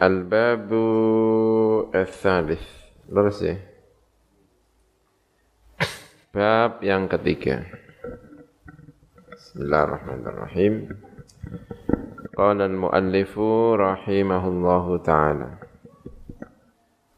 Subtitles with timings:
[0.00, 0.72] الباب
[1.94, 2.64] الثالث.
[3.08, 3.56] درسي
[6.34, 7.04] باب yang
[9.36, 10.74] بسم الله الرحمن الرحيم
[12.32, 13.38] قال المؤلف
[13.76, 15.50] رحمه الله تعالى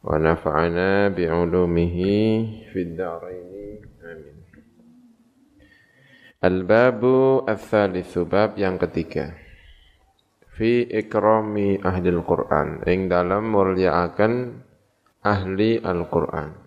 [0.03, 1.97] ونفعنا بعلومه
[2.73, 4.37] في الدارين آمين
[6.43, 7.01] الباب
[7.47, 8.75] الثالث باب yang
[10.53, 14.33] fi ikrami ahli Al-Qur'an ing dalam mulyaaken
[15.25, 16.63] ahli Al-Qur'an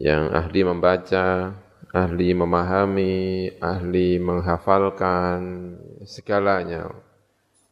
[0.00, 1.52] yang ahli membaca,
[1.92, 5.40] ahli memahami, ahli menghafalkan
[6.08, 6.88] segalanya.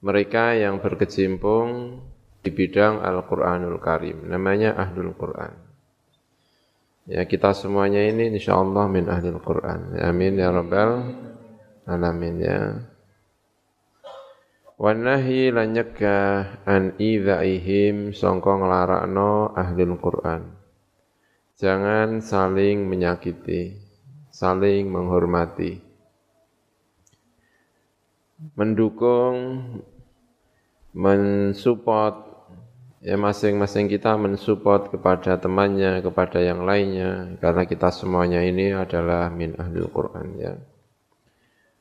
[0.04, 1.98] Mereka yang berkecimpung
[2.44, 5.56] di bidang Al-Qur'anul Karim, namanya Ahlul Qur'an.
[7.08, 9.96] Ya, kita semuanya ini insyaallah min ahlul Qur'an.
[9.96, 11.08] Amin ya rabbal
[11.88, 12.84] alamin ya.
[14.78, 20.54] Wanahi lan nyegah an idzaihim sangka nglarakno ahli Quran.
[21.58, 23.74] Jangan saling menyakiti,
[24.30, 25.82] saling menghormati.
[28.54, 29.66] Mendukung,
[30.94, 32.22] mensupport,
[33.02, 39.58] ya masing-masing kita mensupport kepada temannya, kepada yang lainnya, karena kita semuanya ini adalah min
[39.58, 40.54] ahli Quran ya.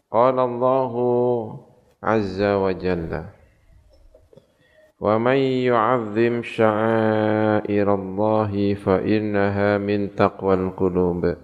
[0.09, 1.05] Qala Allahu
[2.01, 3.37] azza wa jalla.
[4.97, 11.37] Wa may yu'azzim sya'airallahi fa innaha min taqwal qulub.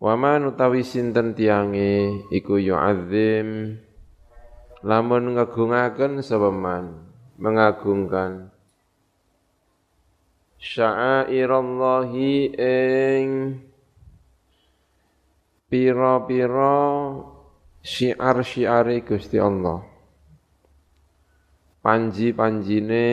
[0.00, 3.76] Wa man utawi sinten tiange iku yu'azzim.
[4.80, 6.24] Lamun ngagungaken
[6.56, 7.04] man,
[7.36, 8.48] mengagungkan.
[10.56, 13.60] Syairallahi ing
[15.68, 17.36] piro piro
[17.80, 19.84] syiar-syiare Gusti Allah.
[21.80, 23.04] Panji-panjine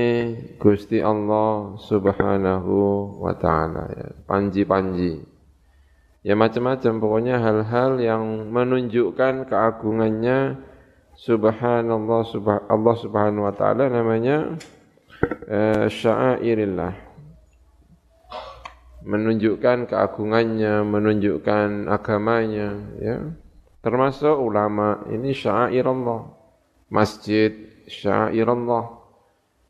[0.59, 2.75] Gusti Allah Subhanahu
[3.23, 4.07] wa taala ya.
[4.27, 5.23] Panji-panji.
[6.27, 10.59] Ya macam-macam pokoknya hal-hal yang menunjukkan keagungannya
[11.17, 14.59] Subhanallah subhan Allah Subhanahu wa taala namanya
[15.49, 16.93] uh, syairillah.
[19.07, 23.17] Menunjukkan keagungannya, menunjukkan agamanya ya
[23.87, 26.27] termasuk ulama ini syair Allah
[26.91, 27.55] masjid
[27.87, 28.99] syair Allah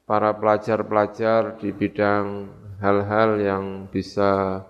[0.10, 2.50] para pelajar-pelajar di bidang
[2.82, 4.66] hal-hal yang bisa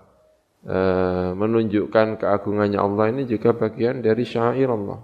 [0.68, 5.00] uh, menunjukkan keagungannya Allah ini juga bagian dari syair Allah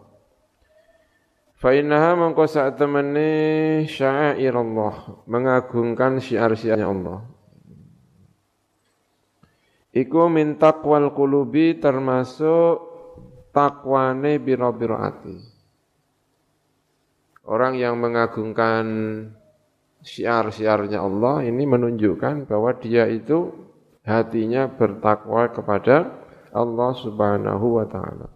[2.44, 7.24] saat temani syair Allah mengagungkan syiar-syiarnya Allah.
[9.96, 12.93] Iku min taqwal qulubi termasuk
[13.54, 15.38] takwane biro-biro ati.
[17.46, 18.84] Orang yang mengagungkan
[20.02, 23.54] syiar-syiarnya Allah ini menunjukkan bahwa dia itu
[24.04, 26.12] hatinya bertakwa kepada
[26.50, 28.28] Allah Subhanahu wa taala.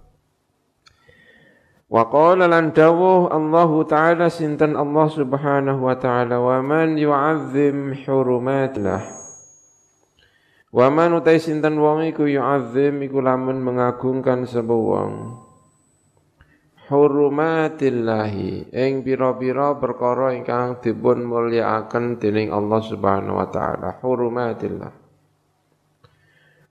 [1.89, 9.19] Wa qala lan dawuh Allah taala sinten Allah Subhanahu wa taala wa man yu'azzim hurumatillah
[10.69, 15.12] Wa man utai sinten wong iku yu'azzim iku lamun mengagungkan sapa wong.
[16.89, 24.01] Hurumatillahi ing pira-pira perkara ingkang dipun mulyakaken dening Allah Subhanahu wa taala.
[24.01, 24.93] Hurumatillah.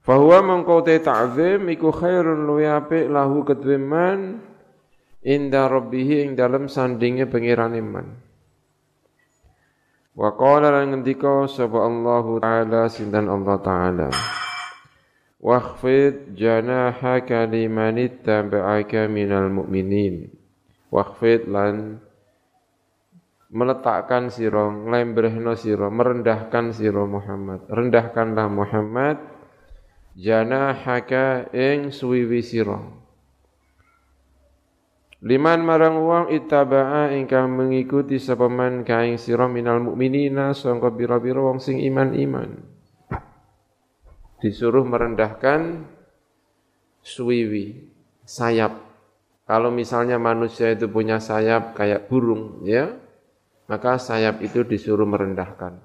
[0.01, 4.39] Fahuwa mengkau te ta'zim iku khairun luwi apik lahu kedweman
[5.25, 8.26] inda rabbihi ing dalem sandinge iman
[10.17, 14.09] Wa qala lan ngendika sapa Allah taala sinten Allah taala?
[15.37, 20.33] Wakhfid janahaka liman ittaba'aka minal mu'minin.
[20.89, 22.01] Wakhfid lan
[23.53, 27.69] meletakkan sira nglembrehno sira merendahkan sira Muhammad.
[27.69, 29.21] Rendahkanlah Muhammad
[30.17, 32.81] janahaka ing suwiwi sira
[35.17, 41.57] Liman marang wong ittaba'a ingkang mengikuti sapa man kaing sira minal mukminina sangka pira-pira wong
[41.57, 42.53] sing iman-iman.
[44.37, 45.89] Disuruh merendahkan
[47.01, 47.89] suwiwi,
[48.29, 48.77] sayap.
[49.49, 52.93] Kalau misalnya manusia itu punya sayap kayak burung, ya,
[53.65, 55.81] maka sayap itu disuruh merendahkan.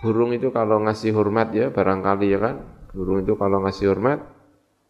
[0.00, 2.56] Burung itu kalau ngasih hormat ya, barangkali ya kan,
[2.96, 4.24] burung itu kalau ngasih hormat,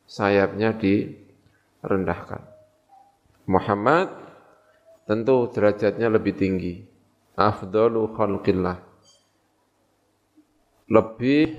[0.07, 2.52] sayapnya direndahkan.
[3.47, 4.11] Muhammad
[5.07, 6.87] tentu derajatnya lebih tinggi.
[7.35, 8.79] Afdalu khalqillah.
[10.93, 11.57] Lebih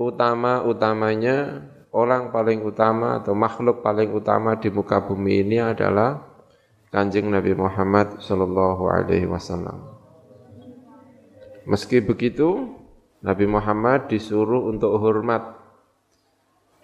[0.00, 6.24] utama-utamanya, orang paling utama atau makhluk paling utama di muka bumi ini adalah
[6.92, 9.96] Kanjeng Nabi Muhammad sallallahu alaihi wasallam.
[11.66, 12.72] Meski begitu,
[13.20, 15.55] Nabi Muhammad disuruh untuk hormat,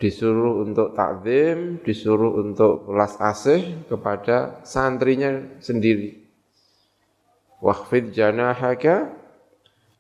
[0.03, 6.19] disuruh untuk takzim, disuruh untuk belas asih kepada santrinya sendiri.
[7.63, 9.15] Waqfid janahaka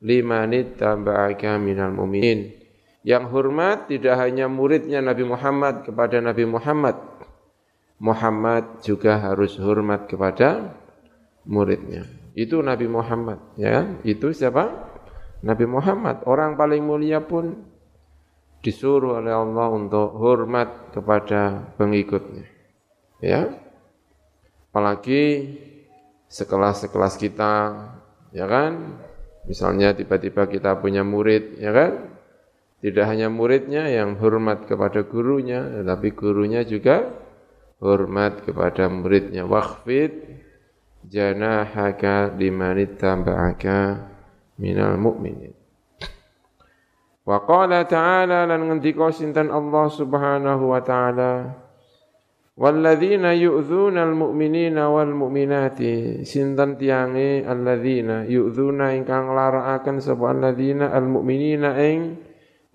[0.02, 2.50] limanit tamba'aka minal mu'minin.
[3.06, 6.98] Yang hormat tidak hanya muridnya Nabi Muhammad kepada Nabi Muhammad.
[8.02, 10.75] Muhammad juga harus hormat kepada
[11.46, 12.02] muridnya.
[12.34, 13.87] Itu Nabi Muhammad, ya.
[14.02, 14.90] Itu siapa?
[15.46, 16.26] Nabi Muhammad.
[16.26, 17.71] Orang paling mulia pun
[18.62, 22.47] disuruh oleh Allah untuk hormat kepada pengikutnya.
[23.19, 23.50] Ya.
[24.70, 25.53] Apalagi
[26.32, 27.53] sekelas-sekelas kita,
[28.32, 28.97] ya kan?
[29.44, 31.93] Misalnya tiba-tiba kita punya murid, ya kan?
[32.82, 37.15] Tidak hanya muridnya yang hormat kepada gurunya, tetapi gurunya juga
[37.82, 39.47] hormat kepada muridnya.
[39.47, 40.43] Waqfid
[41.06, 44.11] janahaka limanit tamba'aka
[44.58, 45.62] minal mu'minin.
[47.22, 51.62] Wa qala ta'ala lan ngendika sinten Allah Subhanahu wa ta'ala
[52.52, 56.20] Walladzina yu'dzuna al-mu'minina wal mu'minati.
[56.28, 57.48] Sinten tiange?
[57.48, 60.92] Alladzina yu'dzuna ingkang larakaken sapa alladzina?
[60.92, 62.20] Al-mu'minina ing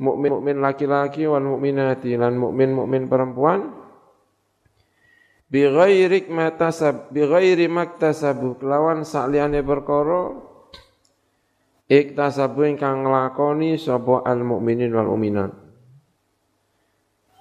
[0.02, 3.70] mukmin mukmin laki-laki wal mu'minati lan mukmin mukmin perempuan.
[5.48, 10.36] Bi ghairi maktasab bi ghairi maktasabu kelawan sakliyane perkara
[11.88, 15.68] iktasabu ingkang nglakoni sapa al mukminin wal mukminat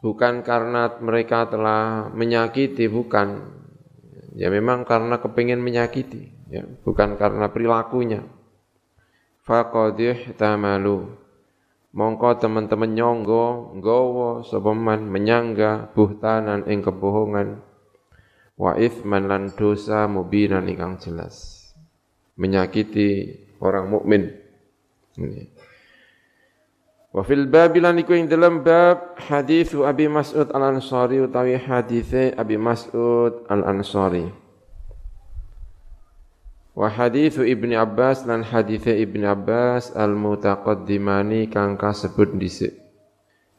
[0.07, 3.59] bukan karena mereka telah menyakiti bukan.
[4.39, 6.63] Ya memang karena kepingin menyakiti ya.
[6.87, 8.23] Bukan karena perilakunya.
[9.43, 11.11] Faqadih tamalu
[11.97, 17.65] mongko teman-teman nyonggo nggawa sapa man menyangga buhtanan ing kebohongan.
[18.57, 21.67] Wa ithman lan dosa mubinan ingkang jelas.
[22.37, 24.33] Menyakiti orang mukmin
[27.17, 32.61] Wa fil bab lan iku ing dalam bab hadis Abi Mas'ud Al-Ansari utawi hadis Abi
[32.61, 34.29] Mas'ud Al-Ansari.
[36.77, 42.77] Wa hadis Ibnu Abbas lan hadis Ibnu Abbas al-mutaqaddimani kang kasebut dhisik.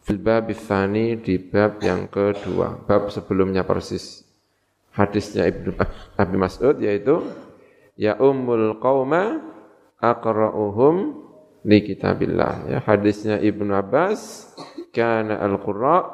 [0.05, 4.21] Fil bab tsani di bab yang kedua, bab sebelumnya persis
[4.93, 5.73] hadisnya Ibnu
[6.13, 7.25] Abi Mas'ud yaitu
[7.97, 9.56] ya ummul qauma
[10.01, 10.95] aqra'uhum
[11.65, 12.69] li kitabillah.
[12.71, 14.51] Ya hadisnya Ibnu Abbas
[14.93, 16.07] kana al-qurra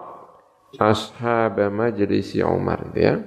[0.80, 2.92] ashab majlisi Umar.
[2.98, 3.22] Ya.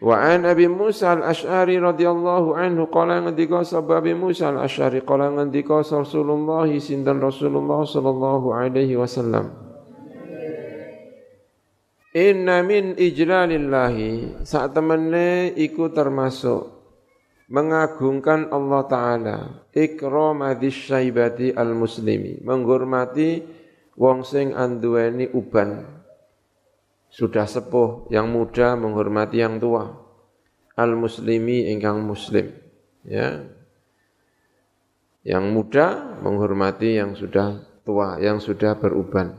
[0.00, 5.84] Wa an Abi Musa al-Ash'ari radhiyallahu anhu qala ngendika sabab Abi Musa al-Ash'ari qala ngendika
[5.84, 9.52] Rasulullah sinten Rasulullah sallallahu alaihi wasallam?
[12.16, 16.79] Inna min ijlalillahi saat temene iku termasuk
[17.50, 19.38] mengagungkan Allah Ta'ala.
[19.74, 22.40] Ikramati syaibati al-muslimi.
[22.40, 23.42] Menghormati
[23.98, 25.84] wong sing anduweni uban.
[27.10, 29.90] Sudah sepuh yang muda menghormati yang tua.
[30.78, 32.54] Al-muslimi ingkang muslim.
[33.02, 33.44] Ya.
[35.26, 35.86] Yang muda
[36.22, 39.36] menghormati yang sudah tua yang sudah beruban.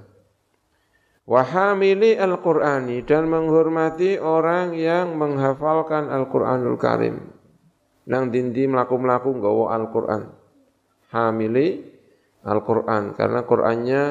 [1.25, 7.40] Wahamili Al-Qur'ani dan menghormati orang yang menghafalkan Al-Qur'anul Karim.
[8.09, 10.23] Nang dindi melaku-melaku nggawa Al-Qur'an.
[11.11, 11.85] Hamili
[12.41, 14.01] Al-Qur'an karena Qur'annya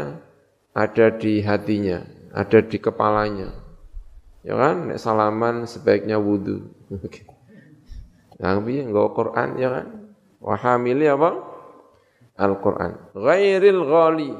[0.76, 1.98] ada di hatinya,
[2.30, 3.50] ada di kepalanya.
[4.46, 6.70] Ya kan, nek salaman sebaiknya wudu.
[8.40, 9.86] Yang piye nggawa Qur'an ya kan?
[10.40, 11.30] Wahamili apa?
[12.40, 13.12] Al-Qur'an.
[13.12, 14.32] Ghairil ghali.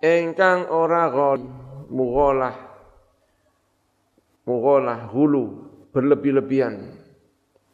[0.00, 2.54] Engkang ora ghali mughalah
[4.46, 6.95] mughalah hulu berlebih-lebihan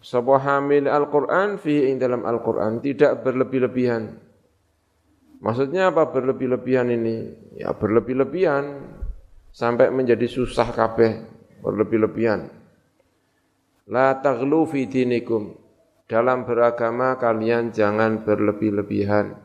[0.03, 4.11] sebuah hamil Al-Quran fi ing dalam Al-Quran tidak berlebih-lebihan.
[5.43, 7.17] Maksudnya apa berlebih-lebihan ini?
[7.59, 8.93] Ya berlebih-lebihan.
[9.53, 11.23] Sampai menjadi susah kabeh
[11.63, 12.51] berlebih-lebihan.
[13.91, 15.55] La taghlu fi dinikum.
[16.11, 19.39] Dalam beragama kalian jangan berlebih-lebihan.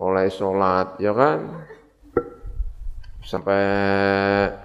[0.00, 1.38] Oleh sholat ya kan?
[3.20, 3.60] Sampai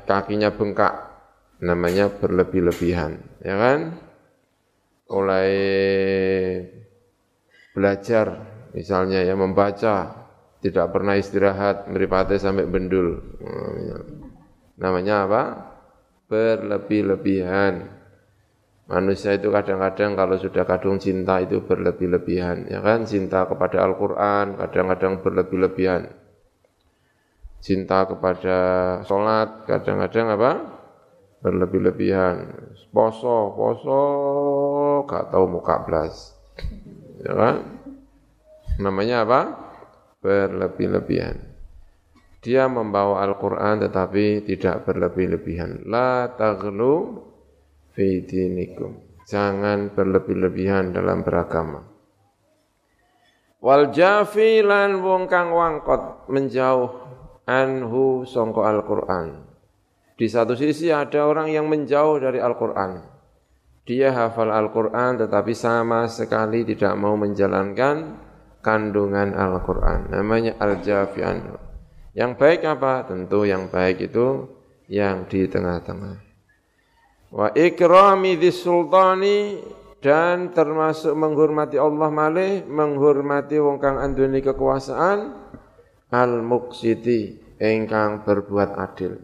[0.08, 1.06] kakinya bengkak
[1.64, 3.96] namanya berlebih-lebihan ya kan
[5.06, 5.52] mulai
[7.76, 8.28] belajar
[8.74, 10.26] misalnya ya membaca
[10.66, 13.22] tidak pernah istirahat meripati sampai bendul
[14.82, 15.44] namanya apa?
[16.26, 17.94] Berlebih-lebihan.
[18.86, 23.06] Manusia itu kadang-kadang kalau sudah kadung cinta itu berlebih-lebihan ya kan?
[23.06, 26.06] Cinta kepada Al-Qur'an kadang-kadang berlebih-lebihan.
[27.62, 28.58] Cinta kepada
[29.10, 30.52] sholat kadang-kadang apa?
[31.42, 32.46] Berlebih-lebihan.
[32.94, 34.02] Poso poso
[35.06, 36.36] gak tahu muka belas.
[37.22, 37.56] Ya kan?
[38.82, 39.42] Namanya apa?
[40.20, 41.38] Berlebih-lebihan.
[42.46, 45.86] Dia membawa Al-Quran tetapi tidak berlebih-lebihan.
[45.90, 47.22] La taghlu
[47.98, 49.02] fi dinikum.
[49.26, 51.82] Jangan berlebih-lebihan dalam beragama.
[53.66, 57.02] Wal jafi lan wong kang wangkot menjauh
[57.50, 59.42] anhu songko Al-Quran.
[60.14, 63.15] Di satu sisi ada orang yang menjauh dari Al-Quran.
[63.86, 68.18] Dia hafal Al-Quran tetapi sama sekali tidak mau menjalankan
[68.66, 70.10] kandungan Al-Quran.
[70.10, 71.54] Namanya Al-Jafian.
[72.18, 73.06] Yang baik apa?
[73.06, 74.50] Tentu yang baik itu
[74.90, 76.18] yang di tengah-tengah.
[77.30, 79.62] Wa ikrami sultani
[80.02, 85.34] dan termasuk menghormati Allah malih, menghormati wong kang anduni kekuasaan
[86.14, 89.20] al-muqsiti engkang berbuat adil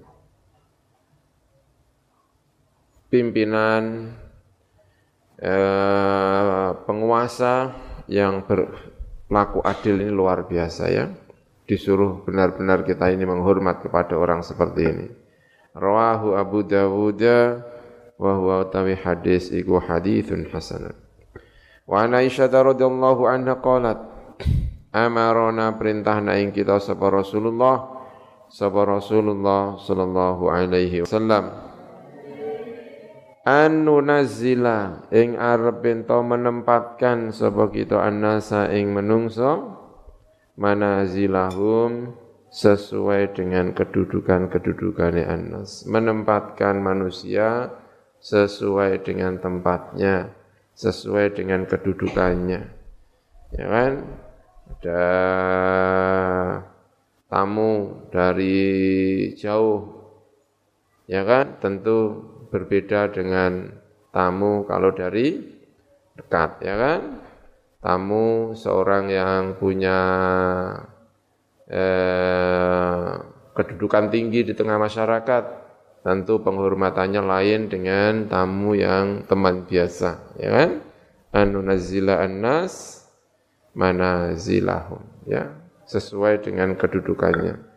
[3.12, 4.16] pimpinan
[5.42, 7.74] eh, penguasa
[8.06, 11.10] yang berlaku adil ini luar biasa ya.
[11.66, 15.08] Disuruh benar-benar kita ini menghormat kepada orang seperti ini.
[15.72, 17.24] Rawahu Abu Dawud
[18.22, 20.94] wa huwa utawi hadis iku hadithun hasan.
[21.90, 24.00] Wa ana Aisyah radhiyallahu anha qalat
[24.92, 28.04] amarona perintah ing kita sapa Rasulullah
[28.52, 31.71] sapa Rasulullah sallallahu alaihi wasallam
[33.46, 39.78] anu nazila ing arep ento menempatkan sapa kita annasa ing menungso
[40.58, 42.14] manazilahum
[42.52, 45.88] sesuai dengan kedudukan-kedudukane annas.
[45.88, 47.72] Menempatkan manusia
[48.22, 50.42] sesuai dengan tempatnya
[50.76, 52.62] sesuai dengan kedudukannya.
[53.52, 53.94] Ya kan?
[54.72, 55.06] Ada
[57.28, 58.58] tamu dari
[59.36, 60.02] jauh.
[61.06, 61.60] Ya kan?
[61.60, 63.72] Tentu berbeda dengan
[64.12, 65.40] tamu kalau dari
[66.20, 67.02] dekat ya kan?
[67.82, 69.98] Tamu seorang yang punya
[71.66, 73.12] eh,
[73.56, 75.44] kedudukan tinggi di tengah masyarakat
[76.06, 80.70] tentu penghormatannya lain dengan tamu yang teman biasa ya kan?
[81.32, 83.08] Anunazila annas
[83.74, 85.48] manazilahum ya?
[85.88, 87.71] Sesuai dengan kedudukannya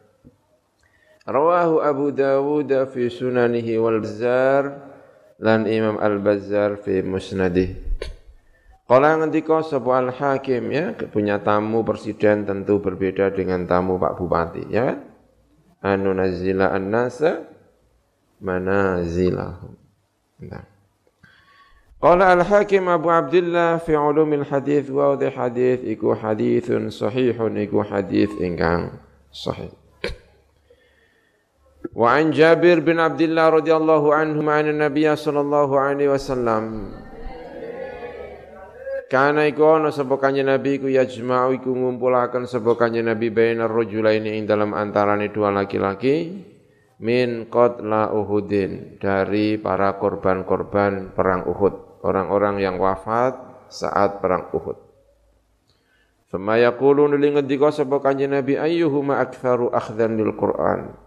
[1.24, 4.92] Rawahu Abu Dawud fi sunanihi wal Bazzar
[5.40, 7.80] lan Imam Al Bazzar fi musnadih.
[8.84, 14.68] Kala ngendika sapa Al Hakim ya punya tamu presiden tentu berbeda dengan tamu Pak Bupati
[14.68, 14.98] ya kan?
[15.84, 17.44] Anu nazila an-nasa
[18.44, 19.76] manazilahum.
[20.44, 20.64] Nah.
[22.04, 29.00] Qala al-Hakim Abu Abdullah fi ulumil hadith wa hadith iku hadithun sahihun iku hadith ingkang
[29.32, 29.72] sahih.
[31.92, 36.94] Wa an Jabir bin Abdullah radhiyallahu anhu ma'an Nabiy sallallahu alaihi wasallam.
[39.12, 44.40] Kana iku ana sapa kanjeng Nabi ku yajma'u iku ngumpulaken sapa kanjeng Nabi bainar rajulaini
[44.40, 46.40] ing dalam antarane dua laki-laki
[47.04, 53.36] min qatla Uhudin dari para korban-korban perang Uhud, orang-orang yang wafat
[53.68, 54.80] saat perang Uhud.
[56.32, 61.03] Summa yaqulu nuli ngendika sapa kanjeng Nabi ayyuhuma aktsaru akhdan lil Qur'an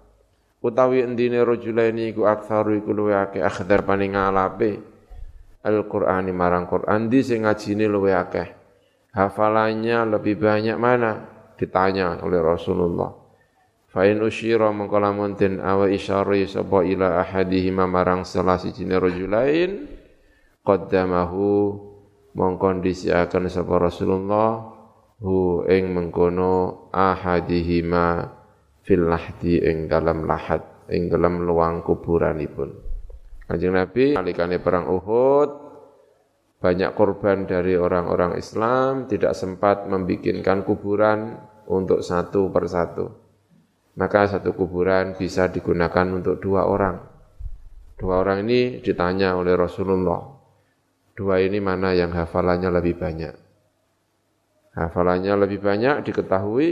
[0.61, 4.81] utawi endine rajulaini iku aktsaru iku luwe akeh akhdar paning ngalape.
[5.67, 8.47] Al-Qur'ani marang Qur'an di sing ngajine luwe akeh?
[9.11, 11.11] Hafalannya lebih banyak mana?
[11.57, 13.11] Ditanya oleh Rasulullah.
[13.89, 19.89] Fa in usyira mengko lamun den awa isyari sapa ila ahadihima marang salah sijine rajulain
[20.61, 21.73] qaddamahu
[22.37, 24.69] mongko ndisiaken sapa Rasulullah
[25.17, 28.36] hu ing mengkono ahadihima
[28.87, 32.71] fil lahdi ing dalam lahat ing dalam luang kuburanipun.
[33.43, 35.67] Kanjeng Nabi nalikane perang Uhud
[36.57, 43.13] banyak korban dari orang-orang Islam tidak sempat membikinkan kuburan untuk satu persatu.
[43.99, 46.97] Maka satu kuburan bisa digunakan untuk dua orang.
[47.97, 50.21] Dua orang ini ditanya oleh Rasulullah.
[51.17, 53.33] Dua ini mana yang hafalannya lebih banyak?
[54.77, 56.69] Hafalannya lebih banyak diketahui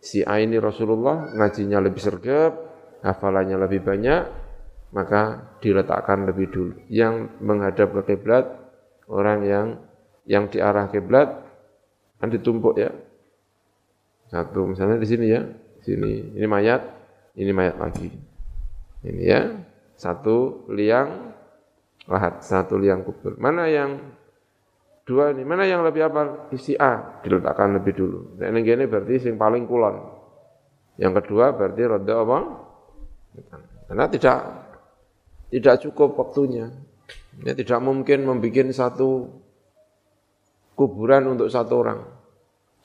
[0.00, 2.56] si A ini Rasulullah ngajinya lebih sergap,
[3.04, 4.22] hafalannya lebih banyak,
[4.96, 6.74] maka diletakkan lebih dulu.
[6.88, 8.48] Yang menghadap ke kiblat
[9.06, 9.66] orang yang
[10.24, 11.28] yang diarah kiblat
[12.20, 12.90] kan ditumpuk ya.
[14.30, 15.42] Satu misalnya di sini ya,
[15.82, 16.38] sini.
[16.38, 16.82] Ini mayat,
[17.34, 18.08] ini mayat lagi.
[19.00, 19.40] Ini ya,
[19.96, 21.34] satu liang
[22.06, 23.34] lahat, satu liang kubur.
[23.40, 23.98] Mana yang
[25.10, 26.46] dua ini, mana yang lebih apa?
[26.54, 28.38] Isi A diletakkan lebih dulu.
[28.38, 29.98] Nah, ini berarti yang paling kulon.
[31.02, 32.38] Yang kedua berarti roda apa?
[33.90, 34.38] Karena tidak
[35.50, 36.70] tidak cukup waktunya.
[37.42, 39.34] Ya, tidak mungkin membuat satu
[40.78, 42.06] kuburan untuk satu orang.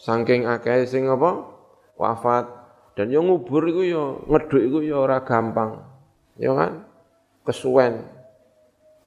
[0.02, 1.54] Saking akeh sing apa?
[1.96, 2.66] Wafat
[2.96, 5.84] dan yang ngubur itu ya ngeduk itu ya ora gampang.
[6.40, 6.88] Ya kan?
[7.44, 8.15] Kesuwen.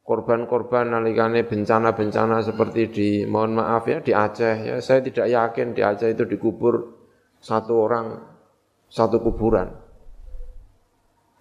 [0.09, 4.77] Korban-korban nalikane bencana-bencana seperti di mohon maaf ya di Aceh ya.
[4.81, 6.97] Saya tidak yakin di Aceh itu dikubur
[7.37, 8.17] satu orang
[8.89, 9.69] satu kuburan.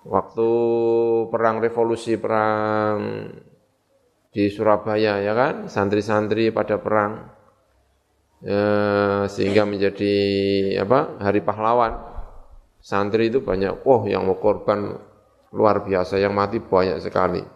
[0.03, 0.49] Waktu
[1.31, 3.31] perang revolusi perang
[4.35, 7.23] di Surabaya ya kan santri-santri pada perang
[8.43, 8.61] ya,
[9.31, 10.15] sehingga menjadi
[10.83, 12.19] apa hari pahlawan.
[12.83, 14.91] Santri itu banyak oh yang mau korban
[15.55, 17.55] luar biasa yang mati banyak sekali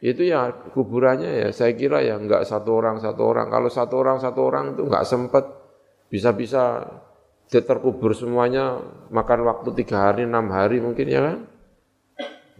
[0.00, 3.52] itu ya kuburannya ya saya kira ya enggak satu orang satu orang.
[3.52, 5.44] Kalau satu orang satu orang itu enggak sempat
[6.08, 6.88] bisa-bisa
[7.50, 8.80] terkubur semuanya
[9.12, 11.38] makan waktu tiga hari enam hari mungkin ya kan?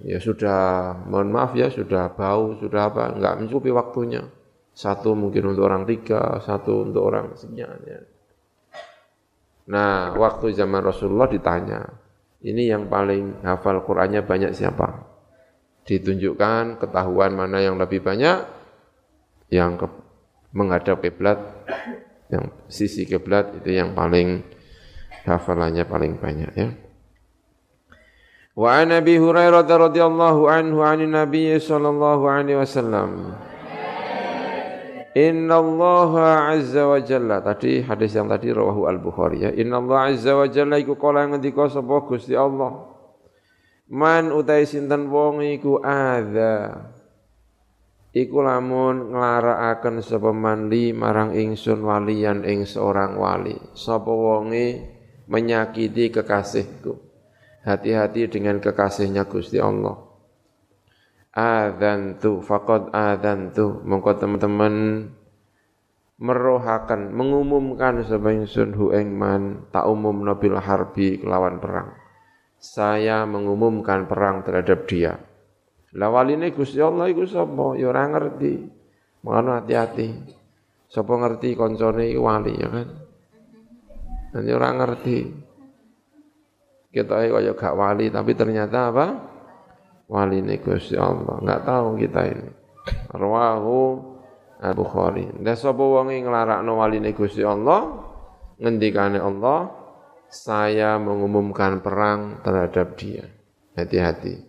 [0.01, 4.25] Ya sudah mohon maaf ya sudah bau sudah apa nggak mencukupi waktunya.
[4.71, 8.01] Satu mungkin untuk orang tiga satu untuk orang sekian ya
[9.71, 11.87] nah waktu zaman Rasulullah ditanya
[12.43, 15.10] ini yang paling hafal Qur'annya banyak siapa
[15.89, 18.45] ditunjukkan ketahuan mana yang lebih banyak
[19.51, 19.87] yang ke,
[20.55, 21.39] menghadap kiblat
[22.31, 24.47] yang sisi kiblat itu yang paling
[25.27, 26.69] hafalannya paling banyak ya.
[28.55, 33.35] Wa an Abi Hurairah radhiyallahu anhu an Nabi sallallahu alaihi wasallam.
[35.11, 36.13] Inna Allah
[36.55, 39.51] azza wa jalla tadi hadis yang tadi rawahu Al Bukhari ya.
[39.51, 42.90] Inna Allah azza wa jalla iku kala ngendika sapa Gusti Allah.
[43.91, 46.79] Man utai sinten wong iku adza.
[48.15, 50.31] Iku lamun nglarakaken sapa
[50.71, 53.59] li marang ingsun walian ing seorang wali.
[53.75, 54.87] Sapa wonge
[55.27, 56.95] menyakiti kekasihku
[57.67, 59.99] hati-hati dengan kekasihnya Gusti Allah.
[61.35, 64.75] Adzantu faqad adzantu mongko teman-teman
[66.19, 72.10] merohakan mengumumkan sebagai hu ing man tak umum nabil harbi kelawan perang.
[72.61, 75.17] Saya mengumumkan perang terhadap dia.
[75.97, 77.75] Lah waline Gusti Allah iku sapa?
[77.81, 78.53] Ya ora ngerti.
[79.25, 80.09] Ngono hati-hati.
[80.87, 82.89] Sapa ngerti koncone iki wali ya kan?
[84.37, 85.19] Nanti orang ngerti.
[86.93, 89.07] Kita kaya gak wali tapi ternyata apa?
[90.11, 91.41] Wali ini Gusti Allah.
[91.41, 92.49] Enggak tahu kita ini.
[93.15, 93.81] Rawahu
[94.61, 95.41] Al-Bukhari.
[95.41, 97.89] Dan sapa wong nglarakno waline Gusti Allah,
[98.61, 99.80] ngendikane Allah,
[100.31, 103.27] saya mengumumkan perang terhadap dia.
[103.75, 104.41] Hati-hati.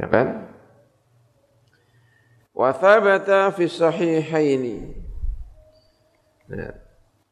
[0.00, 0.48] Ya kan?
[2.56, 5.06] Wa thabata fi sahihaini.
[6.48, 6.72] Nah,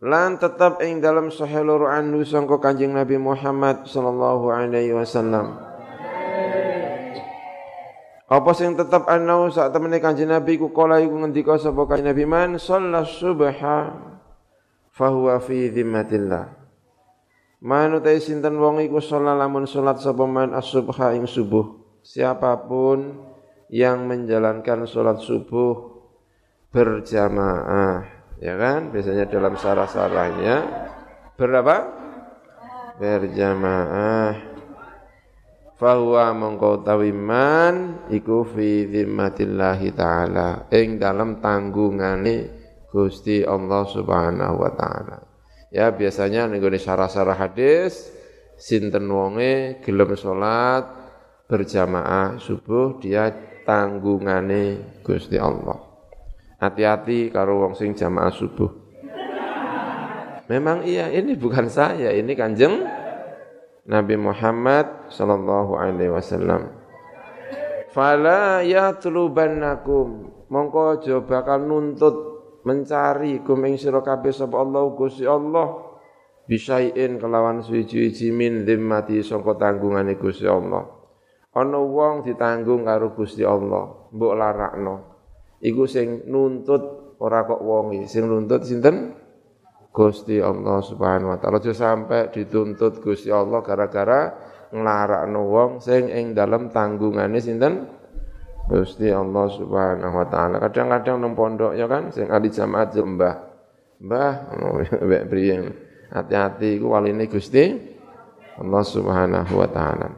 [0.05, 5.57] lan tetap ing dalam sahih loro anhu sangka Kanjeng Nabi Muhammad sallallahu alaihi wasallam
[8.27, 12.25] apa sing tetap anau saat temene Kanjeng Nabi ku kala iku ngendika sapa Kanjeng Nabi
[12.29, 13.97] man shalla subha
[14.93, 16.66] fahuwa fi dhimmatillah
[17.67, 23.19] man utai sinten wong iku sholat lamun salat sapa man as-subha ing subuh siapa pun
[23.67, 25.99] yang menjalankan sholat subuh
[26.71, 28.93] berjamaah ya kan?
[28.93, 30.57] Biasanya dalam sarah-sarahnya
[31.35, 31.77] berapa?
[32.97, 34.57] Berjamaah.
[35.77, 42.49] Fahuwa mongko tawiman iku fi zimmatillahi ta'ala ing dalam tanggungane
[42.89, 45.26] Gusti Allah Subhanahu wa taala.
[45.75, 48.11] Ya biasanya ning sarah-sarah hadis
[48.57, 50.87] sinten wonge gelem salat
[51.47, 53.31] berjamaah subuh dia
[53.67, 55.83] tanggungane Gusti Allah.
[56.57, 58.71] Hati-hati karo wong sing jamaah subuh.
[60.47, 62.87] Memang iya, ini bukan saya, ini Kanjeng
[63.87, 66.71] Nabi Muhammad sallallahu alaihi wasallam.
[67.91, 72.36] Fala yatlubannakum mongko aja bakal nuntut
[72.67, 75.87] mencari kum ing sira kabeh sapa Allah Gusti Allah.
[76.47, 80.83] Bisain kelawan suci-suci min dhimmati sangka tanggungane Gusti Allah.
[81.57, 84.95] Ana wong ditanggung karo Gusti Allah, mbok larakno.
[85.59, 89.17] Iku sing nuntut ora kok wong sing nuntut sinten?
[89.91, 91.57] Gusti Allah Subhanahu wa taala.
[91.57, 94.37] Aja sampai dituntut Gusti Allah gara-gara
[94.69, 97.96] nglarakno wong sing ing dalam tanggungane sinten
[98.67, 100.59] Gusti Allah Subhanahu wa taala.
[100.59, 103.37] Kadang-kadang nang pondok ya kan sing ahli jamaat mbah.
[104.03, 104.33] Mbah
[105.07, 105.71] mbek priyen.
[106.11, 107.79] Hati-hati iku waline Gusti
[108.59, 110.09] Allah Subhanahu wa taala.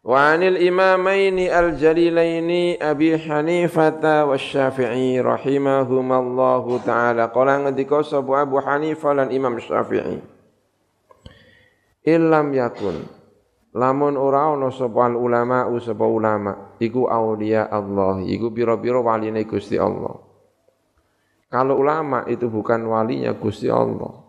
[0.00, 7.32] Wa 'anil imamaini al-jalilaini Abi Hanifah wa Syafi'i rahimahumallahu taala.
[7.32, 10.20] Qala ngendika sapa Abu Hanifah lan Imam Syafi'i.
[12.04, 13.19] Illam yakun
[13.70, 20.18] Lamun ora ana sapa ulama sapa ulama iku aulia Allah, iku pira-pira waline Gusti Allah.
[21.46, 24.26] Kalau ulama itu bukan walinya Gusti Allah.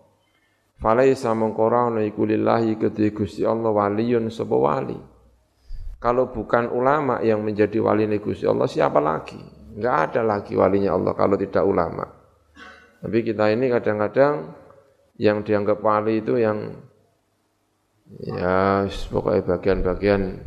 [0.78, 4.98] Falaisa mengkora ana iku lillahi kedhe Gusti Allah waliyun sapa wali.
[6.02, 9.38] Kalau bukan ulama yang menjadi waline Gusti Allah siapa lagi?
[9.74, 12.06] Enggak ada lagi walinya Allah kalau tidak ulama.
[13.02, 14.54] Tapi kita ini kadang-kadang
[15.18, 16.74] yang dianggap wali itu yang
[18.20, 20.44] ya pokoknya bagian-bagian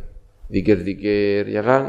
[0.51, 1.83] dikir-dikir ya kan?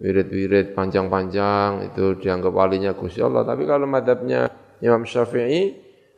[0.00, 3.46] Wirid-wirid panjang-panjang itu dianggap walinya Gusti Allah.
[3.46, 4.50] Tapi kalau madhabnya
[4.82, 5.76] Imam Syafi'i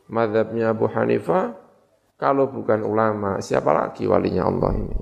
[0.09, 1.53] madhabnya Abu Hanifah
[2.17, 4.97] kalau bukan ulama siapa lagi walinya Allah ini?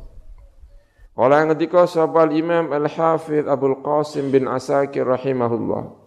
[1.16, 6.04] Oleh yang ketika sahabat Imam Al-Hafidh Abdul Qasim bin Asakir rahimahullah.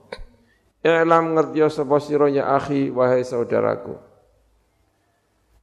[0.84, 4.07] I'lam ngerti sapa sira akhi wahai saudaraku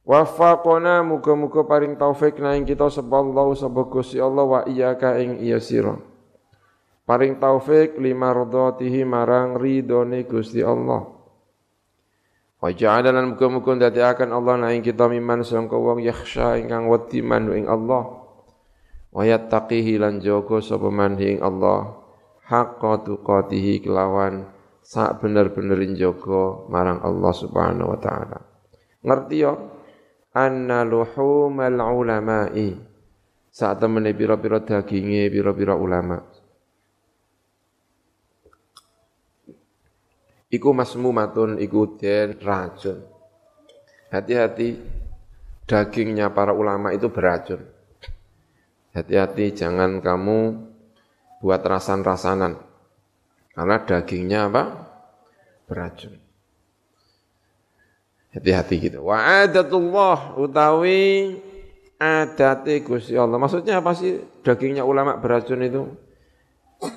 [0.06, 3.50] Wafaqona muga-muga paring taufik na ing kita sapa Allah
[3.90, 5.98] Gusti Allah wa iyyaka ing iya sira.
[7.02, 11.10] Paring taufik lima ridhatihi marang ridone Gusti Allah.
[12.62, 17.26] Wa ja'ala lan muga-muga ndadekaken Allah na ing kita miman sangka wong yakhsha ingkang wedi
[17.26, 18.06] man ing Allah.
[19.10, 20.86] Wa yattaqihi lan jaga sapa
[21.18, 21.98] ing Allah.
[22.46, 24.46] Haqqa tuqatihi kelawan
[24.86, 28.38] sak bener-benerin jaga marang Allah Subhanahu wa taala.
[29.02, 29.74] Ngerti ya?
[30.36, 32.76] Anna luhumal ulama'i.
[33.48, 36.20] Saat temene pira-pira daginge pira-pira ulama.
[40.52, 43.00] Iku masmumatun iku den racun.
[44.12, 44.76] Hati-hati
[45.64, 47.64] dagingnya para ulama itu beracun.
[48.92, 50.38] Hati-hati jangan kamu
[51.40, 52.60] buat rasan-rasanan.
[53.56, 54.64] Karena dagingnya apa?
[55.64, 56.25] Beracun
[58.36, 59.00] Hati-hati gitu.
[59.08, 61.40] Wa adatullah utawi
[61.96, 63.40] adate Gusti Allah.
[63.40, 65.88] Maksudnya apa sih dagingnya ulama beracun itu?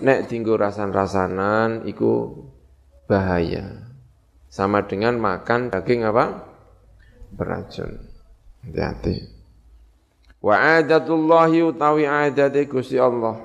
[0.03, 2.43] Nek tinggu rasan-rasanan iku
[3.07, 3.87] bahaya.
[4.51, 6.43] Sama dengan makan daging apa?
[7.31, 8.03] Beracun.
[8.67, 9.31] Hati-hati.
[10.43, 13.39] Wa adatullahi utawi adate Gusti Allah.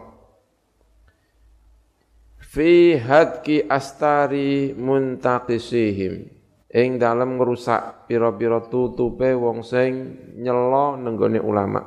[2.43, 6.34] Fi hadki astari muntaqisihim
[6.75, 11.83] ing dalem ngrusak pira-pira tutupe wong sing nyelo nenggone ulama.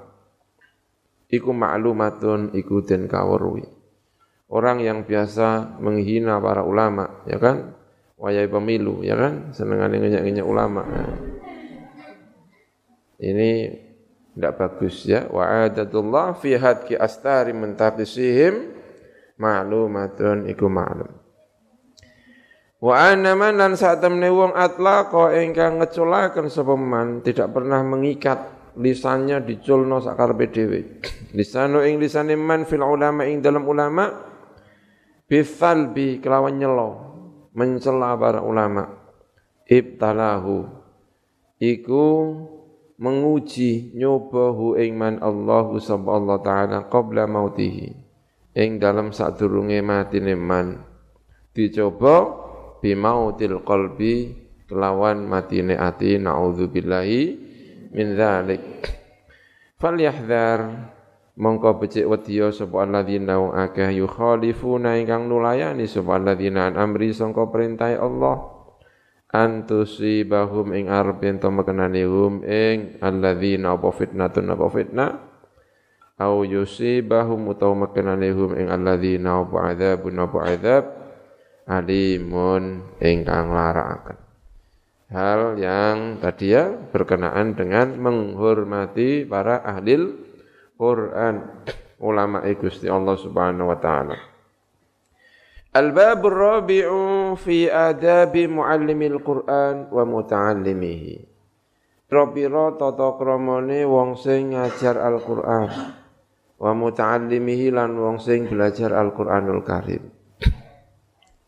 [1.27, 3.67] Iku maklumatun iku den kawruhi
[4.47, 7.75] orang yang biasa menghina para ulama ya kan?
[8.17, 9.53] Wayai pemilu ya kan?
[9.53, 10.81] Senengane ngenyak-ngenyak ulama.
[13.21, 13.49] Ini
[14.33, 15.29] tidak bagus ya.
[15.29, 18.73] Wa adatullah fi hadki astari mentaqisihim
[19.37, 21.26] ma'lumatun iku ma'lum
[22.77, 28.37] Wa anna man lan saat temne wong atlaqa ingkang ngeculaken sapa man tidak pernah mengikat
[28.77, 31.01] lisannya diculno sakarepe dhewe.
[31.33, 34.13] Lisanu ing lisane man fil ulama ing dalam ulama
[35.25, 36.89] bi kelawan nyelo
[37.57, 38.85] mencela para ulama.
[39.65, 40.57] Ibtalahu
[41.57, 42.05] iku
[43.01, 47.89] menguji nyobahu ing man Allah subhanahu taala qabla mautihi
[48.53, 50.81] ing dalam sadurunge matine man
[51.57, 52.46] dicoba
[52.83, 54.35] bimautil qalbi
[54.67, 57.21] kelawan matine ati naudzubillahi
[57.95, 58.63] min dzalik
[59.77, 60.91] falyahdhar
[61.37, 67.45] mongko becik wedya sapa alladzina wong akeh yukhalifuna ingkang nulayani sapa alladzina an amri sangka
[67.47, 68.57] perintah Allah.
[69.27, 75.11] Antusibahum ing arep ento mekenane hum ing alladzina apa fitnatun apa fitnah.
[76.17, 80.83] Au yusibahum utawa mekenane hum ing alladzina apa adzabun apa adzab
[81.67, 84.17] alimun ingkang larakaken.
[85.07, 89.95] Hal yang tadi ya berkenaan dengan menghormati para ahli
[90.75, 91.47] Quran,
[92.03, 94.17] ulama Gusti Allah Subhanahu wa taala.
[95.71, 101.15] Al-bab rabi'u fi adabi muallimil Quran wa muta'allimihi.
[102.09, 105.69] Robiro tata kramane wong sing ngajar Al-Qur'an
[106.57, 110.16] wa muta'allimihi lan wong sing belajar Al-Qur'anul Karim.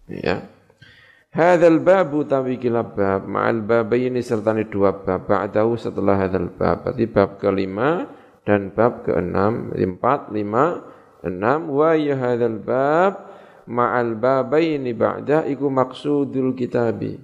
[0.10, 0.50] Ya.
[1.30, 6.89] Hadzal babu tawi kilab bab ma'al babaini serta dua bab ba'dahu setelah hadzal bab.
[6.89, 8.10] Berarti bab kelima
[8.50, 10.82] dan bab keenam, empat, lima,
[11.19, 13.28] Enam wa ya hadzal bab
[13.67, 17.19] ma'al babaini ba'da iku maksudul kitabi.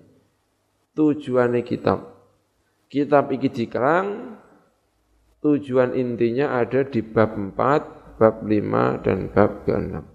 [0.96, 2.12] Tujuannya kitab.
[2.92, 4.38] Kitab iki dikerang
[5.40, 10.15] tujuan intinya ada di bab 4, bab 5 dan bab ke-6.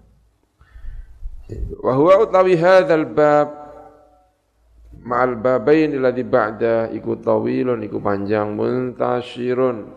[1.81, 3.49] Wa huwa utawi hadzal bab
[5.01, 9.89] ma'al babaini ladzi ba'da iku tawilun iku panjang muntashirun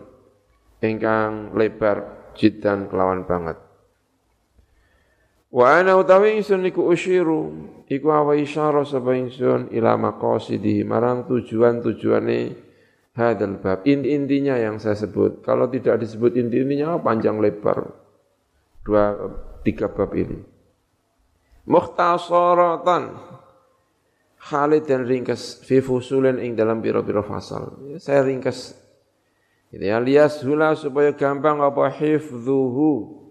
[0.81, 3.57] ingkang lebar jidan kelawan banget.
[5.55, 7.53] Wa ana utawi ingsun iku usyiru
[7.87, 12.39] iku awa isyara sapa ingsun ila maqasidihi marang tujuan-tujuane
[13.15, 13.87] hadal bab.
[13.87, 15.39] Inti-intinya yang saya sebut.
[15.47, 17.87] Kalau tidak disebut inti-intinya panjang lebar.
[18.83, 19.15] Dua
[19.63, 20.54] tiga bab ini.
[21.65, 23.17] Mukhtasaratan.
[24.37, 27.73] Khalid dan ringkas fi fusulin ing dalam biro-biro fasal.
[27.97, 28.77] Saya ringkas.
[29.73, 33.25] Gitu ya, lias hula supaya gampang apa hifdhuhu.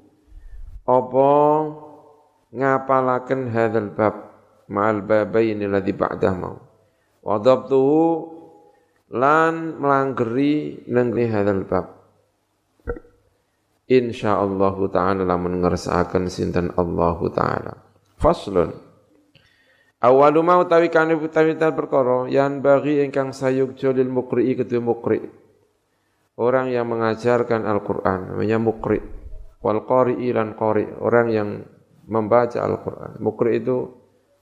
[0.83, 1.31] Apa
[2.51, 4.14] ngapalaken hadzal bab
[4.66, 6.59] ma'al babain alladhi ba'dah mau.
[7.23, 8.03] Wa dhabtuhu
[9.14, 11.87] lan melanggeri nengri hadzal bab.
[13.87, 17.84] Insyaallah taala lamun ngersakaken sinten Allah taala
[18.24, 18.72] faslun
[20.00, 25.20] awalu tawi kane utawi perkara yan bagi ingkang sayuk jolil mukri kedua mukri
[26.40, 29.04] orang yang mengajarkan Al-Qur'an namanya mukri
[29.60, 31.48] wal qari'i lan qari orang yang
[32.08, 33.16] membaca Al-Quran.
[33.20, 33.88] Mukri itu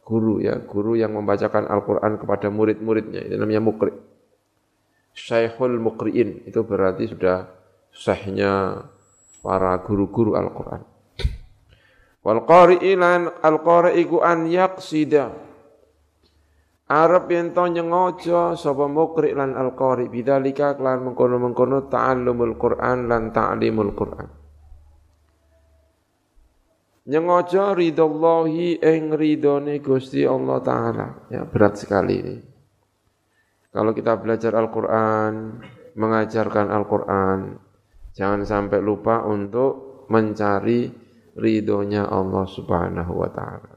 [0.03, 3.23] guru ya, guru yang membacakan Al-Quran kepada murid-muridnya.
[3.31, 3.95] Itu namanya mukri.
[5.13, 7.47] Syekhul mukri'in, itu berarti sudah
[7.93, 8.83] syekhnya
[9.45, 10.83] para guru-guru Al-Quran.
[12.23, 15.31] Wal qari'ilan al-qari'iku an yaqsida.
[16.93, 23.93] Arab yang to nyengojo sapa mukri lan al-qari bidzalika kelan mengkono-mengkono ta'allumul Qur'an lan ta'limul
[23.97, 24.43] Qur'an
[27.07, 31.07] nyengojo ridallahi ing ridone Gusti Allah taala.
[31.33, 32.37] Ya, berat sekali ini.
[33.73, 35.65] Kalau kita belajar Al-Qur'an,
[35.97, 37.57] mengajarkan Al-Qur'an,
[38.13, 40.93] jangan sampai lupa untuk mencari
[41.37, 43.73] ridhonya Allah Subhanahu wa taala.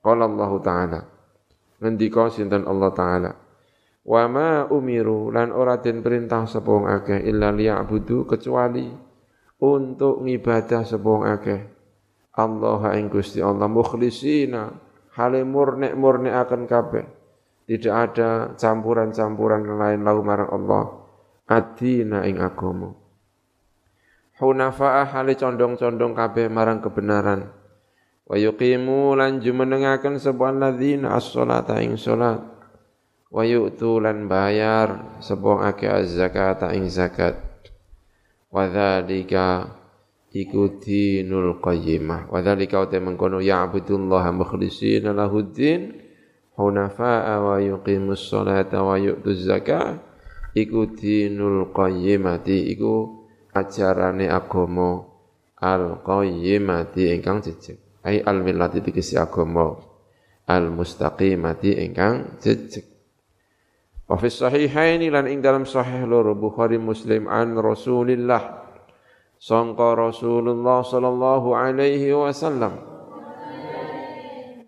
[0.00, 1.00] Qala Allah taala.
[1.80, 3.32] Ngendika sinten Allah taala.
[4.00, 8.88] Wa ma umiru lan ora den perintah sapa wong akeh illa liya'budu kecuali
[9.60, 11.60] untuk ngibadah sapa wong akeh
[12.40, 14.72] Allah ing Gusti Allah mukhlisina
[15.20, 17.04] hale murni-murni akan kabeh.
[17.70, 20.84] Tidak ada campuran-campuran lain lau marang Allah.
[21.46, 22.99] Adina ing agama.
[24.40, 27.52] Hunafa'ah hale condong-condong kabeh marang kebenaran.
[28.24, 32.40] Wa yuqimu lan jumenengaken sebuah ladzina as-salata ing salat.
[33.28, 37.36] Wa yu'tu lan bayar sebuah ake az-zakata ing zakat.
[38.48, 39.76] Wa dzalika
[40.30, 45.90] iku dinul qayyimah wa dzalika uta mengkono ya'budullah mukhlishina lahuddin
[46.54, 49.98] hunafa'a wa yuqimus salata wa yu'tuz zakah
[50.54, 53.19] iku dinul qayyimati iku
[53.54, 55.04] ajarane agama
[55.60, 57.78] al qayyimati ingkang jejeg.
[58.00, 59.76] Ai al millati dikisi agama
[60.48, 62.86] al mustaqimati ingkang jejeg.
[64.10, 68.66] Wa fi sahihaini lan ing dalam sahih loro Bukhari Muslim an Rasulillah.
[69.40, 72.90] Sangka Rasulullah sallallahu alaihi wasallam.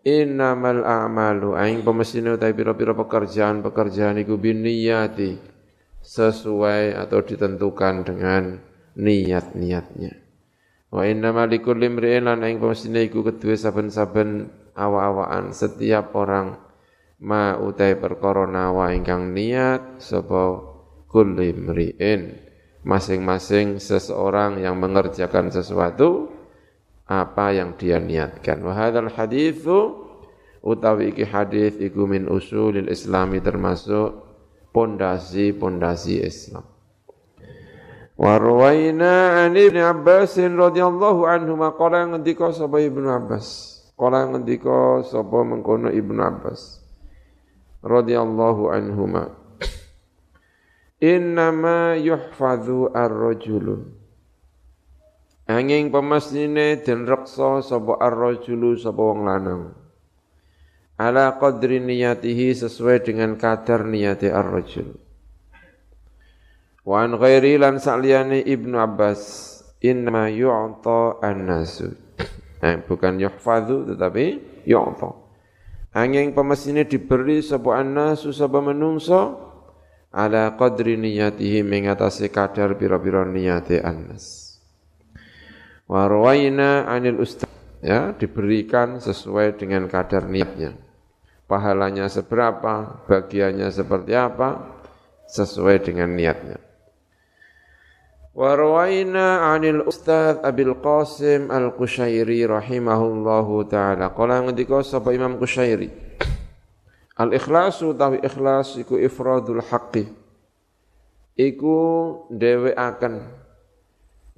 [0.03, 5.39] Innamal a'malu aing pemesine utawi pira-pira pekerjaan-pekerjaan iku binniyati
[6.03, 8.59] sesuai atau ditentukan dengan
[8.99, 10.13] niat-niatnya
[10.93, 16.57] wa innamal likulli imri'in lan aing pemesine iku kedue saben-saben awa-awaan setiap orang
[17.23, 20.59] ma utai perkara nawa ingkang niat sapa
[21.07, 22.53] kulli imri'in
[22.83, 26.35] masing-masing seseorang yang mengerjakan sesuatu
[27.07, 28.63] apa yang dia niatkan.
[28.63, 30.09] Wa hadzal haditsu
[30.63, 34.25] utawi iki hadis iku min usulil islami termasuk
[34.75, 36.65] pondasi-pondasi Islam.
[38.23, 43.83] Wa rawaina an Ibnu Abbas radhiyallahu anhu maqala ngendika sapa Ibnu Abbas.
[43.99, 46.79] Qala ngendika sapa mengkono Ibnu Abbas
[47.83, 49.35] radhiyallahu anhuma.
[51.03, 53.91] Innama yuhfadhu ar-rajulu
[55.51, 59.75] angin pemastine den reksa sapa ar-rajulu sapa wong lanang.
[60.95, 64.95] Ala qadri niyatihi sesuai dengan kadar niyati ar-rajul
[66.83, 69.21] wa an ghairi lan sakliyane Ibnu Abbas
[69.83, 71.95] innama yu'ta an-nasu
[72.63, 74.25] eh, bukan yuhfadhu tetapi
[74.67, 75.11] yu'ta
[75.95, 79.53] angin pemastine diberi sapa an-nasu sapa menungso
[80.13, 84.57] ala qadri niyatihi mengatasi kadar pira-pira niyati annas.
[85.89, 87.49] Warwaina anil ustaz
[87.81, 90.77] ya diberikan sesuai dengan kadar niatnya.
[91.49, 94.73] Pahalanya seberapa, bagiannya seperti apa,
[95.29, 96.57] sesuai dengan niatnya.
[98.33, 104.09] Warwaina anil Ustaz Abil Qasim Al-Qushairi rahimahullahu taala.
[104.17, 105.93] Qala ngendika sapa Imam Qushairi.
[107.21, 110.09] Al-ikhlasu tawi ikhlas iku ifradul haqqi.
[111.37, 111.77] Iku
[112.73, 113.15] akan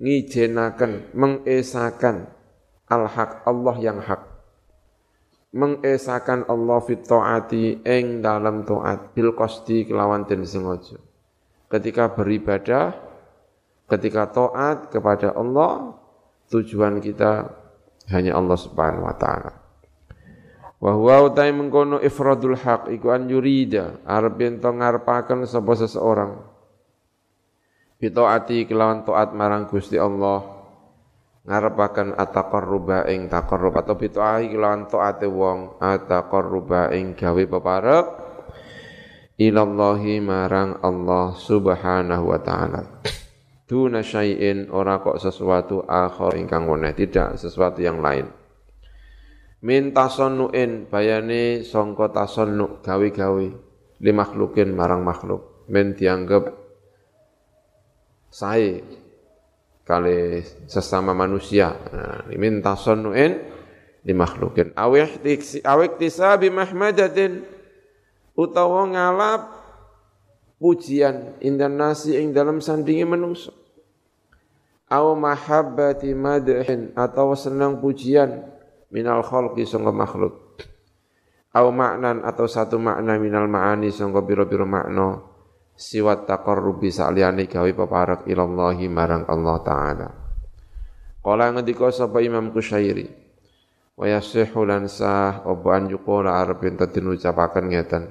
[0.02, 2.26] ngijenaken mengesakan
[2.90, 4.35] al-haq Allah yang hak
[5.54, 10.98] mengesakan Allah fit taati ing dalam taat bil qasdi kelawan den sengaja
[11.70, 13.13] ketika beribadah
[13.88, 15.97] ketika taat kepada Allah
[16.49, 17.53] tujuan kita
[18.12, 19.53] hanya Allah Subhanahu wa taala
[20.81, 26.37] wa huwa utai mengkono ifradul haq iku an yurida arep ento ngarepaken sapa seseorang
[28.01, 30.44] bitaati kelawan taat marang Gusti Allah
[31.44, 38.07] ngarepaken ataqarruba ing taqarrub atau bitaati kelawan taate wong ataqarruba ing gawe peparek
[39.35, 42.83] ilallahi marang Allah Subhanahu wa taala.
[43.64, 48.29] Duna syai'in ora kok sesuatu akhir ingkang weneh, tidak sesuatu yang lain.
[49.64, 53.46] Min tasannu'in bayane sangka tasannu gawe-gawe
[54.05, 55.64] li makhlukin marang makhluk.
[55.72, 56.53] Men dianggap
[58.29, 58.85] sae
[59.87, 61.70] kali sesama manusia.
[61.70, 63.38] Nah, minta sonuin
[64.03, 64.74] di makhlukin.
[64.74, 65.22] Awih
[65.62, 67.46] awik tisabi mahmadatin
[68.35, 69.42] utawa ngalap
[70.59, 73.53] pujian indan nasi ing dalam sandingi menungso.
[74.93, 78.47] Aw mahabbati madhin atau senang pujian
[78.93, 80.61] minal khalqi sangka makhluk.
[81.55, 85.23] Aw maknan atau satu makna minal ma'ani sangka biro-biro makna
[85.75, 90.09] siwat taqarrubi sa'liyane gawe peparek ilallahi marang Allah taala.
[91.25, 93.09] Kala ngendika sapa Imam Kusyairi
[93.95, 98.05] wa yasihu lan sah apa an yuqala arep ento dinucapaken ngeten.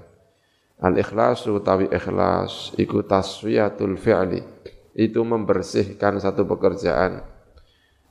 [0.84, 4.44] Al ikhlasu tawi ikhlas iku taswiyatul fi'li.
[4.92, 7.24] Itu membersihkan satu pekerjaan.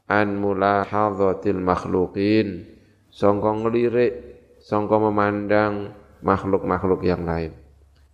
[0.09, 2.65] An mulahadhatil makhluqin.
[3.13, 4.13] Sangka ngelirik
[4.57, 5.93] sangka memandang
[6.25, 7.53] makhluk-makhluk yang lain.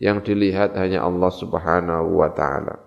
[0.03, 2.83] Yang dilihat hanya Allah Subhanahu wa taala.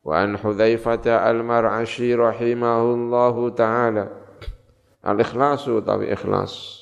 [0.00, 4.08] Wa an Hudzaifah al-Mar'ashi rahimahullahu taala.
[5.04, 6.81] Al-ikhlasu tawi ikhlas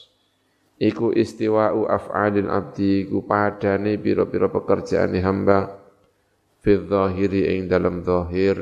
[0.81, 5.77] iku istiwa'u af'alil abdi iku padane pira-pira pekerjaan hamba
[6.65, 8.57] fi dhahiri ing dalam zahir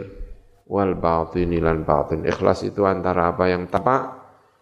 [0.66, 2.26] wal batini lan batin.
[2.26, 4.18] Ikhlas itu antara apa yang tampak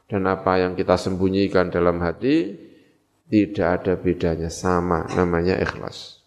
[0.07, 2.55] dan apa yang kita sembunyikan dalam hati
[3.27, 6.23] tidak ada bedanya sama namanya ikhlas.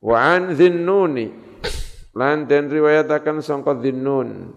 [0.00, 1.28] Wa an dhinnuni
[2.16, 4.56] lan den riwayatakan sangka dhinnun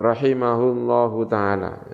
[0.00, 1.84] rahimahullahu taala.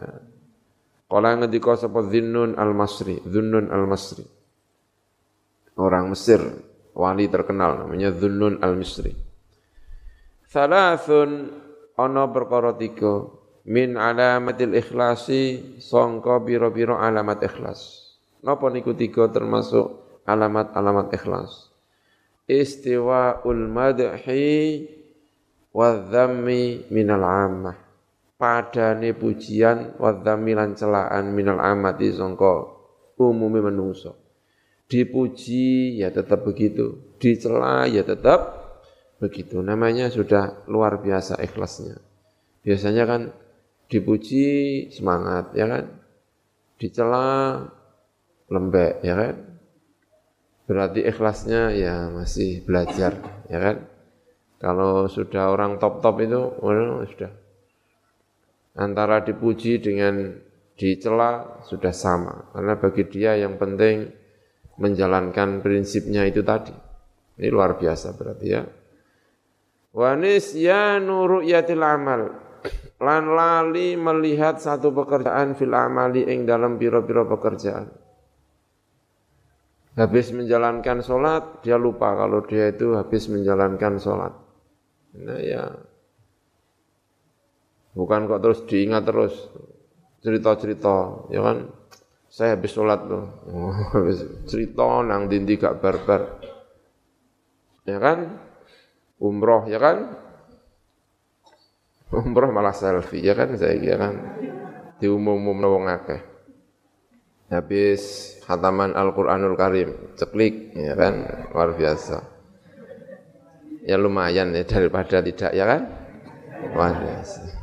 [1.13, 4.25] Kala ngendika sapa dhinnun al-Masri, Dhunnun al-Masri.
[5.77, 6.41] Orang Mesir,
[6.97, 9.13] wali terkenal namanya Dhunnun al-Misri.
[10.49, 11.53] Thalathun
[12.01, 13.29] ana perkara tiga
[13.69, 18.09] min alamatil ikhlasi sangka biro-biro alamat ikhlas.
[18.41, 19.93] Napa niku tiga termasuk
[20.25, 21.69] alamat-alamat ikhlas?
[22.49, 24.09] Istiwa'ul madhi
[25.77, 27.92] wa dhammi minal ammah.
[28.43, 32.67] Padane pujian wa dhammi lan celaan minal amati sangka
[33.15, 34.19] umumi menungso.
[34.91, 38.67] Dipuji ya tetap begitu, dicela ya tetap
[39.23, 39.63] begitu.
[39.63, 42.03] Namanya sudah luar biasa ikhlasnya.
[42.67, 43.31] Biasanya kan
[43.87, 45.85] dipuji semangat ya kan.
[46.83, 47.63] Dicela
[48.51, 49.35] lembek ya kan
[50.67, 53.19] berarti ikhlasnya ya masih belajar
[53.51, 53.77] ya kan
[54.63, 57.42] kalau sudah orang top-top itu oh, sudah
[58.77, 60.37] antara dipuji dengan
[60.77, 62.53] dicela sudah sama.
[62.53, 64.09] Karena bagi dia yang penting
[64.81, 66.73] menjalankan prinsipnya itu tadi.
[67.37, 68.63] Ini luar biasa berarti ya.
[69.93, 70.97] Wanis ya
[71.45, 72.33] yatil amal.
[73.03, 77.91] Lan lali melihat satu pekerjaan fil amali ing dalam biro-biro pekerjaan.
[79.93, 84.33] Habis menjalankan sholat, dia lupa kalau dia itu habis menjalankan sholat.
[85.21, 85.69] Nah ya,
[87.93, 89.35] bukan kok terus diingat terus
[90.23, 91.59] cerita-cerita, ya kan?
[92.33, 93.25] Saya habis sholat tuh,
[94.51, 96.41] cerita nang dindi gak barbar,
[97.85, 98.41] ya kan?
[99.21, 100.17] Umroh, ya kan?
[102.19, 103.53] Umroh malah selfie, ya kan?
[103.61, 104.15] Saya kira kan
[105.03, 106.33] diumum-umum wong akeh
[107.53, 111.15] habis khataman Al-Quranul Karim, ceklik, ya kan,
[111.53, 112.25] luar biasa.
[113.85, 115.83] Ya lumayan ya daripada tidak, ya kan?
[116.73, 117.62] Luar biasa.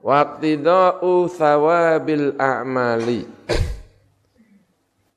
[0.00, 3.22] Waqtida'u thawabil a'mali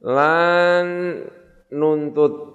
[0.03, 0.87] lan
[1.71, 2.53] nuntut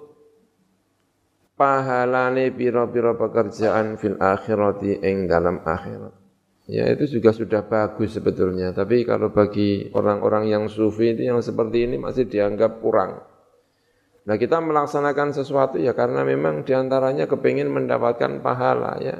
[1.59, 6.15] pahalane piro-piro pekerjaan fil akhirati ing dalam akhirat.
[6.69, 11.89] Ya itu juga sudah bagus sebetulnya, tapi kalau bagi orang-orang yang sufi itu yang seperti
[11.89, 13.25] ini masih dianggap kurang.
[14.29, 19.17] Nah kita melaksanakan sesuatu ya karena memang di antaranya kepingin mendapatkan pahala ya.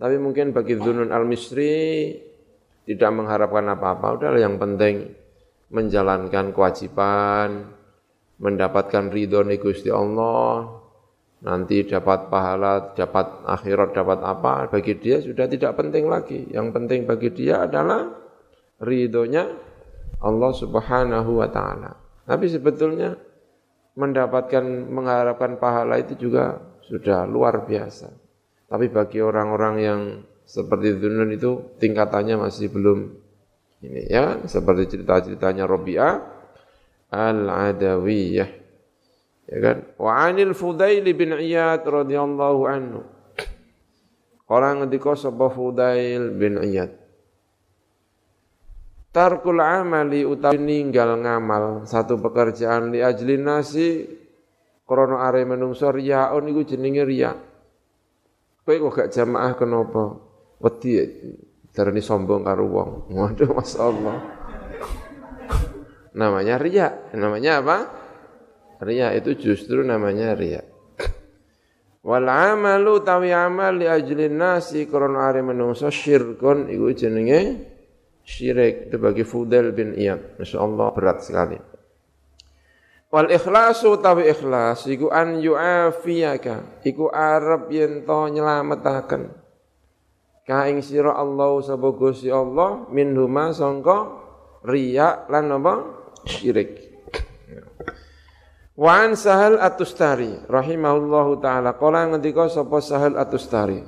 [0.00, 2.16] Tapi mungkin bagi Dunun al-Misri
[2.88, 5.12] tidak mengharapkan apa-apa, udah yang penting
[5.68, 7.68] menjalankan kewajiban,
[8.40, 10.80] mendapatkan ridho Gusti Allah,
[11.44, 16.48] nanti dapat pahala, dapat akhirat, dapat apa, bagi dia sudah tidak penting lagi.
[16.48, 18.08] Yang penting bagi dia adalah
[18.80, 19.44] ridhonya
[20.20, 21.92] Allah subhanahu wa ta'ala.
[22.28, 23.16] Tapi sebetulnya
[23.96, 28.19] mendapatkan, mengharapkan pahala itu juga sudah luar biasa.
[28.70, 30.00] Tapi bagi orang-orang yang
[30.46, 32.98] seperti Dunun itu tingkatannya masih belum
[33.82, 36.14] ini ya, seperti cerita-ceritanya Robi'ah
[37.10, 38.50] Al-Adawiyah.
[39.50, 39.76] Ya kan?
[39.98, 43.02] Wa anil Fudail bin Iyad radhiyallahu anhu.
[44.46, 46.94] Orang ngendika sapa Fudail bin Iyad.
[49.10, 54.06] Tarkul amali utawi ninggal ngamal satu pekerjaan li ajli nasi
[54.86, 57.49] krana are menungso riyaun iku jenenge riya.
[58.70, 60.14] Kowe kok gak jamaah kenapa?
[60.62, 61.02] Wedi
[61.74, 63.10] Darani sombong karo wong.
[63.10, 64.18] Waduh, masyaallah.
[66.14, 67.10] namanya ria.
[67.18, 67.76] Namanya apa?
[68.78, 70.62] Ria itu justru namanya ria.
[72.06, 77.66] Wal amalu tawi amal li ajli nasi krana are menungso syirkun iku jenenge
[78.22, 80.38] syirik itu bagi Fudel bin Iyad.
[80.38, 81.58] Masyaallah berat sekali.
[83.10, 89.34] Wal ikhlasu tawi ikhlas iku an yu'afiyaka iku arep yen to nyelametaken
[90.50, 94.18] Kaing sira Allah sapa Gusti Allah minhuma sangka
[94.66, 95.74] riya lan apa
[96.26, 96.90] syirik.
[98.74, 103.84] Wa an Sahal Atustari rahimahullahu taala kala ngendika sapa Sahal Atustari.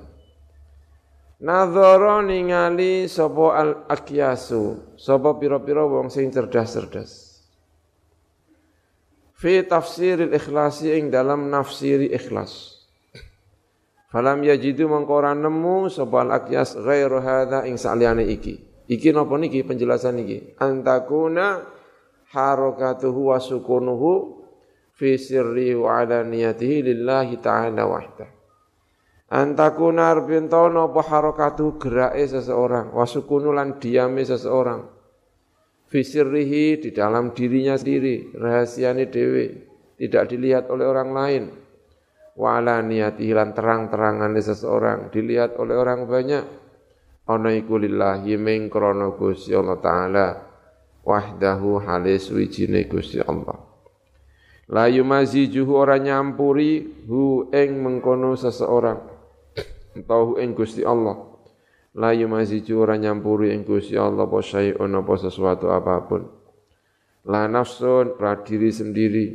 [1.42, 7.31] Nadhara ningali sapa al akyasu, sapa pira-pira wong sing cerdas-cerdas.
[9.42, 12.78] Fi tafsiril ikhlasi ing dalam nafsiri ikhlas.
[14.06, 18.62] Falam yajidu mangkora nemu sapa al-aqyas ghairu hadza ing saliyane iki.
[18.86, 20.54] Iki napa niki penjelasan iki?
[20.62, 21.58] Antakuna
[22.30, 24.46] harakatuhu wa sukunuhu
[24.94, 28.30] fi sirri wa alaniyatihi lillahi ta'ala wahda.
[29.26, 34.91] Antakuna arbinto napa harakatu gerake seseorang wa sukunu lan diame seseorang.
[35.92, 39.44] Fi sirrihi di dalam dirinya sendiri, rahasiane dewe,
[40.00, 41.44] tidak dilihat oleh orang lain.
[42.32, 46.44] Wa ala niyatihi lan terang-terangan seseorang dilihat oleh orang banyak.
[47.28, 50.26] Ana iku lillahi ming krana Allah taala
[51.04, 53.60] wahdahu halis wijine Gusti Allah.
[54.72, 58.96] La yumazijuhu ora nyampuri hu ing mengkono seseorang
[59.92, 61.31] atau hu ing Gusti Allah
[61.92, 66.22] la yumaziju ora nyampuri ing Gusti Allah apa syai'un apa sesuatu apa pun.
[67.28, 69.26] La nafsun pradiri sendiri.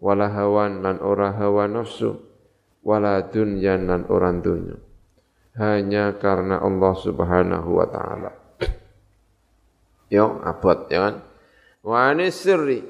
[0.00, 2.16] Wala hawan lan ora hawa nafsu.
[2.80, 4.76] Wala dunyan lan orang dunya.
[5.60, 8.32] Hanya karena Allah Subhanahu wa taala.
[10.08, 11.16] Yo abot ya kan?
[11.84, 12.82] Wa sirri.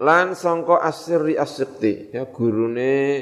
[0.00, 3.20] Lan sangka asirri asyikti ya gurune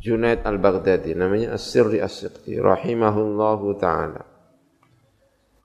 [0.00, 4.24] Junaid al-Baghdadi namanya asirri asyikti rahimahullahu taala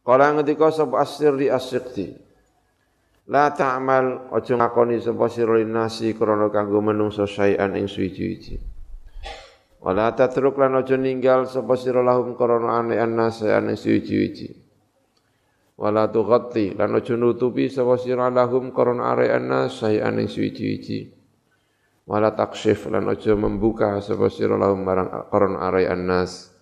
[0.05, 2.25] Kala ngendika sapa asirri asyikti
[3.25, 8.61] La ta'mal aja ngakoni sapa sira nasi krana kanggo menungso sayan ing suwi-wiji.
[9.81, 14.61] Wala tatruk lan aja ninggal sapa sira lahum krana ane annas sayan ing suwi-wiji.
[15.73, 21.14] Wala tughatti lan aja nutupi sapa sira lahum krana are annas sayan ing suwi-wiji.
[22.05, 26.53] Wala takshif lan aja membuka sapa sira lahum marang krana are annas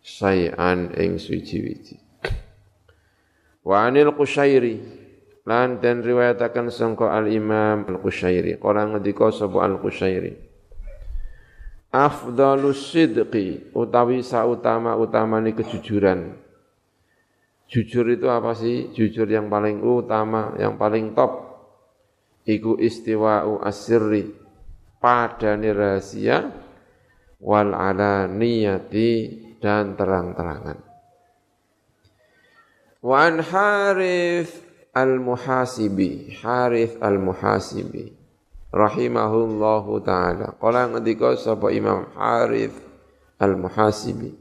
[0.00, 2.00] sayan ing suwi-wiji.
[3.60, 4.80] Wa anil qusyairi
[5.44, 10.46] lan dan riwayatakan sangka al Imam Al Qushairi qala ngendika sapa Al Qushairi
[11.96, 16.36] afdalus sidqi utawi sautama utamane kejujuran.
[17.66, 18.94] Jujur itu apa sih?
[18.94, 21.56] Jujur yang paling utama yang paling top.
[22.46, 24.45] Iku istiwa'u asirri
[25.02, 26.50] padane rahasia
[27.42, 29.12] wal alaniyati
[29.60, 30.78] dan terang-terangan
[33.00, 34.66] wa an harith
[34.96, 38.16] Al-Muhasibi, Harith Al-Muhasibi
[38.72, 40.56] rahimahullahu taala.
[40.56, 42.80] Kala ngendika sapa Imam Harith
[43.36, 44.32] Al-Muhasibi.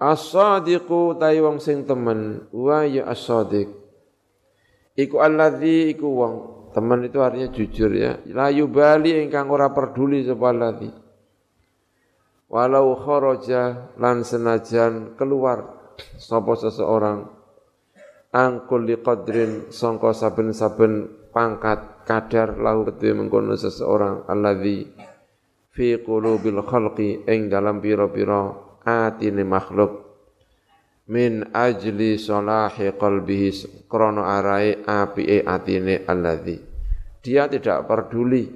[0.00, 3.68] As-sadiqu tai sing temen wa ya as-sadiq.
[4.96, 6.34] Iku alladzi iku wong
[6.72, 8.18] temen itu artinya jujur ya.
[8.32, 10.90] La yubali ingkang ora peduli sapa alladzi.
[12.52, 15.72] Walau kharaja lan senajan keluar
[16.20, 17.24] sapa seseorang
[18.32, 24.88] angkul liqadrin sangka saben-saben pangkat kadar lahu kedue mengkono seseorang alladzi
[25.72, 28.52] fi qulubil khalqi ing dalam pira-pira
[28.84, 30.11] atine makhluk
[31.10, 36.60] min ajli salahi qalbihi krana arai apike atine alladzi
[37.24, 38.46] dia tidak peduli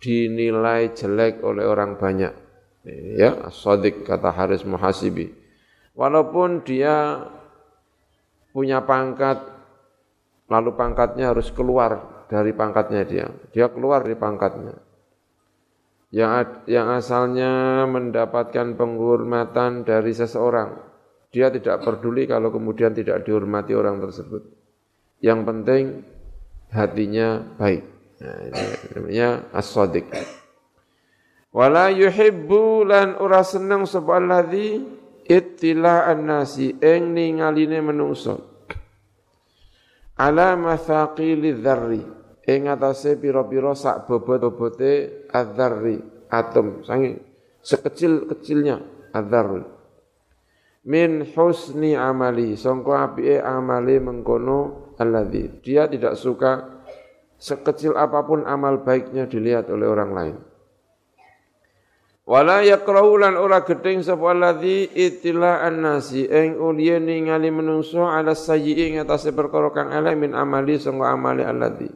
[0.00, 2.32] dinilai jelek oleh orang banyak
[3.16, 5.32] ya sodik kata Haris Muhasibi
[5.92, 7.24] walaupun dia
[8.52, 9.56] punya pangkat
[10.46, 13.26] lalu pangkatnya harus keluar dari pangkatnya dia.
[13.54, 14.74] Dia keluar dari pangkatnya.
[16.14, 20.85] Yang, yang asalnya mendapatkan penghormatan dari seseorang,
[21.36, 24.40] dia tidak peduli kalau kemudian tidak dihormati orang tersebut.
[25.20, 25.84] Yang penting
[26.72, 27.84] hatinya baik.
[28.16, 28.64] Nah, ini
[28.96, 30.08] namanya as-sadiq.
[31.52, 34.80] Wala yuhibbu lan ora seneng sapa alladzi
[35.28, 38.56] ittila'an nasi ing ningaline menungso
[40.16, 42.02] ala mathaqili dzarri
[42.48, 46.00] ing atase pira-pira sak bobot-bobote adzarri
[46.32, 47.20] atom sange
[47.60, 48.80] sekecil-kecilnya
[49.12, 49.75] adzarri
[50.86, 56.82] min husni amali sangka apike amali mengkono alladzi dia tidak suka
[57.36, 60.36] sekecil apa pun amal baiknya dilihat oleh orang lain
[62.26, 68.90] Wala yakrahu lan ora gedeng sapa alladzi itila annasi ing uliye ningali menungso ala sayyi
[68.90, 71.86] ing perkara kang elek min amali sanga amali alladzi.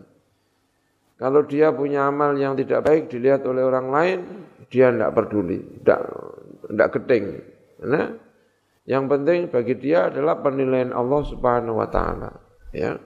[1.19, 4.19] Kalau dia punya amal yang tidak baik dilihat oleh orang lain,
[4.71, 6.01] dia tidak peduli, tidak
[6.63, 7.25] tidak gedeng.
[7.91, 8.07] Nah,
[8.89, 12.31] yang penting bagi dia adalah penilaian Allah Subhanahu wa taala,
[12.73, 12.97] ya.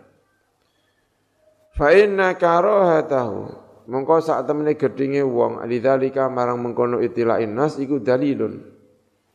[1.74, 3.66] Fa inna karahatahu.
[3.84, 8.64] Mongko sak temene gedhinge wong alidzalika marang mengkono itilain nas iku dalilun.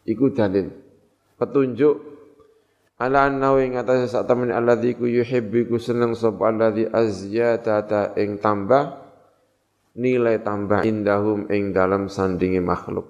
[0.09, 0.73] Iku dalil.
[1.37, 1.95] Petunjuk
[2.97, 9.05] ala annahu ing atase sak temene alladzi ku yuhibbu seneng sapa alladzi azyata ing tambah
[9.99, 13.05] nilai tambah indahum ing dalam sandingi makhluk.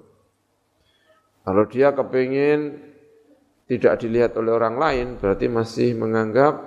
[1.48, 2.89] Kalau dia kepingin
[3.70, 6.57] tidak dilihat oleh orang lain berarti masih menganggap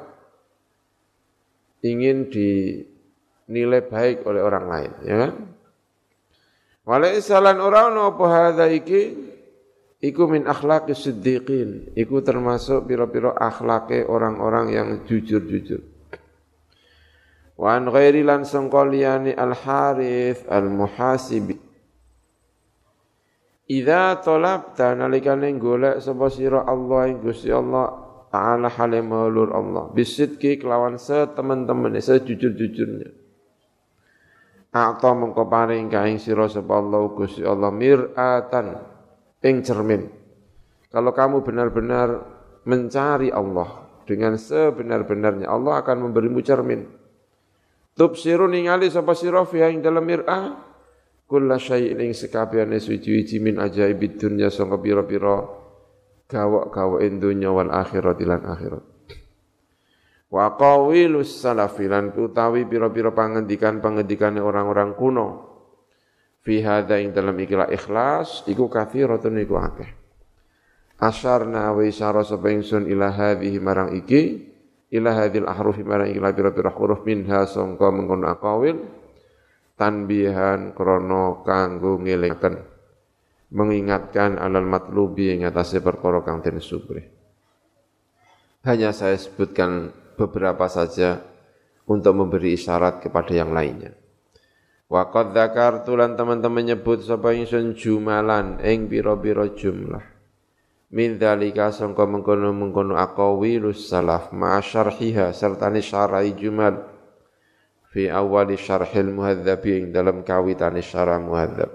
[1.82, 2.78] ingin di
[3.50, 5.32] nilai baik oleh orang lain, ya kan?
[6.82, 9.14] Walaisalan orang apa hadza iki
[10.02, 15.82] iku min akhlaqis siddiqin, iku termasuk pira-pira akhlake orang-orang yang jujur-jujur.
[17.54, 21.61] Wa an ghairi lan al harith al muhasibi.
[23.72, 27.88] Idza talabta nalikane golek sapa sira Allah ing Gusti Allah
[28.28, 33.08] Ta'ala halim Allah bisidki kelawan seteman-teman sejujur-jujurnya
[34.72, 38.66] Akta mengko paring kaing sira sapa Allah Gusti Allah mir'atan
[39.44, 40.08] ing cermin.
[40.88, 42.08] Kalau kamu benar-benar
[42.64, 46.88] mencari Allah dengan sebenar-benarnya Allah akan memberimu cermin.
[47.92, 50.71] Tubsiru ningali sapa sira fi ing dalam mir'ah
[51.26, 55.42] kulla syai'in ing sekabehane suci-suci min ajaibid dunya sanga pira-pira
[56.32, 58.84] gawak-gawak dunya wal akhirat lan akhirat.
[60.32, 65.28] Wa qawilus salafilan utawi pira-pira pangendikan-pangendikane orang-orang kuno.
[66.40, 69.90] Fi hadza ing dalam ikilah ikhlas iku kathiratun iku akeh.
[70.98, 74.52] Asarna wa isyara sapa ingsun ila hadhihi marang iki
[74.88, 79.01] ila hadhil ahrufi marang ikilah pira-pira huruf minha sangka mengkono aqawil
[79.82, 82.70] tanbihan krono kanggo ngelingaken
[83.50, 86.62] mengingatkan alal matlubi ing atase perkara kang den
[88.62, 91.18] Hanya saya sebutkan beberapa saja
[91.90, 93.90] untuk memberi isyarat kepada yang lainnya.
[94.86, 100.04] Wa qad dzakartu lan teman-teman nyebut sapa ingsun jumalan ing pira-pira jumlah.
[100.94, 106.91] Min dzalika sangka mengkono-mengkono aqawilus salaf ma syarhiha serta syarai jumal
[107.92, 111.70] fi awali syarhil muhadzabi ing dalam kawitane syarah muhadzab.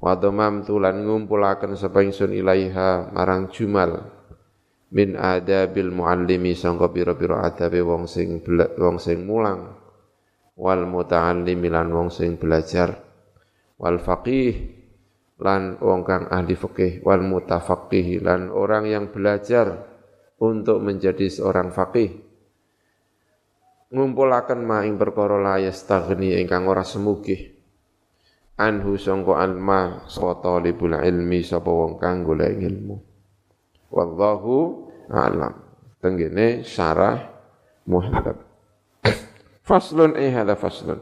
[0.00, 4.10] Wa dhamamtu lan ngumpulaken sapa ingsun ilaiha marang jumal.
[4.94, 8.40] Min adabil muallimi sangka pira-pira adabe wong sing
[8.80, 9.76] wong sing mulang.
[10.54, 12.94] Wal muta'allimi lan wong sing belajar.
[13.74, 14.54] Wal faqih
[15.42, 19.82] lan wong kang ahli fikih wal mutafaqih lan orang yang belajar
[20.38, 22.23] untuk menjadi seorang faqih
[23.94, 27.54] ngumpulaken ma ing perkara la yastaghni ingkang ora semugih.
[28.58, 32.98] Anhu sangka alma sapa talibul ilmi sapa wong kang golek ilmu.
[33.94, 34.54] Wallahu
[35.10, 35.54] a'lam.
[36.02, 37.32] Tenggene syarah
[37.86, 38.44] muhadzab
[39.64, 41.00] faslun eh hadza faslun.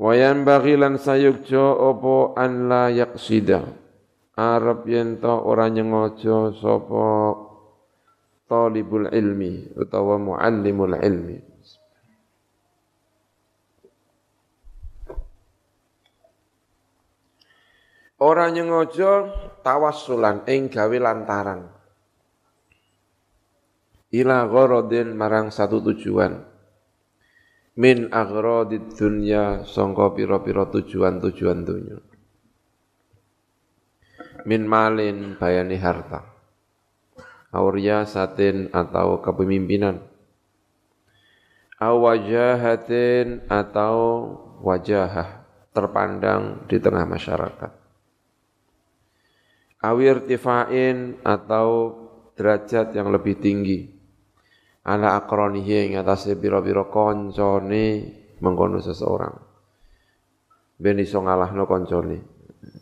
[0.00, 3.68] Wa yanbaghi lan sayukjo opo an la yaqsida
[4.40, 7.04] arab yen to ora nyengojo sapa
[8.50, 11.38] talibul ilmi utawa muallimul ilmi
[18.20, 19.32] Ora nyengojo
[19.64, 21.72] tawassulan ing gawe lantaran.
[24.12, 26.44] Ila gharadin marang satu tujuan.
[27.80, 31.96] Min agradid dunya sangka pira-pira tujuan-tujuan dunya.
[34.44, 36.39] Min malin bayani harta.
[37.50, 39.98] Auria satin atau kepemimpinan.
[41.82, 43.96] Awajahatin atau
[44.62, 45.42] wajahah
[45.74, 47.72] terpandang di tengah masyarakat.
[49.80, 51.96] Awir tifain atau
[52.38, 53.88] derajat yang lebih tinggi.
[54.86, 57.86] Ala akronihi yang atasnya biro-biro koncone
[58.38, 59.34] mengkono seseorang.
[60.78, 62.18] Ben iso ngalahno koncone.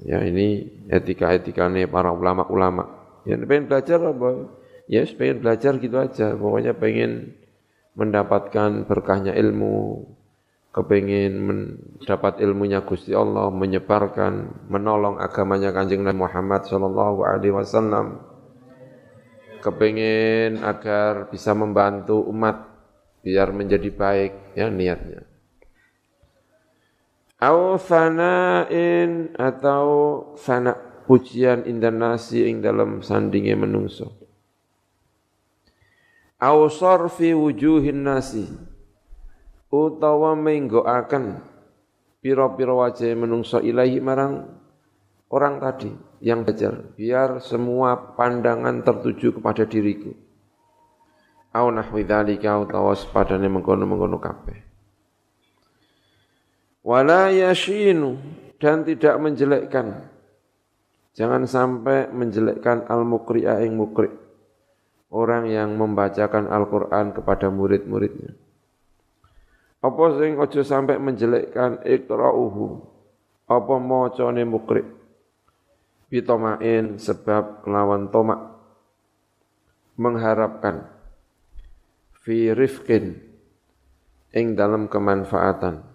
[0.05, 2.99] Ya ini etika-etikane para ulama-ulama.
[3.23, 4.58] Ya pengen belajar apa
[4.89, 7.36] ya pengen belajar gitu aja pokoknya pengen
[7.93, 10.09] mendapatkan berkahnya ilmu
[10.78, 18.22] kepingin mendapat ilmunya Gusti Allah, menyebarkan, menolong agamanya Kanjeng Nabi Muhammad sallallahu alaihi wasallam.
[19.59, 22.62] Kepingin agar bisa membantu umat
[23.26, 25.26] biar menjadi baik ya niatnya.
[27.43, 29.86] Au sana'in atau
[30.39, 30.74] sana
[31.11, 34.18] pujian indah nasi ing dalam sandinge menungso.
[36.39, 38.47] Au sarfi wujuhin nasi.
[39.74, 41.43] Utawa menggoaken
[42.22, 44.47] pira-pira wajah menungso ilahi marang
[45.34, 45.91] orang tadi
[46.22, 46.95] yang belajar.
[46.95, 50.14] Biar semua pandangan tertuju kepada diriku.
[51.51, 54.59] Au nahwi dzalika utawa sepadane mengkono-mengkono kabeh.
[56.86, 58.14] Wala yashinu
[58.62, 60.07] dan tidak menjelekkan.
[61.18, 64.28] Jangan sampai menjelekkan al-muqri'a ing mukri
[65.09, 68.49] orang yang membacakan Al-Qur'an kepada murid-muridnya
[69.79, 72.83] apa sing aja sampai menjelekkan ikra'uhu.
[73.47, 74.83] Apa macane mukri.
[76.11, 78.59] Bitomain sebab kelawan tomak.
[79.95, 80.91] Mengharapkan.
[82.27, 83.23] Fi rifkin.
[84.35, 85.87] Ing dalam kemanfaatan.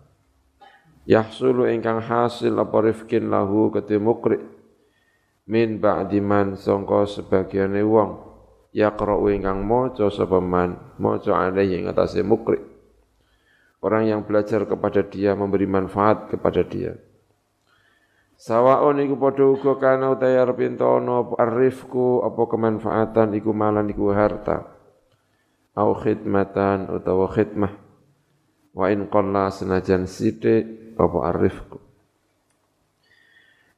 [1.03, 4.39] Yahsulu ingkang hasil apa rifkin lahu kete mukri.
[5.43, 8.32] Min ba'di man sangka sebagiane wong.
[8.74, 10.97] Yaqra'u ingkang maca sapa man.
[10.97, 12.57] Maca alaihi ing atase mukri
[13.84, 16.95] Orang yang belajar kepada dia memberi manfaat kepada dia.
[18.39, 24.71] Sawaon iku padha uga kana utaya repintono arifku apa kemanfaatan iku malan iku harta.
[25.76, 27.76] Au khidmatan utawa khidmah.
[28.71, 31.92] Wa in qalla senajan sithik apa arifku.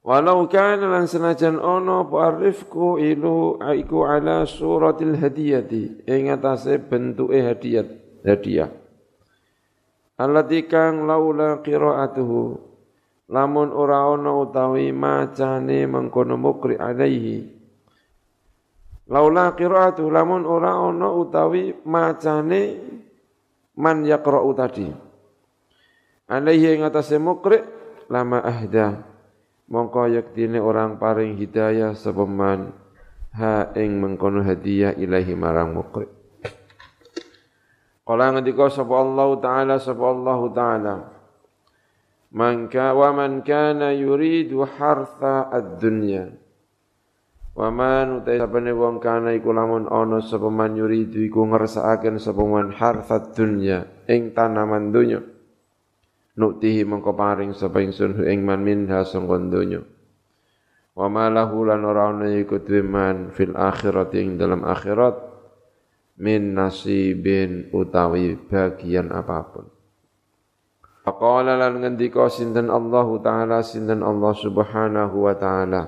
[0.06, 7.42] Walau kana lan senajan ono apa arifku ilu iku ala suratil hadiyati ing atase bentuke
[7.42, 7.90] hadiah
[8.22, 8.70] hadiah.
[10.22, 12.54] Allati kang laula qiraatuhu
[13.34, 17.42] lamun ora ana utawi macane mengkono mukri alaihi.
[19.10, 22.62] Laula qiraatu lamun ora ana utawi macane
[23.74, 24.86] man yaqra'u tadi.
[26.30, 27.58] Alaihi ing atase mukri
[28.06, 29.15] lama ahda
[29.66, 32.74] mongko yektine orang paring hidayah sapa man
[33.34, 36.08] ha ing mengkono hadiah ilahi marang mukri
[38.06, 40.96] Kala ngendika sapa Allah taala sapa Allah taala
[42.36, 46.30] Man ka wa man kana yuridu hartha ad-dunya
[47.56, 52.44] Wa man utai sapane wong kana iku lamun ana sapa man yuridu iku ngersakaken sapa
[52.46, 55.35] man hartha dunya ing tanaman donya
[56.36, 59.80] Nuktihi mengko paring sapa ingsun ing man minha sangka donya
[60.96, 65.16] Wa ma lahu lan ora ana iku man fil akhirati ing dalam akhirat
[66.24, 69.68] min nasibin utawi bagian apa pun.
[71.04, 75.84] Faqala lan ngendika sinten Allah taala sinten Allah Subhanahu wa taala.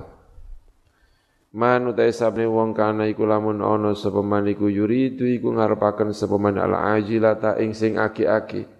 [1.56, 6.36] Man utai sabne wong kana iku lamun ana sapa man iku yuridu iku ngarepaken sapa
[6.36, 8.77] man al ajilata ing sing aki-aki.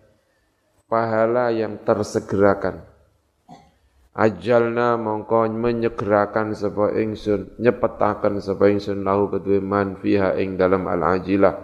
[0.89, 2.81] Pahala yang tersegerakan.
[4.17, 11.05] Ajalna mongko menyegerakan sapa ingsun nyepetaken sapa ingsun lahu kedue man fiha ing dalam al
[11.21, 11.61] ajilah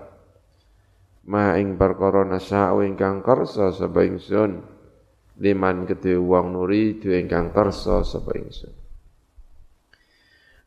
[1.25, 4.61] ma ing perkara nasya'u ingkang kersa sapa ingsun
[5.41, 8.77] liman kedue wong nuri du ingkang kersa sapa ingsun.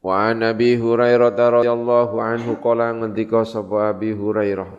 [0.01, 4.69] Wa an Abi Hurairah radhiyallahu anhu qala ngendika sapa Abi Hurairah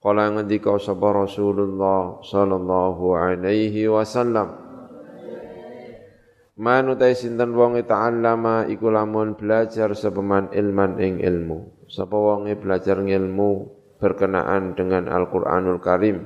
[0.00, 4.48] Qala ngendika sapa Rasulullah sallallahu alaihi wasallam.
[6.56, 11.84] Man utai sinten wong ta'allama iku lamun belajar sepeman ilman ing ilmu.
[11.84, 13.68] Sapa wonge belajar ilmu
[14.00, 16.24] berkenaan dengan Al-Qur'anul Karim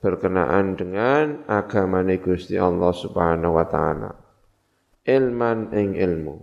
[0.00, 4.16] berkenaan dengan agamane Gusti Allah Subhanahu wa taala.
[5.04, 6.36] Ilman ing ilmu.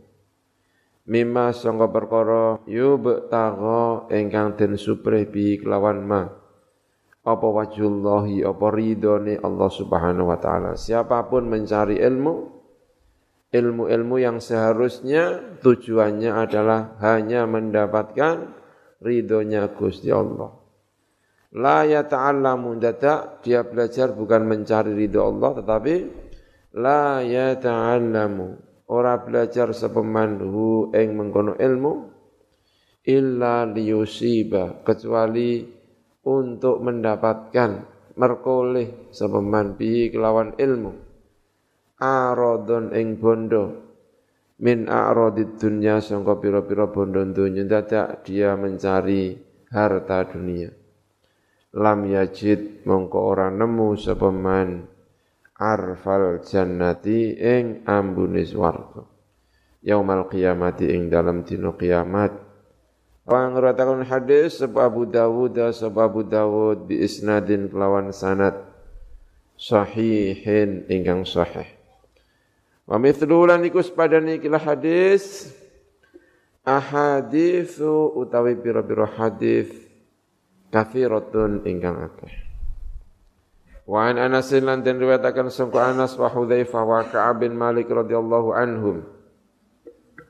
[1.10, 6.43] Mimma sangka perkara yubtagha ingkang den suprih bi kelawan ma
[7.24, 10.76] apa wajullahi apa ridhone Allah Subhanahu wa taala.
[10.76, 12.52] Siapa pun mencari ilmu
[13.54, 18.52] ilmu-ilmu yang seharusnya tujuannya adalah hanya mendapatkan
[19.00, 20.52] ridhonya Gusti Allah.
[21.54, 25.96] La yata'allamu data dia belajar bukan mencari ridho Allah tetapi
[26.82, 32.10] la yata'allamu ora belajar sepeman hu ing mengkono ilmu
[33.06, 35.83] illa liyusiba kecuali
[36.24, 37.84] untuk mendapatkan
[38.16, 40.92] merkoleh sepeman bi kelawan ilmu.
[42.00, 43.94] Aradon ing bondo.
[44.64, 49.36] Min a'radid dunya sangka pira-pira bondo dunya dadak dia mencari
[49.72, 50.72] harta dunia.
[51.74, 54.86] Lam yajid mongko ora nemu sepeman
[55.58, 59.04] arfal jannati ing ambune swarga.
[59.84, 62.32] Yaumal qiyamati ing dalam dina kiamat
[63.24, 68.68] Pangratakan hadis sebab Abu Dawud sebab Abu Dawud bi isnadin kelawan sanad
[69.56, 71.68] sahihin ingkang sahih.
[72.84, 75.48] Wa mithlu lan iku sepadane kila hadis
[76.68, 79.72] ahaditsu utawi pira-pira hadis
[80.68, 82.34] kathiratun ingkang akeh.
[83.88, 88.52] Wa an Anas lan den riwayataken sangka Anas wa Hudzaifah wa Ka'ab bin Malik radhiyallahu
[88.52, 89.04] anhum.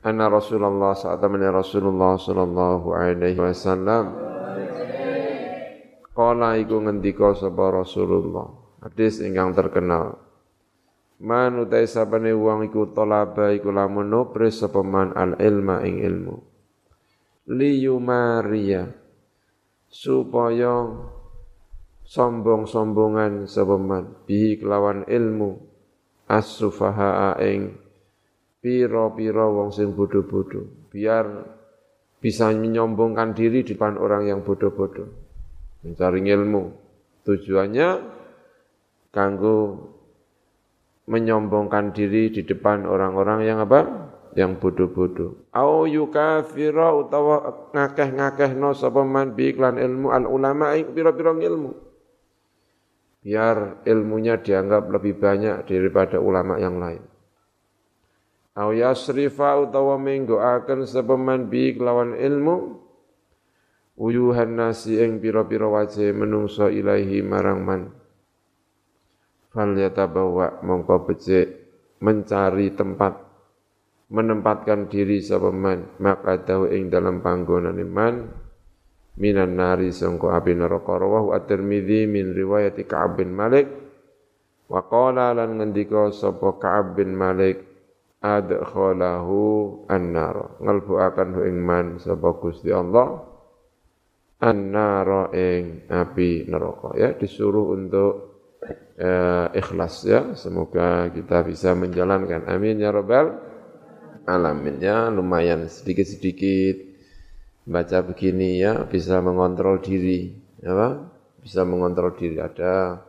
[0.04, 4.20] Anna Rasulullah saat Rasulullah sallallahu alaihi wasallam
[6.14, 8.46] Kala iku ngendika sapa Rasulullah.
[8.86, 10.22] Hadis ingkang terkenal.
[11.18, 16.38] Man utai sabane wong iku talaba iku lamun nopres sapa man al ilma ing ilmu.
[17.50, 18.94] Liyumaria
[19.90, 20.86] supaya
[22.06, 25.58] sombong-sombongan sepeman bihi kelawan ilmu
[26.30, 27.83] as-sufaha ing
[28.64, 30.88] pira-pira wong sing bodoh-bodoh.
[30.88, 31.28] Biar
[32.24, 35.12] bisa menyombongkan diri di depan orang yang bodoh-bodoh.
[35.84, 36.64] Mencari ilmu.
[37.28, 37.90] Tujuannya
[39.12, 39.58] kanggo
[41.12, 44.08] menyombongkan diri di depan orang-orang yang apa?
[44.40, 45.52] Yang bodoh-bodoh.
[45.52, 51.94] Au yukafira utawa ngakeh-ngakehno sapa man bi iklan ilmu al ulama ing pira-pira ilmu
[53.24, 57.13] biar ilmunya dianggap lebih banyak daripada ulama yang lain.
[58.54, 62.78] Au yasrifa utawa menggoaken sepeman bi kelawan ilmu
[63.98, 67.82] uyuhan nasi ing pira-pira wajah menungso ilahi marang man.
[69.58, 71.46] Yatabawa mongko becik
[72.02, 73.22] mencari tempat
[74.14, 78.30] menempatkan diri sepeman maka tahu ing dalam panggonan iman.
[79.18, 80.94] Minan nari sangko api neraka.
[80.98, 83.70] Rawahu at-Tirmidzi min riwayat Ka'ab bin Malik.
[84.70, 87.73] Wa qala lan ngendika sapa Ka'ab bin Malik
[88.24, 90.56] adkhalahu an-nar.
[91.04, 93.20] Akan hu ing man sapa Gusti Allah.
[94.40, 96.96] An-nar ing api neraka.
[96.96, 98.14] Ya disuruh untuk
[98.96, 100.22] eh, ikhlas ya.
[100.40, 102.48] Semoga kita bisa menjalankan.
[102.48, 103.36] Amin ya rabbal
[104.24, 104.80] alamin.
[104.80, 106.96] Ya lumayan sedikit-sedikit.
[107.68, 108.88] Baca begini ya.
[108.88, 111.12] Bisa mengontrol diri, apa?
[111.40, 112.40] Bisa mengontrol diri.
[112.40, 113.00] Ada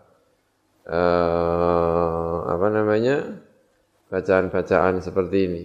[0.86, 3.43] eh, apa namanya
[4.08, 5.64] bacaan-bacaan seperti ini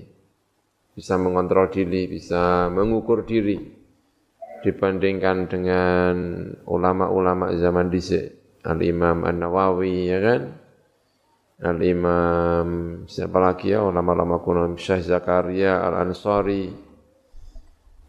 [0.95, 3.55] bisa mengontrol diri, bisa mengukur diri
[4.59, 6.15] dibandingkan dengan
[6.67, 10.41] ulama-ulama zaman dhisik, Al-Imam An-Nawawi ya kan?
[11.59, 12.67] Al-Imam
[13.07, 16.71] siapa lagi ya ulama-ulama kuno Syekh Zakaria Al-Ansari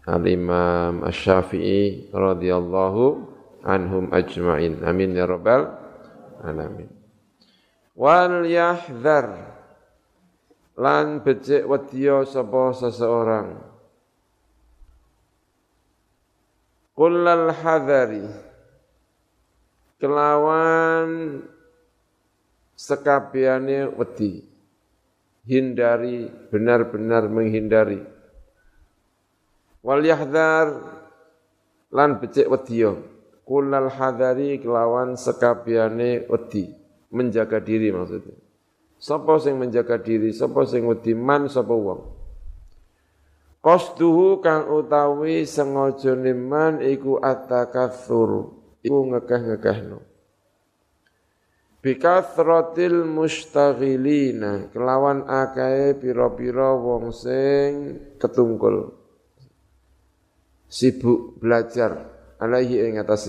[0.07, 3.03] Al-Imam Asy-Syafi'i radhiyallahu
[3.63, 4.83] anhum ajma'in.
[4.83, 5.71] Amin ya rabbal
[6.43, 6.91] alamin.
[7.95, 9.50] Wal yahdhar
[10.79, 13.59] lan becik wedya sapa seseorang.
[16.95, 18.25] Kullal hadari.
[20.01, 21.41] Kelawan
[22.77, 24.45] sekabiane wedi.
[25.49, 28.05] Hindari benar-benar menghindari.
[29.81, 30.69] Wal yahdhar
[31.89, 32.97] lan becik wedya.
[33.49, 36.69] Kulal hadari kelawan sekabiane wedi.
[37.11, 38.50] Menjaga diri maksudnya
[39.01, 42.21] sapa sing menjaga diri sapa sing wedi man sapa wong
[43.61, 50.01] Qasduhu kang utawi sengaja man iku at-takatsur, iku ngekeh-ngekehno.
[51.85, 58.97] Bikathratil mustaghilina kelawan akae pira-pira wong sing ketungkul.
[60.65, 62.09] Sibuk belajar
[62.41, 63.29] alaihi ing atas.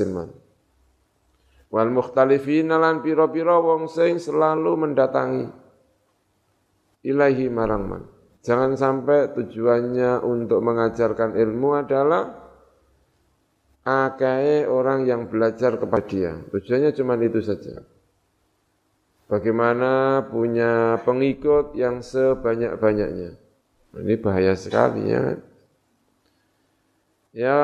[1.71, 5.60] Wal mukhtalifina lan pira-pira wong sing selalu mendatangi
[7.01, 8.03] ilahi marang man.
[8.41, 12.41] Jangan sampai tujuannya untuk mengajarkan ilmu adalah
[13.85, 16.31] akai orang yang belajar kepada dia.
[16.49, 17.85] Tujuannya cuma itu saja.
[19.29, 23.37] Bagaimana punya pengikut yang sebanyak-banyaknya.
[23.95, 25.39] Ini bahaya sekali ya.
[27.31, 27.59] Ya,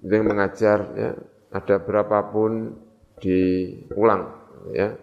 [0.00, 1.12] yang mengajar ya,
[1.52, 2.72] ada berapapun
[3.20, 4.32] diulang
[4.72, 4.96] ya.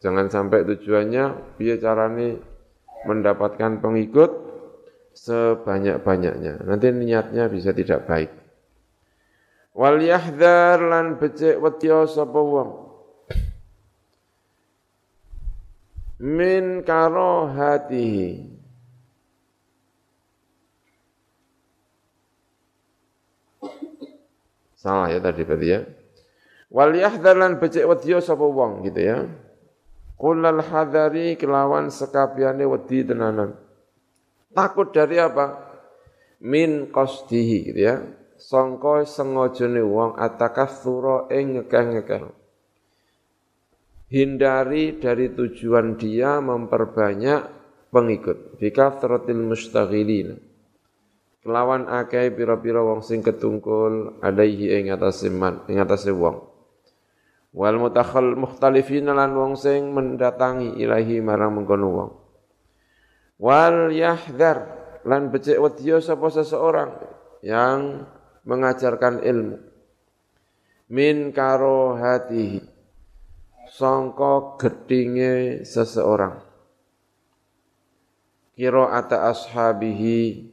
[0.00, 2.40] Jangan sampai tujuannya biar caranya
[3.04, 4.32] mendapatkan pengikut
[5.12, 6.64] sebanyak-banyaknya.
[6.64, 8.32] Nanti niatnya bisa tidak baik.
[9.76, 12.70] Wal yahdhar lan becik wedya sapa wong.
[16.20, 18.56] Min karahatihi.
[24.80, 25.80] Salah ya tadi berarti ya.
[26.72, 29.28] Wal yahdhar lan becik wedya sapa wong gitu ya.
[30.20, 33.56] Kulal hadari kelawan sekabiane wedi tenanan.
[34.52, 35.72] Takut dari apa?
[36.44, 38.04] Min qasdihi gitu ya.
[38.36, 42.36] Sangka sengajane wong atakatsura ing ngekeh-ngekeh.
[44.12, 47.40] Hindari dari tujuan dia memperbanyak
[47.88, 48.60] pengikut.
[48.60, 50.36] Bikathratil mustaghilin.
[51.40, 56.49] Kelawan akeh pira-pira wong sing ketungkul alaihi ing atase man, ing atase wong
[57.50, 62.10] wal mutakhal mukhtalifin lan wong sing mendatangi ilahi marang mengkono wong.
[63.40, 64.58] Wal yahdhar
[65.02, 66.90] lan becik wedya sapa seseorang
[67.40, 68.04] yang
[68.44, 69.58] mengajarkan ilmu.
[70.90, 72.60] Min karo hatihi
[73.70, 76.42] sangka gedinge seseorang.
[78.58, 80.52] Kira ata ashabihi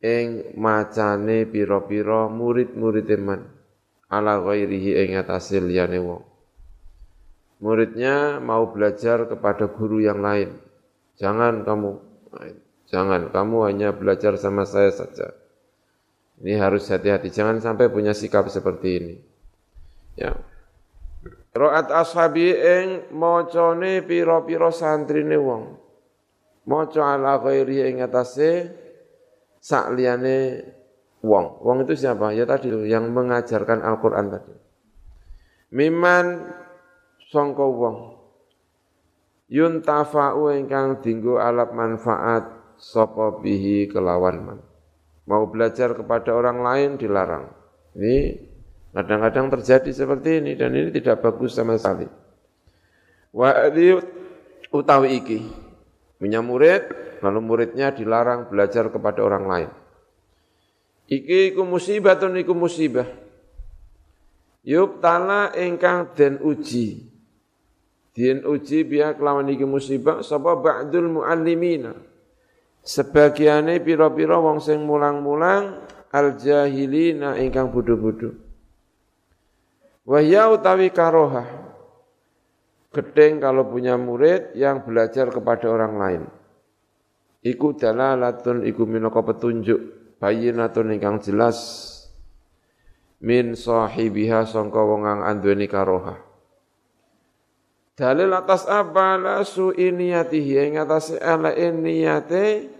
[0.00, 3.59] ing macane pira-pira murid-murid man
[4.10, 6.22] ala ghairihi ing atase liyane wong.
[7.62, 10.58] Muridnya mau belajar kepada guru yang lain.
[11.20, 11.90] Jangan kamu
[12.90, 15.30] jangan kamu hanya belajar sama saya saja.
[16.40, 19.14] Ini harus hati-hati, jangan sampai punya sikap seperti ini.
[20.16, 20.32] Ya.
[21.52, 25.76] Ro'at ashabi ing macane pira-pira santrine wong.
[26.64, 28.72] Maca ala ghairi ing atase
[29.60, 30.64] sak liyane
[31.24, 31.60] wong.
[31.64, 32.32] Wong itu siapa?
[32.32, 34.54] Ya tadi yang mengajarkan Al-Quran tadi.
[35.76, 36.50] Miman
[37.30, 37.96] songko wong.
[39.50, 42.46] Yuntafa'u ingkang dinggo alap manfaat
[42.78, 44.58] sopo bihi kelawan man.
[45.26, 47.50] Mau belajar kepada orang lain dilarang.
[47.98, 48.18] Ini
[48.94, 52.06] kadang-kadang terjadi seperti ini dan ini tidak bagus sama sekali.
[53.30, 53.70] Wa
[54.70, 55.38] utawi iki
[56.18, 56.82] punya murid
[57.22, 59.70] lalu muridnya dilarang belajar kepada orang lain.
[61.10, 63.10] Iki iku musibah tun iku musibah.
[64.62, 67.02] Yuk tala ingkang den uji.
[68.14, 71.98] Den uji biya kelawan iki musibah sapa ba'dul muallimina.
[72.86, 75.82] Sebagiane pira-pira wong sing mulang-mulang
[76.14, 78.30] al jahilina ingkang bodho-bodho.
[80.06, 81.42] Wahya utawi karoha.
[82.94, 86.22] Gedeng kalau punya murid yang belajar kepada orang lain.
[87.42, 91.88] Iku dalalatun iku minaka petunjuk bayinatun ingkang jelas
[93.24, 96.30] min sahibiha sangka wong kang anduweni karoha
[98.00, 99.20] dalil atas apa?
[99.20, 102.72] La su iniyatihi ing atas ala niyate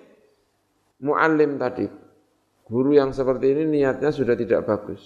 [1.05, 1.85] muallim tadi.
[2.65, 5.03] Guru yang seperti ini niatnya sudah tidak bagus.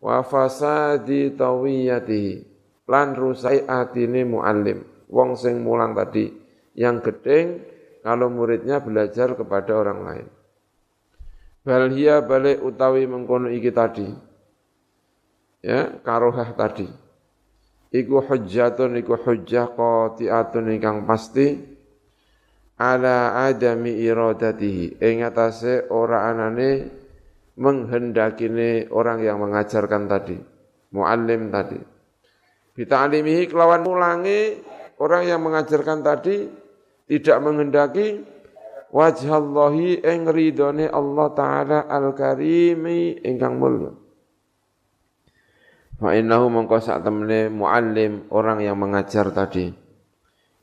[0.00, 2.32] Wa fasadi tawiyatihi
[2.88, 4.80] lan rusai atine muallim.
[5.12, 6.32] Wong sing mulang tadi
[6.78, 7.60] yang gedeng
[8.00, 10.26] kalau muridnya belajar kepada orang lain
[11.60, 14.08] Bal hiya balik utawi mengkono iki tadi.
[15.60, 16.88] Ya, karohah tadi.
[17.90, 21.58] Iku hujjatun iku hujjah qati'atun ingkang pasti
[22.80, 26.88] ala adami iradatihi ing atase ora anane
[27.60, 30.40] menghendakine orang yang mengajarkan tadi,
[30.96, 31.76] muallim tadi.
[32.72, 34.56] Bita'alimihi kelawan mulangi
[34.96, 36.48] orang yang mengajarkan tadi
[37.04, 38.24] tidak menghendaki
[38.90, 43.90] wajhallahi ing ridone Allah taala al-karimi ingkang mulya.
[46.00, 49.68] Fa innahu mongko sak temene muallim orang yang mengajar tadi.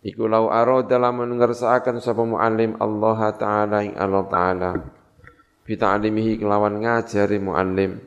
[0.02, 4.72] Iku lau arada lamun ngersakaken sapa muallim Allah taala ing Allah taala.
[5.62, 8.02] Bi ta'limihi kelawan ngajari muallim.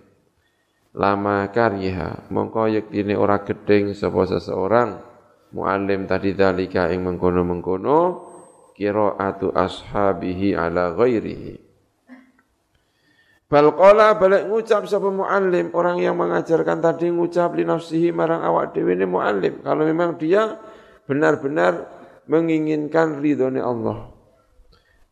[0.91, 4.99] Lama karyiha mongko yektine ora gedeng sapa seseorang.
[5.51, 8.30] Muallim tadi dalika ing mengkono-mengkono
[8.81, 11.61] qiraatu ashabihi ala ghairihi.
[13.51, 18.72] Bal qala balik ngucap sapa muallim orang yang mengajarkan tadi ngucap li nafsihi marang awak
[18.72, 19.61] dhewe ne muallim.
[19.61, 20.57] Kalau memang dia
[21.05, 21.85] benar-benar
[22.31, 24.16] menginginkan ridhone Allah.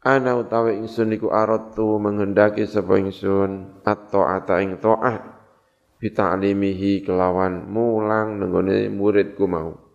[0.07, 5.19] Ana utawi ingsun iku aratu menghendaki sapa ingsun at-ta'ata ing ta'ah
[5.99, 9.88] bi ta'limihi kelawan mulang nenggone muridku mau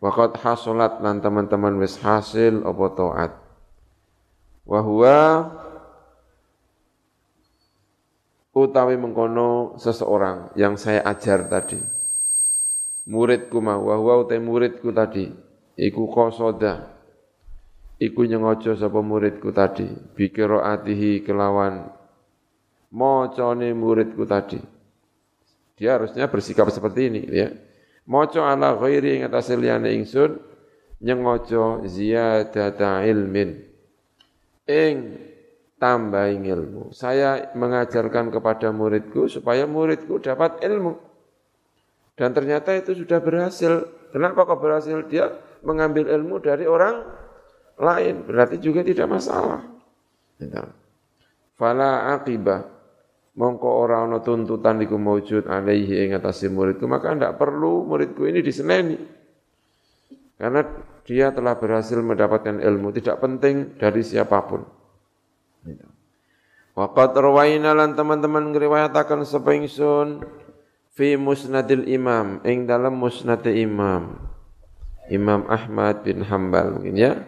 [0.00, 3.32] Waqat hasulat lan teman-teman wis hasil apa taat.
[4.64, 5.20] Wa huwa
[8.56, 11.80] utawi mengkono seseorang yang saya ajar tadi.
[13.10, 15.28] Muridku mau, wa utai muridku tadi,
[15.76, 16.94] iku kosoda,
[18.00, 21.90] iku nyengojo sapa muridku tadi, bikiro atihi kelawan
[22.94, 24.60] mocone muridku tadi.
[25.76, 27.48] Dia harusnya bersikap seperti ini, ya.
[28.10, 30.42] Moco ala ghairi yang atas liyane ingsun,
[30.98, 33.62] nyengojo ziyadata ilmin.
[34.66, 34.96] Ing
[35.78, 36.90] tambah ilmu.
[36.90, 40.98] Saya mengajarkan kepada muridku supaya muridku dapat ilmu.
[42.18, 43.86] Dan ternyata itu sudah berhasil.
[44.10, 45.06] Kenapa kok berhasil?
[45.06, 45.30] Dia
[45.62, 47.06] mengambil ilmu dari orang
[47.78, 48.26] lain.
[48.26, 49.62] Berarti juga tidak masalah.
[51.54, 52.79] Fala akibah.
[53.30, 58.42] Mongko orang ana tuntutan iku maujud alaihi ing atase muridku, maka tidak perlu muridku ini
[58.42, 58.98] diseneni.
[60.34, 60.66] Karena
[61.06, 64.66] dia telah berhasil mendapatkan ilmu, tidak penting dari siapa pun.
[66.74, 70.24] Waqat rawaina lan teman-teman ngriwayataken sapa ingsun
[70.94, 74.16] fi musnadil imam ing dalam musnad imam
[75.10, 77.26] Imam Ahmad bin Hambal mungkin ya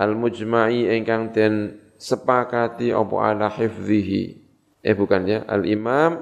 [0.00, 4.43] al mujma'i ingkang den sepakati apa ala hifdzihi
[4.84, 5.38] eh bukan ya.
[5.48, 6.20] Al imam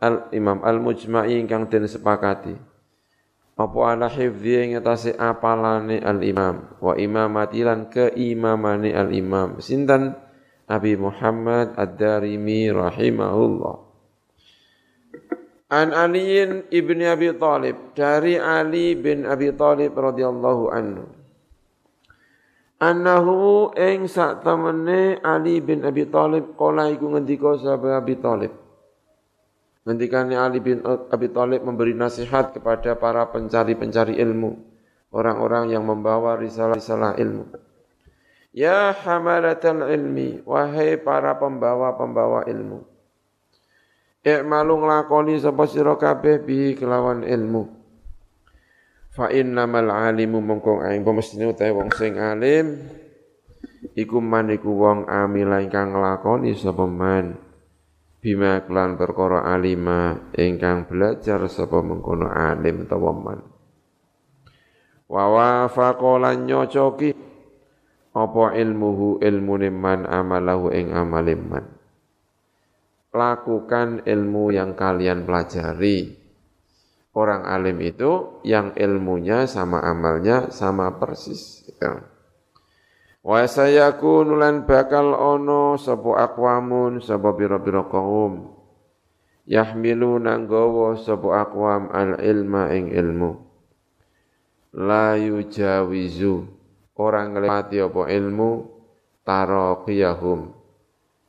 [0.00, 2.56] al imam al mujma'i ingkang den sepakati.
[3.58, 10.16] Apa ala hifdhi ing atase apalane al imam wa imamati lan keimamane al imam sinten?
[10.68, 13.76] Abi Muhammad Ad-Darimi rahimahullah.
[15.72, 17.96] An Aliin ibni Abi Talib.
[17.96, 21.17] Dari Ali bin Abi Talib radhiyallahu anhu.
[22.78, 28.54] Annahu ing sak temene Ali bin Abi Talib kala iku ngendika sahabat Abi Talib.
[29.82, 34.62] Ngendikane Ali bin Abi Talib memberi nasihat kepada para pencari-pencari ilmu,
[35.10, 37.50] orang-orang yang membawa risalah-risalah ilmu.
[38.54, 42.86] Ya hamalatal ilmi, wahai para pembawa-pembawa ilmu.
[44.22, 47.77] I'malu nglakoni sapa sira kabeh bi kelawan ilmu.
[49.18, 52.86] Fa innamal alimu mongko aing pemestine utahe wong sing alim.
[53.98, 57.34] Iku man iku wong amila ingkang nglakoni sapa man.
[58.22, 63.42] Bima kelan perkara alima ingkang belajar sapa mengkono alim utawa man.
[65.10, 67.10] Wa wafaqalan nyocoki
[68.14, 71.78] apa ilmuhu ilmu man amalahu ing amaliman
[73.14, 76.12] lakukan ilmu yang kalian pelajari
[77.18, 82.06] orang alim itu yang ilmunya sama amalnya sama persis ya.
[83.26, 88.54] wa sayakunu lan bakal ono sapa aqwamun sapa pira-pira kaum
[89.48, 93.48] yahmilu nanggawa sapa aqwam al ilma ing ilmu.
[94.76, 96.60] La yujawizu.
[96.98, 98.50] Orang ngelewati apa ilmu
[99.22, 100.50] taraqiyahum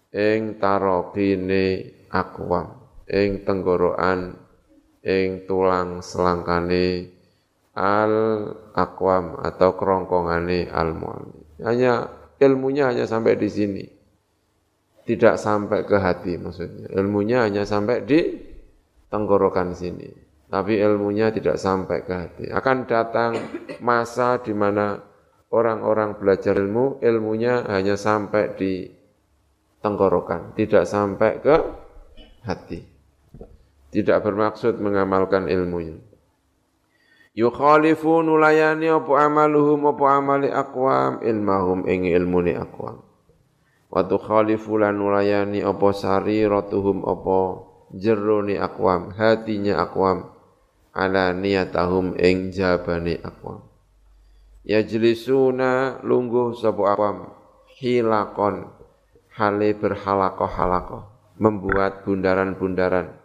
[0.10, 2.74] ing taraqine akwam
[3.06, 4.34] ing tenggorokan
[5.04, 7.12] ing tulang selangkane
[7.76, 8.14] al
[8.76, 10.96] akwam atau kerongkongane al
[11.64, 12.08] hanya
[12.40, 13.86] ilmunya hanya sampai di sini.
[15.04, 16.88] Tidak sampai ke hati maksudnya.
[16.94, 18.20] Ilmunya hanya sampai di
[19.10, 20.08] tenggorokan sini.
[20.50, 22.46] Tapi ilmunya tidak sampai ke hati.
[22.50, 23.38] Akan datang
[23.86, 24.98] masa di mana
[25.54, 28.90] orang-orang belajar ilmu, ilmunya hanya sampai di
[29.82, 31.56] tenggorokan, tidak sampai ke
[32.46, 32.82] hati.
[33.90, 35.98] Tidak bermaksud mengamalkan ilmunya.
[37.34, 43.02] Yukhalifu nulayani apa amaluhum apa amali aqwam ilmahum ing ilmuni aqwam.
[43.90, 47.66] Wa tukhalifu lan nulayani apa sariratuhum apa
[47.98, 50.30] jeroni aqwam, hatinya aqwam
[50.94, 53.70] ala niyatahum ing jabani aqwam
[54.66, 57.18] yajlisuna lungguh sapa awam
[57.80, 58.68] hilakon
[59.34, 61.04] hale berhalakoh halakoh
[61.40, 63.16] membuat bundaran-bundaran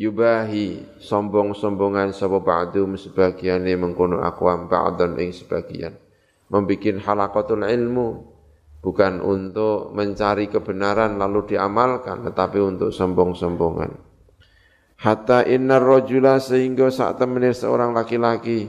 [0.00, 5.92] yubahi sombong-sombongan sapa ba'dum sebagiane mengkono akwam ba'dan ing sebagian.
[6.48, 8.08] Membikin halaqatul ilmu
[8.80, 13.92] bukan untuk mencari kebenaran lalu diamalkan tetapi untuk sombong-sombongan.
[15.04, 18.68] Hatta innar rajula sehingga saat temene seorang laki-laki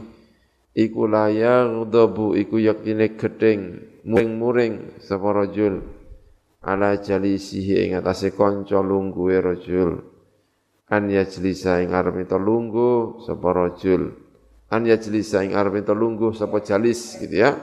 [0.76, 5.84] iku la yaghdabu iku yaktine gedeng muring-muring sapa rajul
[6.64, 10.11] ala jalisihi ing atase kanca lungguhe rajul
[10.92, 14.12] an yajlisa ing arep itu lungguh sapa rajul.
[14.68, 15.96] An yajlisa ing arep itu
[16.36, 17.56] sapa jalis gitu ya.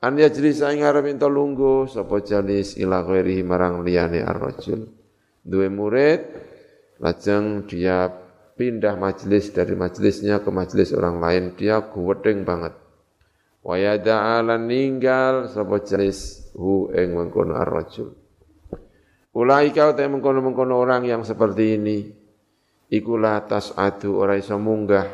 [0.00, 1.28] An yajlisa ing arep itu
[1.92, 4.88] sapa jalis ila ghairi marang liyane ar-rajul.
[5.44, 6.20] Duwe murid
[7.04, 8.08] lajeng dia
[8.56, 12.72] pindah majelis dari majelisnya ke majelis orang lain dia guwedeng banget.
[13.62, 18.16] Wa yada'alan ninggal sapa jalis hu ing mengkono ar-rajul.
[19.32, 22.21] Ulaika utai mengkono-mengkono orang yang seperti ini
[22.92, 25.08] iku la tas'adu ora iso munggah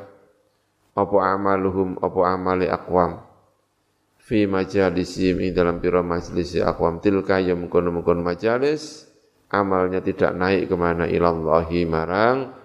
[0.98, 3.22] apa amaluhum apa amali aqwam
[4.18, 9.06] fi majalisim ing dalam pira majelis aqwam tilka ya mengkono-mengkono majalis
[9.54, 12.58] amalnya tidak naik ke mana ilallahi marang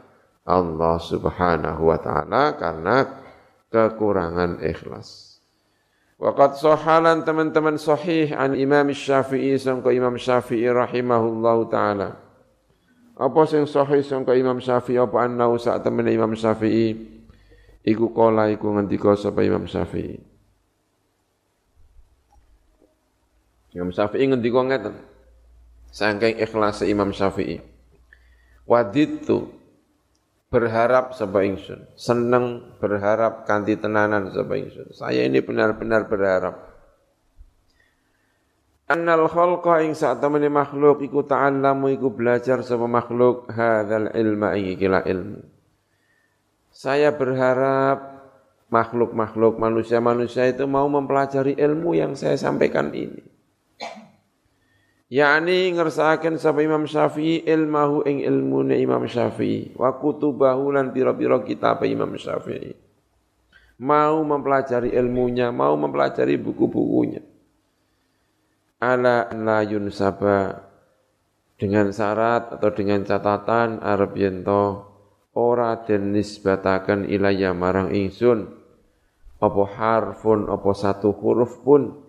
[0.44, 3.24] Allah subhanahu wa ta'ala karena
[3.72, 5.40] kekurangan ikhlas.
[6.20, 12.20] Waqad sohalan teman-teman sahih an Imam Syafi'i sangka Imam Syafi'i rahimahullahu ta'ala.
[13.14, 16.98] Apa sing sahih sangka Imam Syafi'i apa annau sak temene Imam Syafi'i
[17.86, 20.18] iku kala iku ngendika sapa Imam Syafi'i.
[23.78, 24.96] Imam Syafi'i ngendika ngeten.
[25.94, 27.62] Saking ikhlas Imam Syafi'i.
[28.66, 29.62] Waditu
[30.50, 34.90] berharap sapa ingsun, seneng berharap kanthi tenanan sapa ingsun.
[34.90, 36.73] Saya ini benar-benar berharap
[38.88, 44.76] annal khalqa ing sak temene makhluk iku ta'allamu iku belajar sama makhluk hadzal ilma ing
[44.76, 45.42] ikila ilmu.
[46.74, 48.12] Saya berharap
[48.74, 53.22] makhluk-makhluk manusia-manusia itu mau mempelajari ilmu yang saya sampaikan ini.
[55.14, 61.86] yakni ngersakaken sapa Imam Syafi'i ilmahu ing ilmune Imam Syafi'i wa kutubahu lan pira-pira kitab
[61.86, 62.74] Imam Syafi'i.
[63.78, 67.33] Mau mempelajari ilmunya, mau mempelajari buku-bukunya
[68.84, 70.68] ala la yunsaba.
[71.56, 74.92] Dengan syarat atau dengan catatan arep yento
[75.32, 78.52] ora den nisbataken ilaya marang ingsun.
[79.40, 82.04] Apa harfun apa satu huruf pun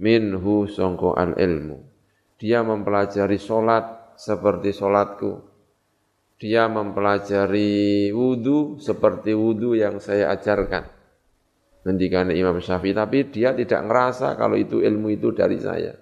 [0.00, 1.80] minhu sangka al ilmu.
[2.36, 5.40] Dia mempelajari solat seperti solatku.
[6.36, 11.03] Dia mempelajari wudu seperti wudu yang saya ajarkan
[11.84, 15.92] Ngendikan Imam Syafi'i, tapi dia tidak ngerasa kalau itu ilmu itu dari saya.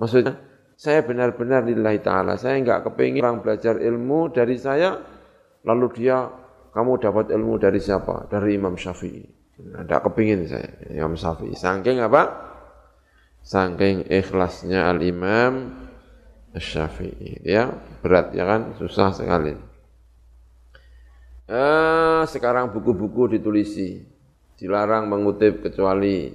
[0.00, 0.32] Maksudnya,
[0.80, 2.40] saya benar-benar lillahi ta'ala.
[2.40, 4.96] Saya enggak kepingin orang belajar ilmu dari saya,
[5.68, 6.24] lalu dia,
[6.72, 8.32] kamu dapat ilmu dari siapa?
[8.32, 9.24] Dari Imam Syafi'i.
[9.60, 11.52] Tidak kepingin saya, Imam Syafi'i.
[11.52, 12.22] Sangking apa?
[13.44, 15.68] Sangking ikhlasnya Al-Imam
[16.56, 17.44] Syafi'i.
[17.44, 17.68] Ya,
[18.00, 18.72] berat ya kan?
[18.80, 19.52] Susah sekali.
[21.44, 24.09] Eh, sekarang buku-buku ditulisi
[24.60, 26.28] dilarang mengutip kecuali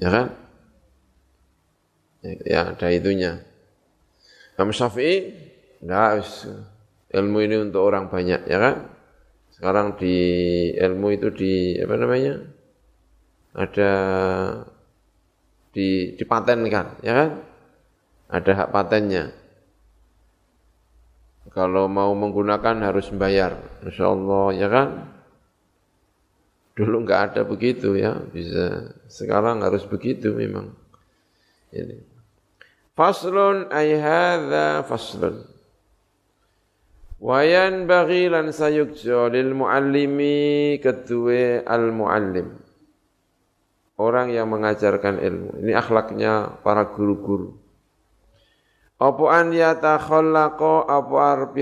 [0.00, 0.26] ya kan?
[2.24, 3.44] Ya, ada itunya.
[4.56, 5.32] Imam Syafi'i
[5.84, 6.24] enggak
[7.12, 8.76] ilmu ini untuk orang banyak ya kan?
[9.52, 10.16] Sekarang di
[10.72, 12.40] ilmu itu di apa namanya?
[13.56, 13.92] Ada
[15.76, 17.30] di dipatenkan ya kan?
[18.32, 19.36] Ada hak patennya.
[21.50, 24.88] Kalau mau menggunakan harus membayar, Insya Allah ya kan?
[26.74, 28.94] Dulu enggak ada begitu ya, bisa.
[29.10, 30.70] Sekarang harus begitu memang.
[31.74, 31.98] Ini.
[32.94, 35.46] Faslun ay hadza faslun.
[37.20, 42.48] Wa yanbaghi lan sayukja lil muallimi kedua al muallim.
[44.00, 45.60] Orang yang mengajarkan ilmu.
[45.60, 47.52] Ini akhlaknya para guru-guru.
[48.96, 51.56] Apa an yatakhallaqa apa arep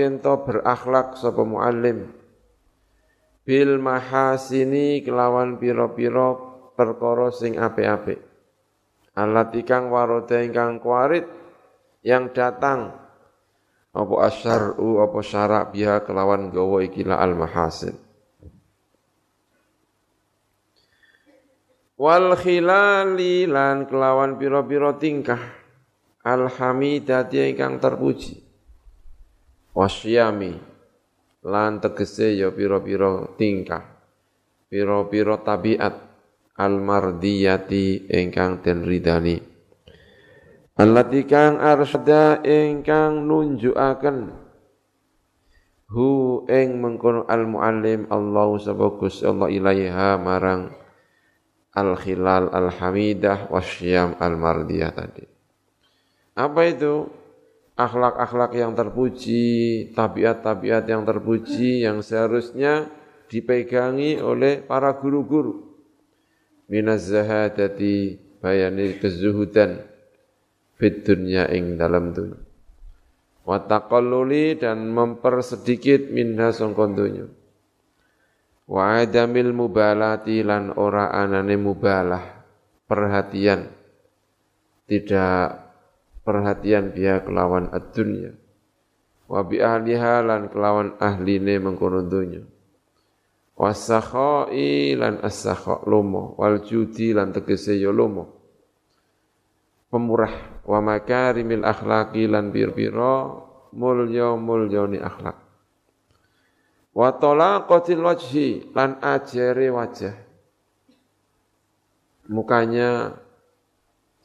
[0.47, 2.18] berakhlak sapa muallim
[3.49, 6.37] bil mahasini kelawan pira-pira
[6.77, 8.21] perkara sing apik-apik.
[9.17, 11.25] Alat ikang warode ingkang kuarit
[12.05, 12.93] yang datang
[13.89, 17.97] apa asyar'u apa syarak biha kelawan gawa ikilah al mahasin.
[21.97, 25.41] Wal khilali lan kelawan pira-pira tingkah
[26.21, 28.45] al hamidati ingkang terpuji.
[29.73, 30.68] Wasyami
[31.45, 33.83] lan tegese ya pira-pira tingkah
[34.67, 35.95] pira-pira tabiat
[36.59, 39.39] almardiyati ingkang den ridani
[40.75, 44.49] allati kang arsyada ingkang nunjukaken
[45.89, 50.69] hu ing mengkono al muallim Allah sabagus Allah ilaiha marang
[51.73, 55.25] al khilal al hamidah wasyam al mardiyah tadi.
[56.37, 57.09] Apa itu
[57.79, 59.45] akhlak-akhlak yang terpuji
[59.95, 62.91] tabiat-tabiat yang terpuji yang seharusnya
[63.31, 65.63] dipegangi oleh para guru-guru.
[66.67, 69.79] Minaz zahadati bayani kezuhudan
[70.75, 72.49] fit dunya ing dalam dunia
[73.49, 77.25] wa taqalluli dan mempersedikit minha sangkon dunya.
[78.69, 82.45] Wa adamil mubalati lan ora anane mubalah
[82.85, 83.65] perhatian.
[84.85, 85.68] Tidak
[86.29, 88.37] perhatian dia kelawan ad-dunya.
[89.25, 92.45] Wa bi ahliha lan kelawan ahline mengkono dunya
[93.59, 96.39] wasakhai lan as-sakha lomo.
[96.39, 98.39] Wal judi lan tegese ya lomo.
[99.91, 100.63] Pemurah.
[100.63, 103.35] Wa makarimil akhlaqi lan bir-bira
[103.75, 104.39] mulya
[104.87, 105.37] ni akhlak.
[106.95, 110.15] Wa talaqatil wajhi lan ajere wajah.
[112.29, 113.17] Mukanya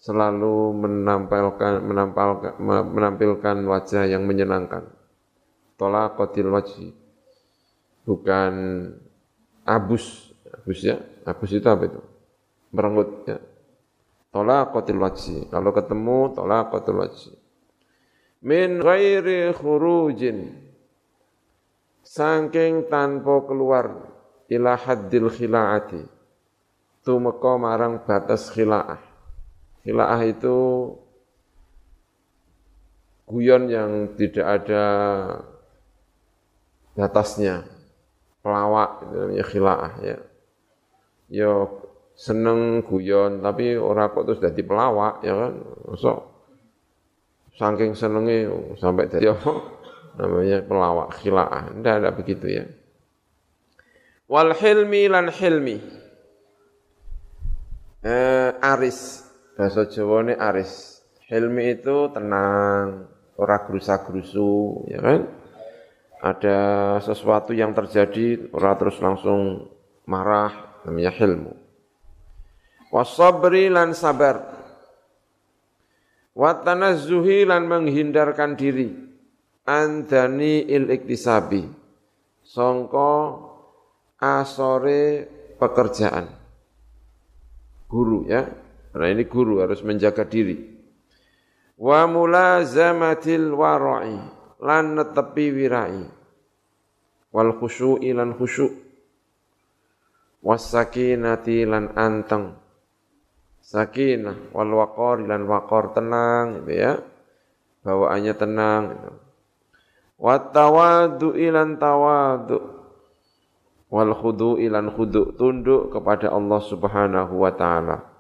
[0.05, 2.53] selalu menampilkan menampilkan
[2.93, 4.85] menampilkan wajah yang menyenangkan
[5.81, 6.93] talaqatil wajhi
[8.05, 8.53] bukan
[9.65, 12.01] abus, abus ya, abus itu apa itu?
[12.71, 13.41] Merenggut ya.
[14.31, 15.39] Tolaqatil wajhi.
[15.49, 17.33] Kalau ketemu tolaqatil wajhi.
[18.45, 20.53] Min ghairi khurujin.
[22.05, 24.13] Sangking tanpa keluar
[24.53, 26.03] ila haddil khila'ati.
[27.01, 29.14] Tumeka marang batas khila'ah.
[29.85, 30.57] Khila'ah itu
[33.29, 34.85] guyon yang tidak ada
[36.97, 37.69] batasnya
[38.41, 40.19] pelawak itu namanya khilaah ya.
[41.29, 41.53] Yo
[42.17, 45.53] seneng guyon tapi ora kok terus dadi pelawak ya kan.
[46.01, 46.13] So
[47.61, 48.49] saking senenge
[48.81, 49.53] sampai apa?
[50.15, 51.75] namanya pelawak khilaah.
[51.75, 52.65] Ndak ada begitu ya.
[54.31, 55.77] Wal hilmi lan hilmi.
[58.05, 59.24] Eh, aris
[59.55, 61.03] bahasa Jawa ini aris.
[61.25, 63.09] Hilmi itu tenang,
[63.41, 65.21] ora gerusa-gerusu, ya kan?
[66.25, 66.59] ada
[67.05, 69.69] sesuatu yang terjadi, orang terus langsung
[70.09, 71.53] marah, namanya hilmu.
[72.89, 74.41] Wasabri lan sabar.
[76.33, 78.89] Watanazzuhi lan menghindarkan diri.
[79.69, 81.69] Andani il iktisabi.
[82.41, 83.13] Songko
[84.17, 85.29] asore
[85.61, 86.25] pekerjaan.
[87.85, 88.49] Guru ya.
[88.95, 90.55] Karena ini guru harus menjaga diri.
[91.75, 94.15] Wa mulazamatil wara'i
[94.63, 96.07] lan netepi wirai.
[97.35, 98.71] Wal khusyu'i lan khusyuk.
[100.47, 102.55] Was sakinati lan anteng.
[103.67, 106.95] Sakinah wal waqar lan waqar tenang gitu ya.
[107.83, 109.11] Bawaannya tenang gitu.
[110.23, 110.55] wat
[111.35, 112.63] ilan tawadu.
[113.91, 118.14] Wal khudu ilan khudu tunduk kepada Allah Subhanahu wa taala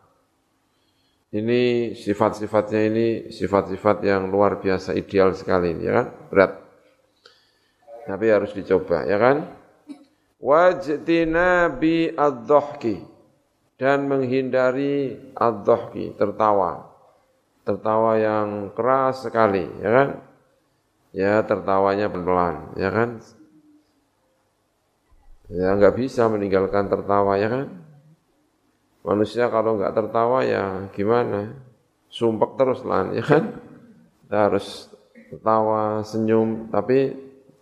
[1.34, 6.06] ini sifat-sifatnya ini sifat-sifat yang luar biasa ideal sekali, ya kan?
[6.30, 6.52] Berat.
[8.06, 9.50] Tapi harus dicoba, ya kan?
[10.38, 12.46] Wajtina bi ad
[13.74, 15.66] dan menghindari ad
[16.14, 16.94] tertawa.
[17.64, 20.08] Tertawa yang keras sekali, ya kan?
[21.14, 23.18] Ya, tertawanya pelan, ya kan?
[25.50, 27.83] Ya, enggak bisa meninggalkan tertawa, ya kan?
[29.04, 31.52] Manusia kalau nggak tertawa ya gimana?
[32.08, 33.60] Sumpek terus lah, ya kan?
[34.24, 34.88] Kita harus
[35.28, 37.12] tertawa, senyum, tapi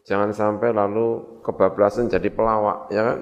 [0.07, 3.19] jangan sampai lalu kebablasan jadi pelawak, ya kan?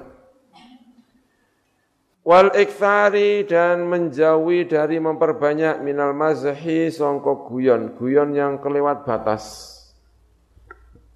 [2.21, 9.73] Wal ikthari dan menjauhi dari memperbanyak minal mazhi songkok guyon, guyon yang kelewat batas.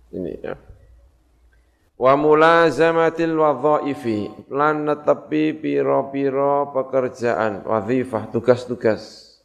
[0.09, 0.57] Ini ya
[1.95, 9.35] wa mulazamatil wadhaifi lan netepi pira-pira pekerjaan wazifah tugas-tugas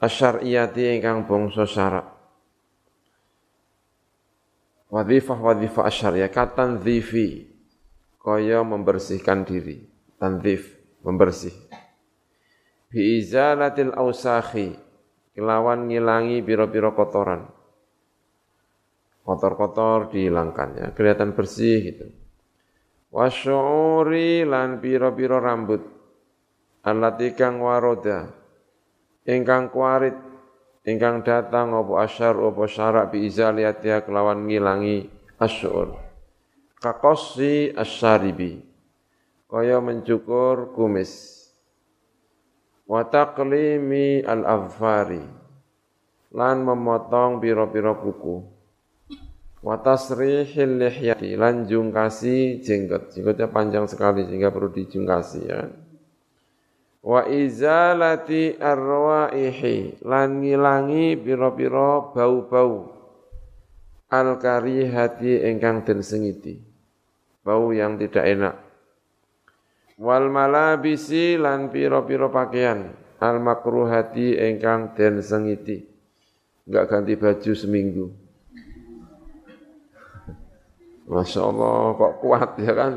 [0.00, 2.06] asyariyati ingkang bangsa syarak
[4.92, 7.52] wazifah wazifah asyariyah katan dhifi
[8.22, 9.82] kaya membersihkan diri.
[10.16, 11.50] Tanzif membersih.
[12.86, 14.78] Bi izalatil ausakhi
[15.34, 17.50] kelawan ngilangi pira-pira kotoran
[19.22, 22.06] kotor-kotor dihilangkan ya, kelihatan bersih gitu.
[23.12, 25.84] Wasyuri lan piro-piro rambut.
[26.82, 28.32] Allati kang waroda.
[29.28, 30.16] Ingkang kuarit
[30.82, 35.06] ingkang datang opo asyar opo syarak bi izaliatia kelawan ngilangi
[35.38, 35.94] asyur.
[36.82, 38.64] Kakosi asyaribi.
[39.46, 41.44] Kaya mencukur kumis.
[42.88, 45.22] Wa taqlimi al-afari.
[46.32, 48.51] Lan memotong piro-piro kuku
[49.62, 53.14] wa tasrihil lihyati lan jungkasi jenggot.
[53.14, 55.70] Jenggotnya panjang sekali sehingga perlu dijungkasi ya.
[57.02, 62.90] Wa izalati arwaihi lan ngilangi pira-pira bau-bau.
[64.12, 66.60] Al karihati ingkang den sengiti
[67.40, 68.54] bau yang tidak enak.
[69.96, 72.92] Wal malabisi lan pira-pira pakaian.
[73.22, 75.86] Al makruhati ingkang den sengiti
[76.66, 78.21] enggak ganti baju seminggu
[81.12, 82.94] Masya Allah kok kuat ya kan.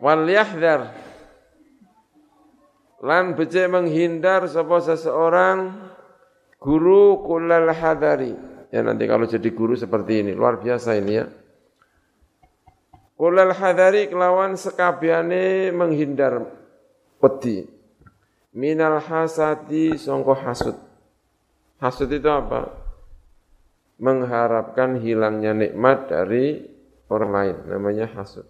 [0.00, 0.96] Wal yahdar.
[3.04, 5.76] Lan becek menghindar sapa seseorang
[6.56, 8.32] guru kullal hadari.
[8.72, 11.28] Ya nanti kalau jadi guru seperti ini, luar biasa ini ya.
[13.20, 16.48] Kullal hadari kelawan sekabiane menghindar
[17.20, 17.68] peti.
[18.56, 20.76] Minal hasadi songko hasud.
[21.80, 22.89] Hasud itu apa?
[24.00, 26.64] Mengharapkan hilangnya nikmat dari
[27.12, 28.48] orang lain, namanya hasud.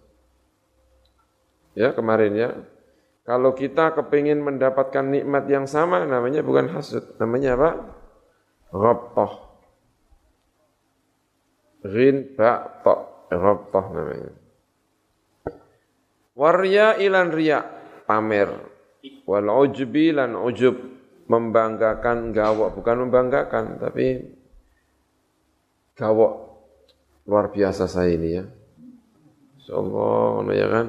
[1.75, 2.49] Ya, kemarin ya.
[3.27, 7.69] Kalau kita kepingin mendapatkan nikmat yang sama, namanya bukan hasud, namanya apa?
[8.71, 9.33] Ghabtah.
[11.85, 12.95] Ghin ba ta,
[13.29, 14.31] ghabtah namanya.
[16.33, 17.59] Warya ilan riya,
[18.07, 18.55] pamer.
[19.27, 20.79] Wal ujbi lan ujub,
[21.27, 24.39] membanggakan gawak, bukan membanggakan, tapi
[25.95, 26.33] gawok
[27.27, 28.45] luar biasa saya ini ya.
[29.61, 30.87] Insyaallah ya kan.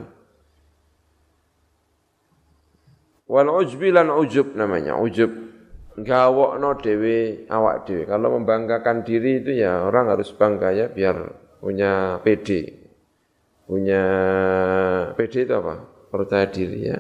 [3.29, 5.31] Wal ujbi lan ujub namanya, ujub.
[5.93, 8.09] Gawokno dewe awak dewe.
[8.09, 12.81] Kalau membanggakan diri itu ya orang harus bangga ya biar punya PD.
[13.69, 14.05] Punya
[15.13, 15.85] PD itu apa?
[16.09, 16.97] Percaya diri ya.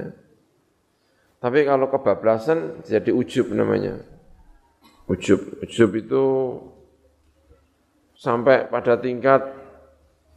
[1.40, 3.96] Tapi kalau kebablasan jadi ujub namanya.
[5.08, 6.24] Ujub, ujub itu
[8.22, 9.42] sampai pada tingkat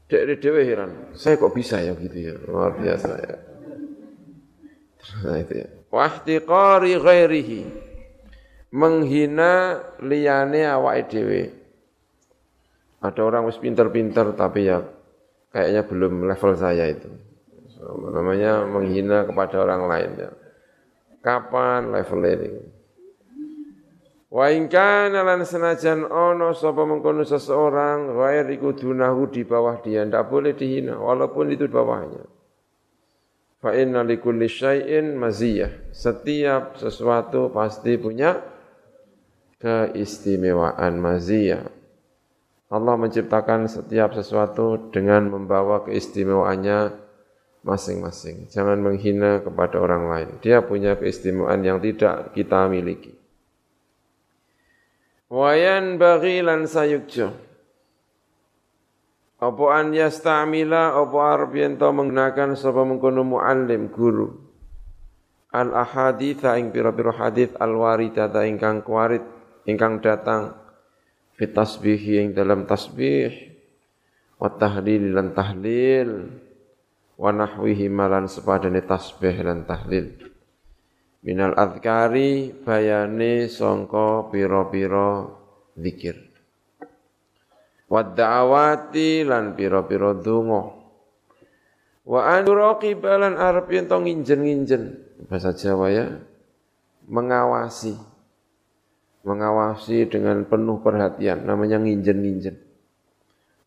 [0.10, 3.38] dari dewe heran, saya kok bisa ya gitu ya, luar biasa ya.
[5.22, 5.68] Nah itu ya.
[5.94, 7.62] Wahtiqari ghairihi.
[8.74, 11.44] Menghina liyane awake dhewe.
[13.06, 14.82] Ada orang wis pinter-pinter tapi ya
[15.54, 17.08] kayaknya belum level saya itu.
[17.70, 20.32] So, namanya menghina kepada orang lain ya.
[21.22, 22.50] Kapan level ini?
[24.36, 30.04] Wa in kana lan senajan ono sapa mengkono seseorang ghair iku dunahu di bawah dia
[30.04, 32.28] ndak boleh dihina walaupun itu bawahnya.
[33.64, 35.96] Fa inna likulli syai'in maziyah.
[35.96, 38.44] Setiap sesuatu pasti punya
[39.64, 41.72] keistimewaan maziyah.
[42.76, 46.92] Allah menciptakan setiap sesuatu dengan membawa keistimewaannya
[47.64, 48.52] masing-masing.
[48.52, 50.30] Jangan menghina kepada orang lain.
[50.44, 53.25] Dia punya keistimewaan yang tidak kita miliki.
[55.36, 57.28] Wayan bagi lan sayukjo.
[59.36, 64.32] Apa an yastamila apa arep yen menggunakan sapa mengkono muallim guru.
[65.52, 69.28] Al ahaditha ing pira-pira hadis al waridata ingkang kuarit
[69.68, 70.56] ingkang datang
[71.36, 73.36] fi tasbih ing dalam tasbih
[74.40, 76.32] wa tahlil lan tahlil
[77.20, 80.35] wa nahwihi malan sepadane tasbih lan tahlil
[81.26, 85.34] minal adhkari bayane songko piro-piro
[85.74, 86.22] zikir.
[87.90, 90.62] Wadda'awati lan piro-piro dungo
[92.06, 92.46] wa an
[93.02, 94.84] balan arep yen to nginjen-nginjen.
[95.26, 96.06] Bahasa Jawa ya
[97.10, 97.98] mengawasi.
[99.26, 102.62] Mengawasi dengan penuh perhatian namanya nginjen-nginjen.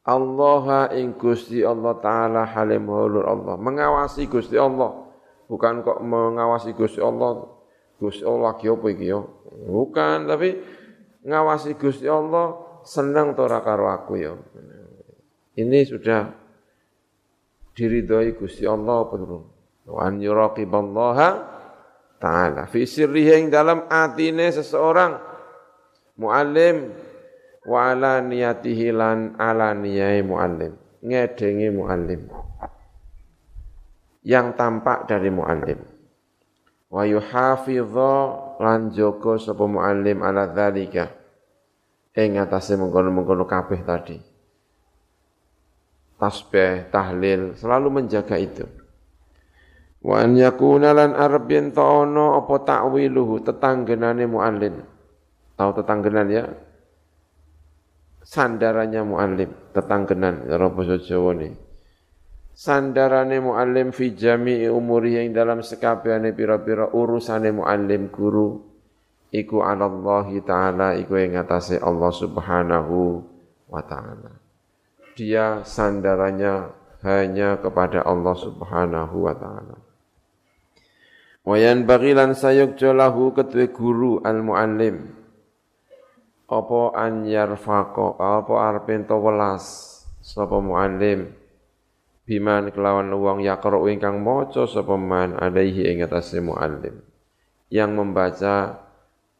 [0.07, 3.59] Allah ing Gusti Allah taala halim Allah.
[3.59, 5.08] Mengawasi Gusti Allah
[5.49, 7.49] bukan kok mengawasi Gusti Allah.
[7.99, 9.11] Gusti Allah ki apa iki?
[9.67, 10.55] Bukan, tapi
[11.27, 12.55] ngawasi Gusti Allah
[12.87, 14.39] senang to ora karo aku ya.
[15.59, 16.31] Ini sudah
[17.75, 19.17] diridhoi Gusti Allah apa?
[19.89, 21.29] Wa an yuraqiballaha
[22.19, 25.17] ta'ala fi sirrihi ing dalam atine seseorang
[26.19, 26.93] muallim
[27.65, 32.27] wa ala niyatihi lan ala niyai muallim ngedengi muallim
[34.23, 35.81] yang tampak dari muallim.
[36.89, 38.15] Wa yuhafidha
[38.59, 41.13] lan jaga sapa muallim ala dzalika
[42.17, 44.17] ing atase mengkono-mengkono kabeh tadi.
[46.19, 48.67] Tasbih, tahlil, selalu menjaga itu.
[50.03, 54.83] Wa an yakuna lan arab yen ono apa ta'wiluhu tetanggenane muallim.
[55.55, 56.45] Tahu tetanggenan ya?
[58.27, 61.68] Sandarannya muallim, tetanggenan, basa Jawa nih
[62.59, 68.59] sandarane muallim fi jami'i umuri yang dalam sekabehane pira-pira urusane muallim guru
[69.31, 73.23] iku Allah taala iku ing atase Allah Subhanahu
[73.71, 74.43] wa taala.
[75.15, 76.75] Dia sandarannya
[77.07, 79.79] hanya kepada Allah Subhanahu wa taala.
[81.47, 85.15] Wayan bagilan sayuk jolahu ketui guru al muallim.
[86.51, 89.95] Apa an yarfaqo apa arpen to welas
[90.25, 91.38] sapa muallim
[92.29, 97.01] biman kelawan wong yaqra ingkang maca sapa man alaihi ing atase muallim.
[97.73, 98.85] Yang membaca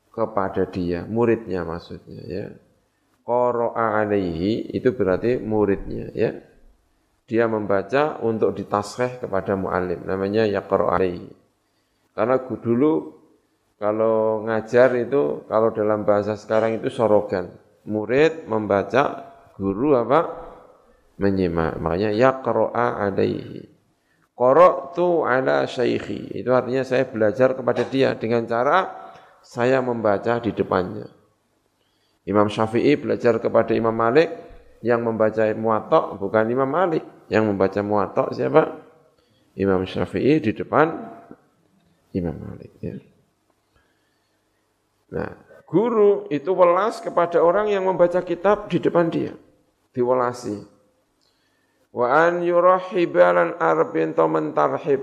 [0.09, 2.45] kepada dia muridnya maksudnya ya.
[3.29, 6.33] Qara'a alaihi itu berarti muridnya ya.
[7.29, 11.29] Dia membaca untuk ditasreh kepada muallim namanya yaqra alaihi.
[12.17, 13.21] Karena dulu
[13.77, 17.53] kalau ngajar itu kalau dalam bahasa sekarang itu sorogan.
[17.85, 20.38] Murid membaca guru apa
[21.19, 23.67] menyimak makanya yaqra'a alaihi
[24.39, 29.11] qara'tu ala syaikhi itu artinya saya belajar kepada dia dengan cara
[29.43, 31.11] saya membaca di depannya
[32.29, 34.29] Imam Syafi'i belajar kepada Imam Malik
[34.85, 38.85] yang membaca muwatta bukan Imam Malik yang membaca muwatta siapa?
[39.57, 40.93] Imam Syafi'i di depan
[42.13, 42.73] Imam Malik.
[42.79, 43.01] Ya.
[45.09, 45.35] Nah,
[45.65, 49.33] guru itu welas kepada orang yang membaca kitab di depan dia.
[49.97, 50.78] Diwelasi.
[51.93, 55.03] Wa an yurahibalan arbin to mentarhib.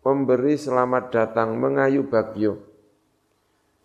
[0.00, 2.56] Memberi selamat datang, mengayu bagyo.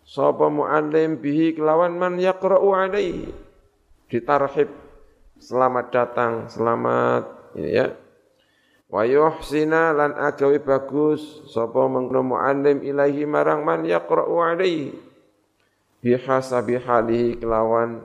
[0.06, 3.28] Sapa mu'allim bihi kelawan man yaqra'u alaihi.
[4.08, 4.72] Ditarhib.
[5.36, 7.92] Selamat datang, selamat ini ya.
[8.86, 14.94] Wa yuhsina lan agawi bagus sapa mengkono muallim ilahi marang man yaqra'u alaihi
[16.06, 17.98] bihasabi halihi kelawan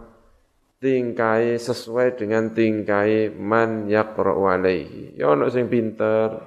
[0.82, 5.14] tingkai sesuai dengan tingkai man yaqra'u alaihi.
[5.14, 6.42] Ya ono sing pinter,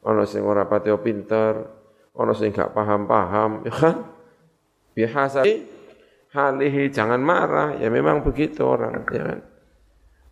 [0.00, 1.52] ono sing ora pati pinter,
[2.16, 3.96] ono sing gak paham-paham, ya kan?
[4.96, 5.68] Bihasabi
[6.32, 9.40] halihi jangan marah, ya memang begitu orang, ya kan?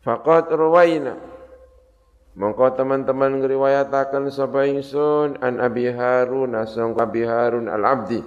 [0.03, 1.15] Faqad ruwaina
[2.33, 8.25] Mongko teman-teman ngriwayataken sapa ingsun an Abi Harun asong Abi Harun Al-Abdi.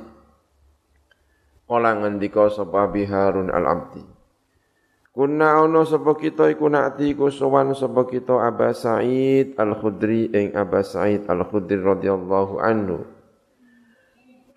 [1.66, 4.15] Kala ngendika sapa Abi Harun Al-Abdi.
[5.16, 10.84] Kunna ono sapa kita iku nakti iku sowan sapa kita Aba Sa'id Al-Khudri ing Aba
[10.84, 13.08] Sa'id Al-Khudri radhiyallahu anhu.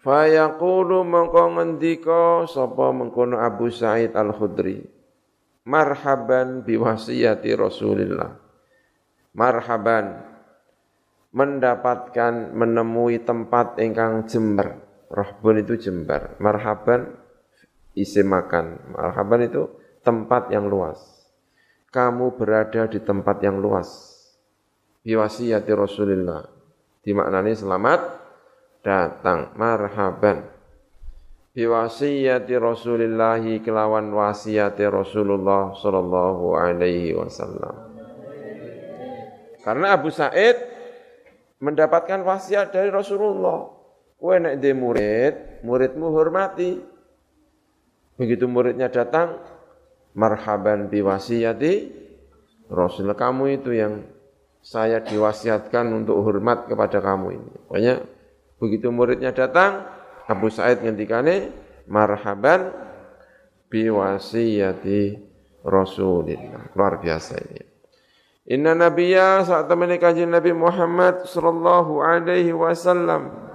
[0.03, 4.83] Fayaqulu mongko ngendika sapa mengkono Abu Sa'id Al-Khudri.
[5.63, 8.49] Marhaban biwasiyati Rasulillah
[9.39, 10.27] marhaban
[11.31, 17.15] mendapatkan menemui tempat ingkang jember rahbun itu jember marhaban
[17.95, 19.71] isi makan marhaban itu
[20.09, 20.97] tempat yang luas.
[21.93, 24.17] Kamu berada di tempat yang luas.
[25.05, 26.49] Biwasiyati Rasulullah
[27.05, 28.01] dimaknani selamat
[28.81, 29.53] datang.
[29.57, 30.49] Marhaban.
[31.53, 37.89] Biwasiyati Rasulillah kelawan wasiyati Rasulullah sallallahu alaihi wasallam.
[39.65, 40.57] Karena Abu Said
[41.59, 43.75] mendapatkan wasiat dari Rasulullah.
[44.19, 46.79] Kue nek di murid, muridmu hormati.
[48.19, 49.39] Begitu muridnya datang,
[50.19, 51.95] marhaban biwasiyati
[52.69, 54.03] Rasul kamu itu yang
[54.59, 57.53] saya diwasiatkan untuk hormat kepada kamu ini.
[57.65, 57.95] Pokoknya
[58.59, 59.87] begitu muridnya datang,
[60.29, 61.55] Abu Said ngendikane
[61.89, 62.75] marhaban
[63.73, 65.17] biwasiyati
[65.65, 66.75] Rasulillah.
[66.77, 67.63] Luar biasa ini.
[68.49, 73.48] Inna nabiyya saat temani kajian Nabi Muhammad sallallahu alaihi wasallam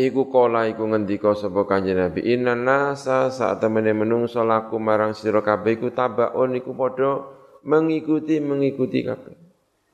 [0.00, 5.44] Iku kola iku ngendika sapa kanjeng Nabi inna nasa saat temene menungso laku marang sira
[5.44, 7.20] kabeh iku tabaun iku padha
[7.68, 9.36] mengikuti mengikuti kabeh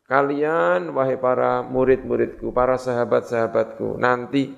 [0.06, 4.54] Kalian wahai para murid-muridku para sahabat-sahabatku nanti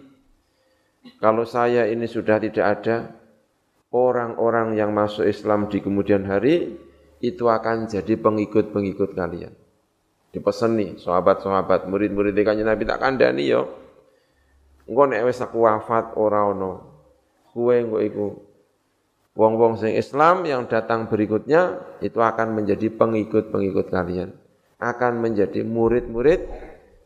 [1.16, 2.96] kalau saya ini sudah tidak ada
[3.88, 6.76] orang-orang yang masuk Islam di kemudian hari
[7.24, 9.56] itu akan jadi pengikut-pengikut kalian.
[10.28, 13.87] Dipeseni sahabat-sahabat, murid-murid kanjeng Nabi tak kandani yo.
[14.88, 16.72] Engko nek wis aku wafat ora ono.
[17.52, 18.26] Kuwe engko iku
[19.36, 24.32] wong-wong sing Islam yang datang berikutnya itu akan menjadi pengikut-pengikut kalian.
[24.80, 26.48] Akan menjadi murid-murid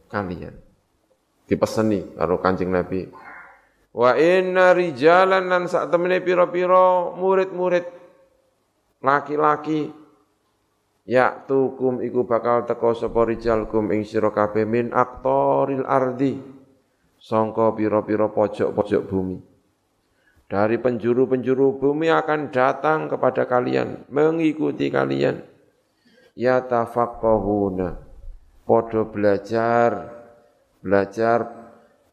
[0.06, 0.54] kalian.
[1.50, 3.10] Dipeseni karo Kanjeng Nabi.
[3.92, 7.84] Wa inna rijalan lan sak temene pira-pira murid-murid
[9.02, 10.02] laki-laki
[11.02, 16.61] Ya tukum iku bakal teko sapa rijalkum ing sira kabeh min aktoril ardi
[17.22, 19.38] sangka pira-pira pojok-pojok bumi.
[20.50, 25.40] Dari penjuru-penjuru bumi akan datang kepada kalian, mengikuti kalian.
[26.34, 28.10] Ya tafaqqahuna.
[28.66, 30.12] Podo belajar,
[30.82, 31.46] belajar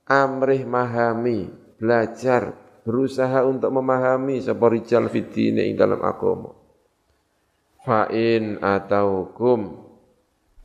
[0.08, 2.56] amrih mahami, belajar
[2.90, 6.58] berusaha untuk memahami rijal fitine ing dalam agama
[7.86, 9.78] Fa'in atau kum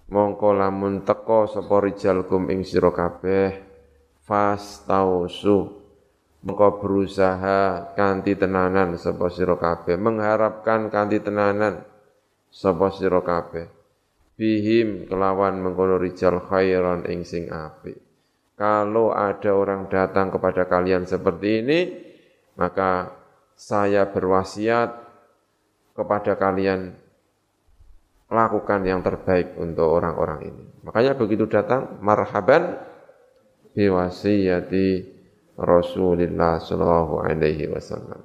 [0.08, 3.73] mongko lamun teko sapa rijal kum ing sira kabeh
[4.24, 5.84] fastausu.
[6.44, 9.96] Mongko berusaha kanthi tenanan sapa sira kabeh.
[9.96, 11.80] Mengharapkan kanthi tenanan
[12.52, 13.64] sapa sira kabeh.
[14.36, 17.96] Bihim kelawan mengkono rijal khairan ing sing apik.
[18.60, 21.80] Kalau ada orang datang kepada kalian seperti ini
[22.54, 23.10] maka
[23.54, 24.90] saya berwasiat
[25.94, 26.94] kepada kalian
[28.30, 30.64] lakukan yang terbaik untuk orang-orang ini.
[30.82, 32.82] Makanya begitu datang, marhaban
[33.74, 35.14] biwasiyati
[35.58, 38.22] Rasulullah sallallahu alaihi wasallam.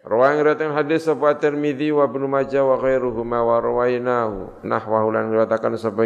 [0.00, 4.64] Rawayan riwayat hadis sapa Tirmizi wa Ibnu Majah wa ghairuhuma wa rawainahu.
[4.66, 6.02] Nahwahu lan riwayataken sapa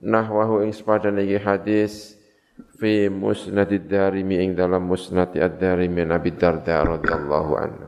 [0.00, 2.16] nahwahu ing sepadan iki hadis
[2.80, 7.86] fi musnad ad-Darimi ing dalam musnad ad-Darimi Nabi Darda radhiyallahu anhu.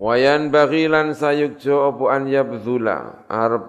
[0.00, 3.68] Wayan bagilan sayukjo opo an yabzula arep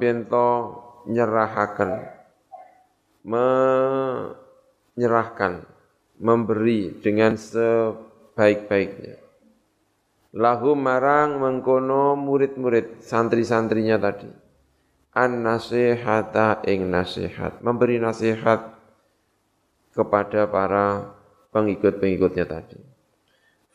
[1.10, 1.92] nyerahaken
[3.22, 4.34] menyerahkan
[6.22, 9.18] memberi dengan sebaik-baiknya.
[10.32, 14.32] Lahu marang mengkono murid-murid santri-santrinya tadi.
[15.12, 17.60] An nasihata ing nasihat.
[17.60, 18.80] Memberi nasihat
[19.92, 21.12] kepada para
[21.52, 22.80] pengikut-pengikutnya tadi.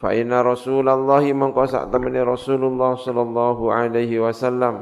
[0.00, 4.80] Fa inna Rasulullah mengko sak temene Rasulullah sallallahu alaihi wasallam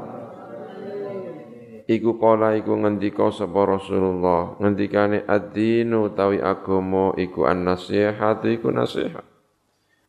[1.85, 4.57] iku kala iku ngendika sapa Rasulullah.
[4.61, 9.25] Ngendikane ad-dinu tawi agama iku an-nasihat iku nasihat.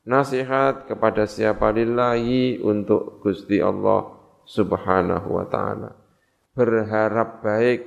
[0.06, 1.74] Nasihat kepada siapa?
[1.74, 4.06] Lillahi untuk Gusti Allah
[4.46, 5.98] Subhanahu wa taala.
[6.54, 7.80] Berharap baik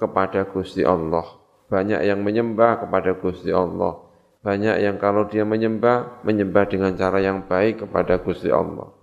[0.00, 1.22] kepada Gusti Allah.
[1.68, 4.00] Banyak yang menyembah kepada Gusti Allah.
[4.42, 9.01] Banyak yang kalau dia menyembah, menyembah dengan cara yang baik kepada Gusti Allah.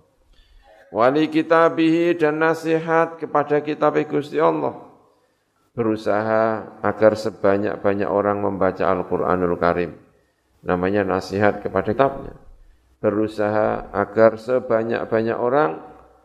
[0.90, 4.74] Wali kitabihi dan nasihat kepada kitab Gusti Allah.
[5.70, 9.94] Berusaha agar sebanyak-banyak orang membaca Al-Quranul Karim.
[10.66, 12.34] Namanya nasihat kepada kitabnya.
[12.98, 15.78] Berusaha agar sebanyak-banyak orang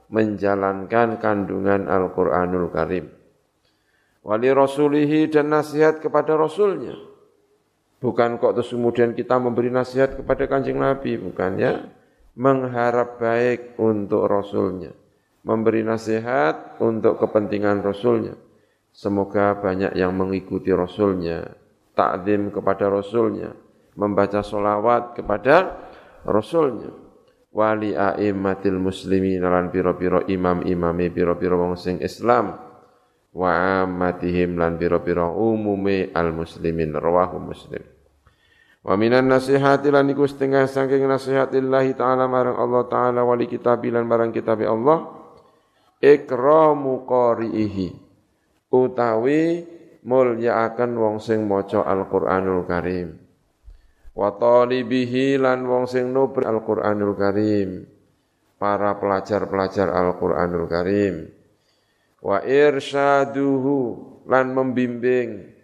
[0.09, 3.05] menjalankan kandungan Al-Quranul Karim.
[4.25, 6.97] Wali rasulihi dan nasihat kepada rasulnya
[8.05, 11.89] Bukan kok terus kemudian kita memberi nasihat kepada kanjeng Nabi, bukan ya.
[12.35, 14.91] Mengharap baik untuk Rasulnya.
[15.47, 18.35] Memberi nasihat untuk kepentingan Rasulnya.
[18.91, 21.47] Semoga banyak yang mengikuti Rasulnya.
[21.95, 23.55] Takdim kepada Rasulnya.
[23.95, 25.79] Membaca solawat kepada
[26.27, 26.91] Rasulnya.
[27.55, 32.51] Wali a'immatil muslimin lan piro-piro imam-imame piro-piro wong sing Islam
[33.31, 33.51] wa
[33.83, 37.94] ammatihim lan piro-piro umume al muslimin rawahu muslim
[38.85, 44.05] Wa minan nasihati lan iku setengah saking nasihatillahi taala marang Allah taala wali kitabi lan
[44.05, 45.09] marang kitab Allah
[45.97, 47.97] ikramu qari'ihi
[48.69, 49.65] utawi
[50.05, 53.17] mulyaaken wong sing maca Al-Qur'anul Karim.
[54.13, 57.89] Wa talibihi lan wong sing nubri Al-Qur'anul Karim
[58.61, 61.25] para pelajar-pelajar Al-Qur'anul Karim.
[62.21, 63.77] Wa irsyaduhu
[64.29, 65.54] lan membimbing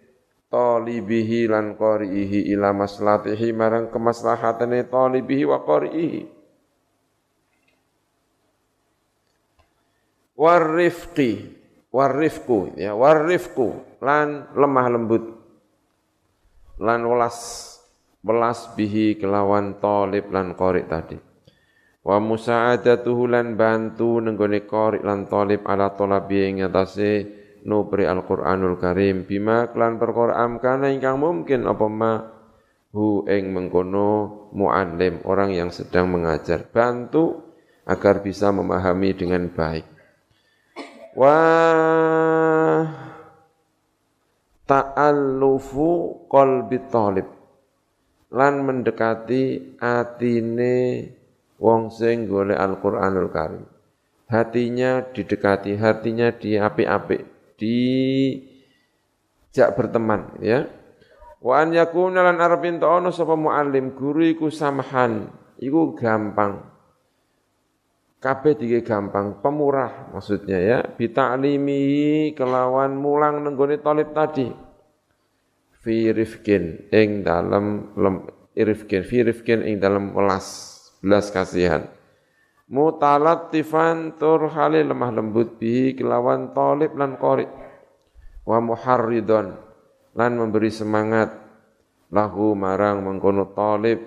[0.52, 6.22] talibihi lan qari'ihi ila maslatihi marang kemaslahatane talibihi wa qari'ihi.
[10.36, 11.32] Warifqi
[11.88, 15.24] warifku ya warifku lan lemah lembut
[16.80, 17.68] lan welas
[18.26, 21.18] welas bihi kelawan talib lan qari tadi.
[22.02, 29.24] Wa musa'adatuhu lan bantu nenggone qari lan talib ala talabi ing atase nubri Al-Qur'anul Karim
[29.26, 32.12] bima klan perkara amkana ingkang mungkin apa ma
[32.92, 36.68] hu ing mengkono muallim orang yang sedang mengajar.
[36.68, 37.40] Bantu
[37.88, 39.86] agar bisa memahami dengan baik.
[41.16, 41.38] Wa
[44.68, 45.88] ta'allufu
[46.28, 47.28] qalbi talib.
[48.32, 51.04] Lan mendekati atine
[51.60, 53.64] wong sing golek Al-Qur'anul Karim.
[54.32, 57.31] Hatinya didekati hatinya diapik-apik
[57.62, 58.42] dijak
[59.78, 60.66] berteman ya.
[61.42, 66.62] Wa an yakuna lan arepin ono sapa muallim guru iku samhan, iku gampang.
[68.22, 74.46] Kabeh dige gampang, pemurah maksudnya ya, bita'limi kelawan mulang nenggone talib tadi.
[75.82, 78.22] Fi rifkin ing dalam lem,
[78.54, 81.90] irifkin fi rifkin ing dalam welas belas kasihan
[82.72, 87.44] mutalatifan tur hale lemah lembut bi kelawan talib lan qori
[88.48, 89.52] wa muharridon
[90.16, 91.36] lan memberi semangat
[92.08, 94.00] lahu marang mengkono talib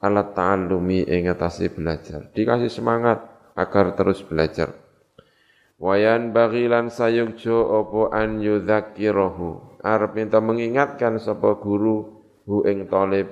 [0.00, 4.70] alat ta'allumi ing atase belajar dikasih semangat agar terus belajar.
[5.82, 9.82] Wayan bagilan sayukjo opo an yudhakirahu.
[9.82, 13.30] Arab minta mengingatkan sapa guru hu ing talib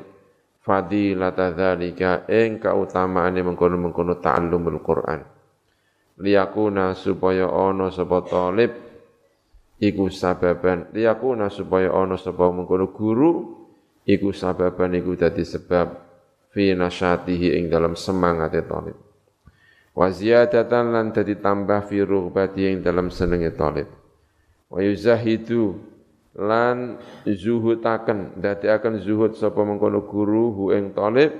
[0.66, 5.22] fadilata dzalika ing kautamaane mengkono-mengkono ta'allumul Qur'an.
[6.18, 8.74] Liyakuna supaya ana sapa talib
[9.78, 13.30] iku sababan liyakuna supaya ana sapa mengkono guru
[14.02, 16.02] iku sababan iku dadi sebab
[16.51, 18.98] fi nasyatihi ing dalam semangate talib.
[19.94, 23.86] Wa ziyadatan lan dadi tambah fi rughbati ing dalam senenge talib.
[24.66, 25.78] Wa yuzahidu
[26.37, 31.33] lan zuhutaken akan zuhud sapa mengkono guru hu ing talib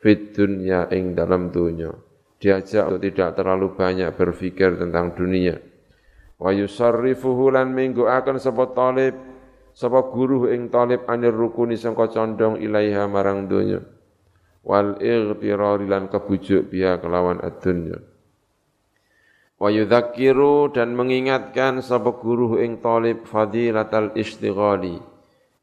[0.00, 1.92] fit dunya ing dalam dunya.
[2.36, 5.56] Diajak untuk tidak terlalu banyak berpikir tentang dunia.
[6.36, 9.16] Wa yusarrifuhu lan akan sapa talib
[9.74, 13.82] sapa guru ing talib anir rukuni sangka condong ilaiha marang dunya
[14.64, 17.98] wal ightirari lan kebujuk biha kelawan ad-dunya
[19.64, 25.00] wa yudzakiru dan mengingatkan sapa guru ing talib fadilatal istighali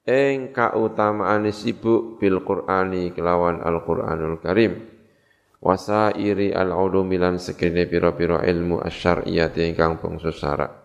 [0.10, 4.90] ing kautamaan sibuk bil Qur'ani kelawan Al-Qur'anul Karim.
[5.62, 10.82] Wasairi al-ulumi lan sekene pira-pira ilmu asy-syar'iyyah ingkang bangsa syarak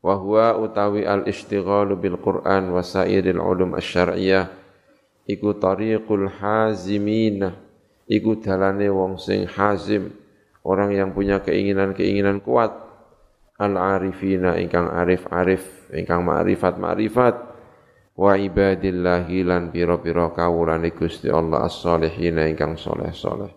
[0.00, 4.48] wa huwa utawi al-istighalu bil Qur'an wasairil ulum asy-syar'iyyah
[5.28, 7.52] iku tariqul hazimina
[8.08, 10.16] iku dalane wong sing hazim
[10.66, 12.72] orang yang punya keinginan-keinginan kuat
[13.60, 17.34] al arifina ingkang arif-arif ingkang ma'rifat-ma'rifat
[18.16, 23.52] wa ibadillahi lan pira-pira kawulane Gusti Allah as-solihin ingkang soleh-soleh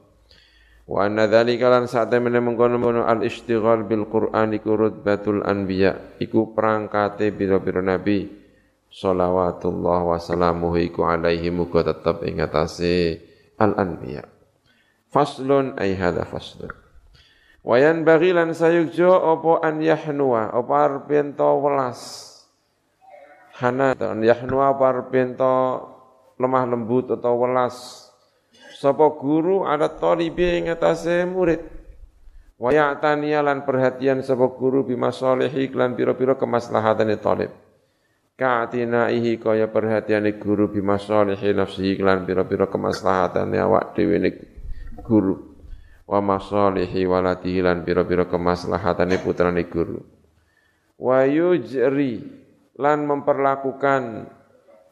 [0.83, 7.31] wa anna dzalika lan satemene mengkono-mengkono al istighal bil Qur'an iku rutbatul anbiya iku prangkate
[7.31, 8.43] pira-pira nabi
[8.93, 13.17] Salawatullah wa salamuhu iku alaihi muga tetep ing atase
[13.57, 14.21] al-anbiya.
[15.09, 16.82] Faslun ay hadha faslun.
[17.63, 22.29] Wayan bagilan sayukjo opo an yahnua opo arpento welas.
[23.55, 25.51] Hana an yahnua opo arpento
[26.35, 28.07] lemah lembut atau welas.
[28.75, 31.63] Sopo guru ada talibi ing atase murid.
[32.59, 37.51] Wayatania lan perhatian sopo guru bima solehi lan piro-piro kemaslahatane talib
[38.33, 44.17] ihi kaya perhatiane guru bima salihi nafsihi lan pira-pira kemaslahatane awak dhewe
[45.05, 45.52] guru
[46.13, 49.97] wa masalihi waladihi lan pira-pira kemaslahatane putrane guru.
[51.01, 52.21] Wa yujri
[52.77, 54.29] lan memperlakukan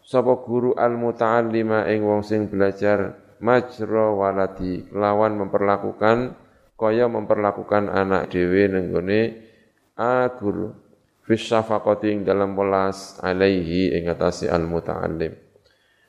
[0.02, 6.34] sapa guru al muta'allima ing wong sing belajar majra waladi lawan memperlakukan
[6.74, 9.46] kaya memperlakukan anak dhewe nenggone
[9.94, 10.74] a guru
[11.22, 15.38] fis syafaqati dalam welas alaihi ing atase al muta'allim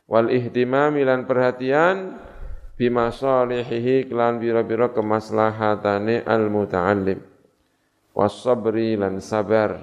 [0.09, 2.17] wal ihtimami lan perhatian
[2.83, 7.23] bima salihihi klan bira-bira kemaslahatane al muta'allim
[8.11, 9.79] was sabri lan sabar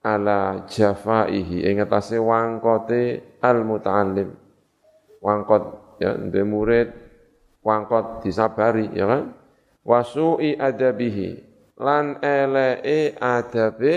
[0.00, 4.32] ala jafaihi ing atase wangkote al muta'allim
[5.20, 6.88] wangkot ya ndek murid
[7.60, 9.36] wangkot disabari ya kan
[9.84, 11.44] wasu'i adabihi
[11.76, 13.96] lan elee adabe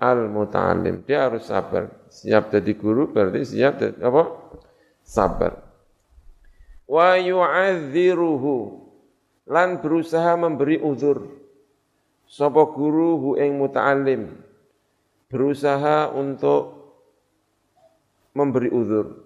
[0.00, 1.04] al muta'allim.
[1.06, 1.88] Dia harus sabar.
[2.12, 4.22] Siap jadi guru berarti siap jadi apa?
[5.04, 5.63] Sabar.
[6.84, 8.56] Wa yu'adziruhu
[9.48, 11.28] lan berusaha memberi uzur.
[12.24, 14.32] Sapa guru hu ing muta'allim.
[15.28, 16.72] Berusaha untuk
[18.36, 19.24] memberi uzur.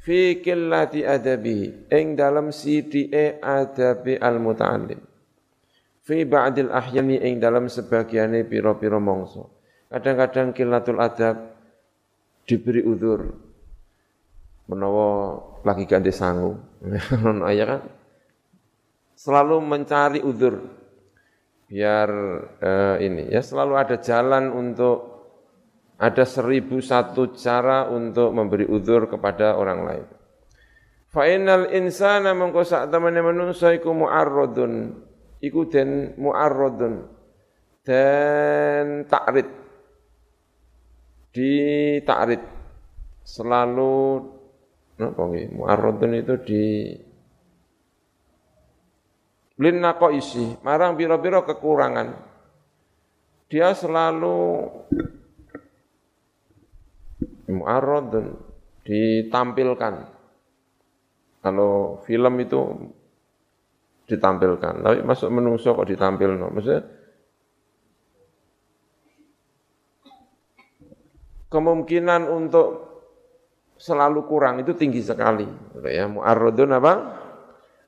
[0.00, 5.10] Fi qillati adabihi ing dalam sidike adabi al muta'allim
[6.10, 9.46] fi ba'dil ahyani ing dalam sebagiane pira-pira mangsa.
[9.94, 11.54] Kadang-kadang kilatul adab
[12.46, 13.30] diberi udur
[14.70, 15.36] menawa
[15.66, 16.54] lagi ganti sangu.
[17.26, 17.82] Non ayah kan?
[19.18, 20.78] Selalu mencari udur
[21.70, 22.10] biar
[22.58, 25.10] eh, ini ya selalu ada jalan untuk
[26.00, 30.06] ada seribu satu cara untuk memberi udur kepada orang lain.
[31.10, 34.94] Fa'inal insana mengko sak temene manungsa iku mu'arradun.
[35.44, 37.04] Iku den mu'arradun.
[37.84, 39.50] Dan takrid
[41.30, 41.52] di
[42.06, 42.40] takrid
[43.26, 44.22] selalu
[45.00, 46.64] napa nggih mu'arradun itu di
[49.60, 49.76] lin
[50.12, 52.12] isi marang biro-biro kekurangan
[53.48, 54.68] dia selalu
[57.48, 58.36] mu'arradun
[58.84, 60.20] ditampilkan
[61.40, 62.60] kalau film itu
[64.10, 64.82] ditampilkan.
[64.82, 66.50] Tapi masuk menungso kok ditampil no.
[66.50, 66.82] Maksudnya
[71.48, 72.89] kemungkinan untuk
[73.80, 75.48] selalu kurang itu tinggi sekali.
[75.88, 76.94] Ya, mu'arradun apa?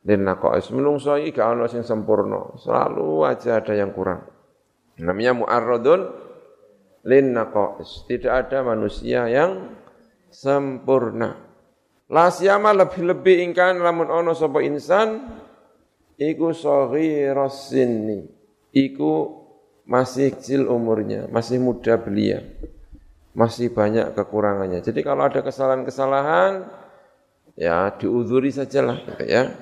[0.02, 2.59] lin naqais menungso iki gak ono sing sempurna.
[2.59, 4.27] Selalu aja ada yang kurang.
[4.98, 6.01] Namanya mu'arradun
[7.06, 9.78] lin naqais tidak ada manusia yang
[10.32, 11.39] sempurna.
[12.10, 15.23] La siyama lebih-lebih ingkan lamun ono sapa insan
[16.19, 18.27] iku saghiras sinni.
[18.74, 19.43] Iku
[19.86, 22.43] masih kecil umurnya masih muda belia
[23.33, 24.85] masih banyak kekurangannya.
[24.85, 26.69] Jadi kalau ada kesalahan-kesalahan
[27.57, 29.53] ya diuduri sajalah gitu ya.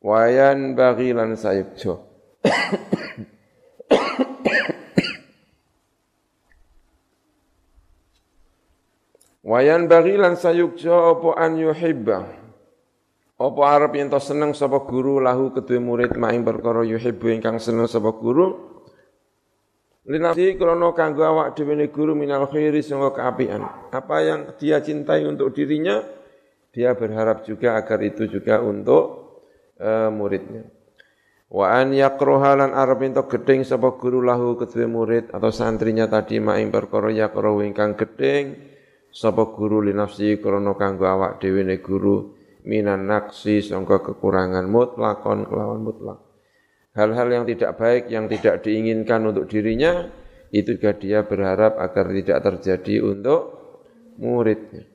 [0.00, 2.04] Wayan bagilan sayukjo
[9.46, 12.28] wayan bagilan sayukjo opo an yuhibba.
[13.36, 17.84] Opo arab yang to seneng sapa guru lahu kedua murid maing perkara yuhibbu ingkang seneng
[17.84, 18.75] sapa guru
[20.06, 23.90] Linafsi krono kanggo awak dhewe guru minal khairi sanga keapian.
[23.90, 25.98] Apa yang dia cintai untuk dirinya,
[26.70, 29.34] dia berharap juga agar itu juga untuk
[29.82, 30.70] uh, muridnya.
[31.50, 36.42] Wa an yaqroha lan arep ento gedeng sapa guru lahu kedue murid atau santrinya tadi
[36.42, 38.58] maing perkara yaqro ingkang gedeng
[39.14, 42.34] sapa guru li nafsi krana kanggo awak dhewe ne guru
[42.66, 46.25] minan naksi sangka kekurangan mutlakon kelawan mutlak.
[46.96, 50.08] Hal-hal yang tidak baik yang tidak diinginkan untuk dirinya
[50.48, 53.40] itu juga dia berharap agar tidak terjadi untuk
[54.16, 54.88] muridnya.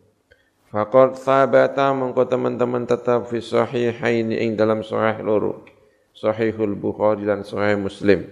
[0.72, 5.68] Faqad thabata mengko teman-teman tetap fi sahihain ing dalam sahih loro.
[6.12, 8.28] Sahihul Bukhari dan Sahih Muslim.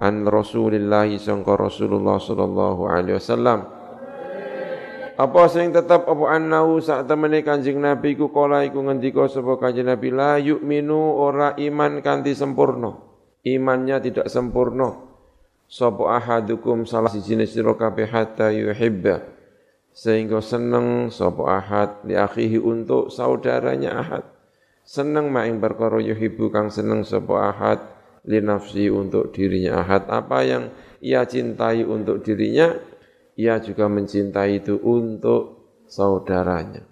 [0.00, 3.64] An Rasulillah sangka Rasulullah sallallahu alaihi wasallam.
[5.14, 9.86] Apa sing tetap apa annahu sak temene Kanjeng Nabi ku kala iku ngendika sapa Kanjeng
[9.86, 12.98] Nabi la yu'minu ora iman kanthi sempurna.
[13.46, 14.90] Imannya tidak sempurna.
[15.70, 19.34] Sapa ahadukum salah siji sira kabeh hatta yuhibba
[19.94, 24.24] sehingga seneng sapa ahad li akhihi untuk saudaranya ahad
[24.82, 27.78] seneng maing perkara yuhibbu kang seneng sapa ahad
[28.26, 30.64] li nafsi untuk dirinya ahad apa yang
[30.98, 32.74] ia cintai untuk dirinya
[33.34, 36.86] ia juga mencintai itu untuk saudaranya.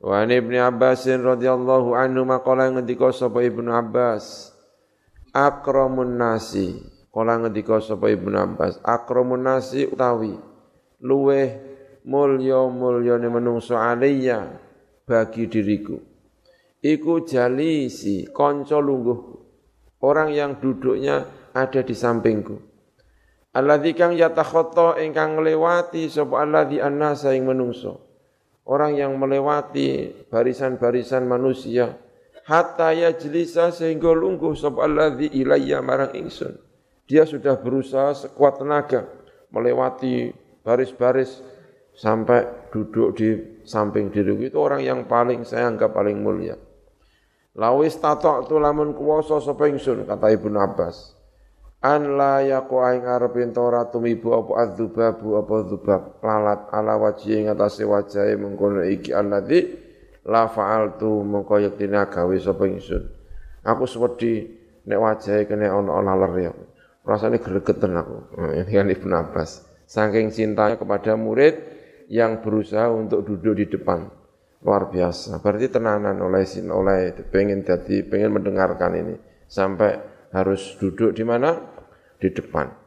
[0.00, 4.52] Wa ibnu Abbas radhiyallahu anhu maqala ngendika sapa Ibnu Abbas
[5.32, 6.76] akramun nasi.
[7.12, 10.36] Kala ngendika sapa Ibnu Abbas akramun nasi utawi
[11.00, 11.48] luweh
[12.04, 14.52] mulya mulyane menungso alaiya
[15.08, 15.96] bagi diriku.
[16.84, 19.36] Iku jalisi kanca lungguhku
[20.04, 21.24] orang yang duduknya
[21.56, 22.75] ada di sampingku
[23.56, 28.04] alladzi kang yatakhatta ingkang nglewati sapa alladzi annasa ing menungso
[28.68, 31.96] orang yang melewati barisan-barisan manusia
[32.44, 36.60] hatta yajlisa sehingga lungguh sapa alladzi ilayya marang ingsun
[37.08, 39.08] dia sudah berusaha sekuat tenaga
[39.48, 40.34] melewati
[40.66, 41.40] baris-baris
[41.96, 43.28] sampai duduk di
[43.64, 46.60] samping diriku itu orang yang paling saya anggap paling mulia.
[47.56, 51.15] Lawis tato tu lamun kuwasa sapa ingsun kata Ibnu Abbas.
[51.86, 57.38] An la yaqu aing arep ento ora tumibu apa adzubabu apa dzubab lalat ala wajhi
[57.38, 59.60] ing atase wajahe mengkono iki alladzi
[60.26, 63.06] la fa'altu mengko yektine gawe sapa ingsun.
[63.62, 64.50] Aku swedi
[64.90, 66.52] nek wajahe kene ana laler ya.
[67.06, 68.34] Rasane gregeten aku.
[68.34, 69.62] Ini kan Ibnu Abbas.
[69.86, 71.54] Saking cintanya kepada murid,
[72.10, 74.06] yang berusaha untuk duduk di depan
[74.62, 79.14] luar biasa berarti tenanan oleh sin oleh pengen jadi pengen mendengarkan ini
[79.46, 79.94] sampai
[80.34, 81.75] harus duduk di mana
[82.20, 82.86] di depan.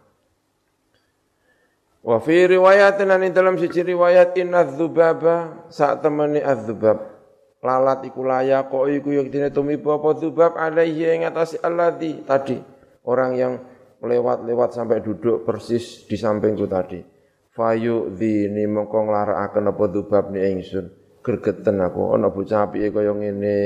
[1.99, 7.19] Wa fi riwayatin lan dalam siji riwayat inna dzubaba saat temani adzubab.
[7.59, 12.55] Lalat iku layak kok iku yang dene tumibu apa dzubab alaihi ing atase alladzi tadi.
[13.03, 13.59] Orang yang
[13.99, 17.03] lewat-lewat sampai duduk persis di sampingku tadi.
[17.51, 20.87] Fayu dini mongko nglarakaken apa dubab ni ingsun.
[21.19, 23.57] Gregeten aku ana bocah apike kaya ngene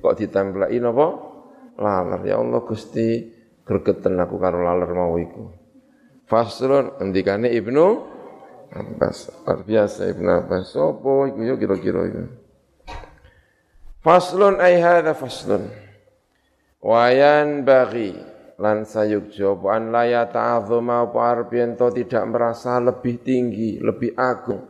[0.00, 1.06] kok ditempleki napa?
[1.76, 3.33] Laler ya Allah Gusti
[3.64, 5.50] gregeten aku karo laler mau iku.
[6.24, 7.86] Faslun ngendikane Ibnu
[8.72, 9.32] Abbas.
[9.44, 10.72] Luar biasa Ibnu Abbas.
[10.72, 12.22] Sopo iku yo kira-kira iku?
[14.04, 15.64] Faslun ai hadza faslun
[16.84, 18.12] wayan bagi
[18.60, 24.62] lan sayuk jawaban laya ta'azuma apa to tidak merasa lebih tinggi, lebih agung.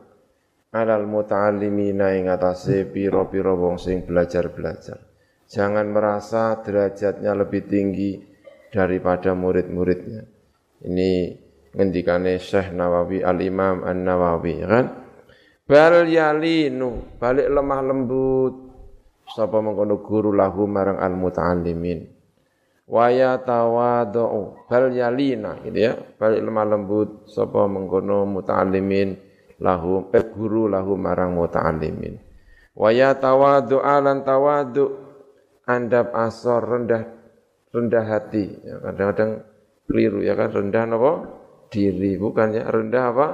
[0.74, 4.98] Alal muta'allimina ing atase pira-pira wong sing belajar-belajar.
[5.46, 8.34] Jangan merasa derajatnya lebih tinggi
[8.74, 10.26] daripada murid-muridnya.
[10.82, 11.10] Ini
[11.70, 14.86] ngendikane Syekh Nawawi Al-Imam An-Nawawi kan.
[15.64, 18.55] Bal yalinu, balik lemah lembut
[19.24, 22.05] sapa mengkono guru lahu marang al-muta'allimin
[22.84, 29.16] waya tawadu bal yalina gitu ya balik lemah lembut sapa mengkono muta'allimin
[29.64, 32.20] lahu eh, guru lahu marang muta'allimin
[32.76, 34.84] waya tawadu alan tawadu
[35.64, 37.02] andap asor rendah
[37.74, 38.78] rendah hati ya.
[38.78, 39.30] Kadang-kadang
[39.90, 40.55] keliru ya kan?
[40.55, 41.12] Rendah apa?
[41.74, 42.70] Diri bukan ya.
[42.70, 43.28] Rendah apa?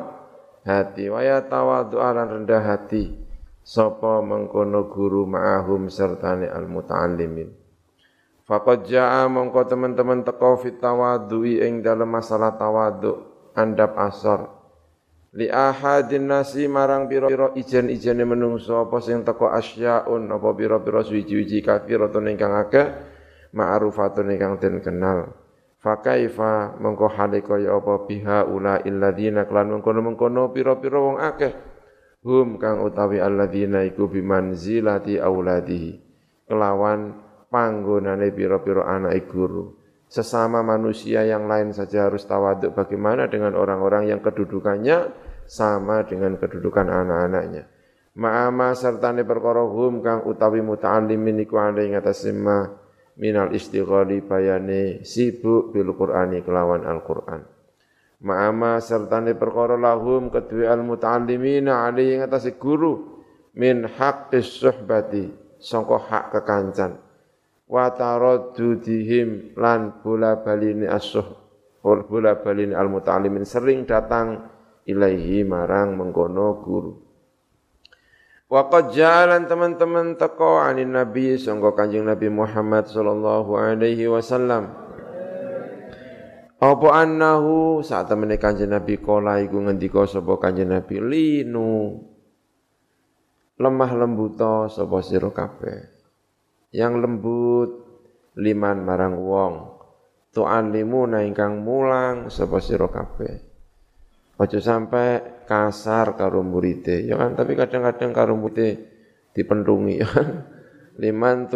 [0.65, 1.13] Hati.
[1.13, 3.13] Waya tawadhu alan rendah hati.
[3.61, 7.61] Sapa mengkono guru ma'ahum sertane al muta'allimin
[8.51, 13.23] faqad jaa mongko teman-teman teko fit tawadhu'i ing dalam masalah tawadhu
[13.55, 14.51] andap asor
[15.39, 22.27] li ahadin nasi marang pira-pira ijen-ijene menungso apa sing teko asyaun apa pira-pira suwi-wiji kafiratun
[22.35, 22.87] ingkang akeh
[23.55, 25.35] ma'rufatun ingkang den kenal.
[25.81, 31.53] Fa kaifa mengko hale kaya apa biha ula illadzina klan mengkono-mengkono pira-pira wong akeh.
[32.21, 35.93] Hum kang utawi alladzina iku bimanzilati auladihi.
[36.45, 37.17] Kelawan
[37.49, 39.81] panggonane pira-pira anak guru.
[40.11, 45.15] Sesama manusia yang lain saja harus tawaduk bagaimana dengan orang-orang yang kedudukannya
[45.47, 47.71] sama dengan kedudukan anak-anaknya.
[48.19, 52.27] Ma'ama sertane perkara hum kang utawi muta'allimin iku ing atas
[53.19, 57.43] minal istighali bayane sibuk bil Qur'ani kelawan Al-Qur'an.
[58.21, 63.25] Ma'ama sertane perkara lahum kedua al muta'allimina ali ing atas guru
[63.57, 67.01] min haqqis suhbati sangka hak kekancan.
[67.65, 71.25] Wa taraddudihim lan bola balini asuh
[71.81, 74.53] bola balini al muta'allimin sering datang
[74.85, 77.10] ilaihi marang mengkono guru
[78.51, 84.75] wa qad jalan teman-teman teko anin nabi sangka kanjeng nabi Muhammad sallallahu alaihi wasallam.
[86.61, 91.01] Apa annahu saat temene kanjeng nabi kala iku ngendika sapa kanjeng nabi?
[91.01, 92.05] Linu.
[93.57, 95.89] Lemah lembuto sapa sira kabeh?
[96.75, 97.71] Yang lembut
[98.37, 99.55] liman marang wong.
[100.37, 103.50] Tu'allimuna ingkang mulang sapa sira kabeh
[104.41, 107.37] aja sampai kasar karo murite ya kan?
[107.37, 108.69] Tapi kadang-kadang karo murite
[109.37, 110.29] dipendungi ya kan?
[111.01, 111.49] Liman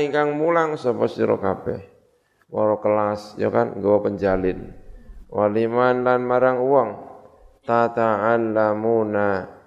[0.00, 1.80] ingkang mulang sapa sira kabeh?
[2.52, 3.80] Waro kelas ya kan?
[3.80, 4.76] Nggawa penjalin.
[5.30, 6.88] Waliman lan marang wong
[7.64, 9.60] tata'allamuna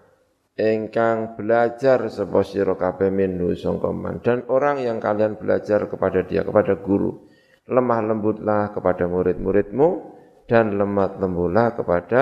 [0.53, 3.89] engkang belajar sapa sira kabeh minhu sangka
[4.21, 7.25] dan orang yang kalian belajar kepada dia kepada guru
[7.65, 10.12] lemah lembutlah kepada murid-muridmu
[10.47, 12.21] dan lemah lembutlah kepada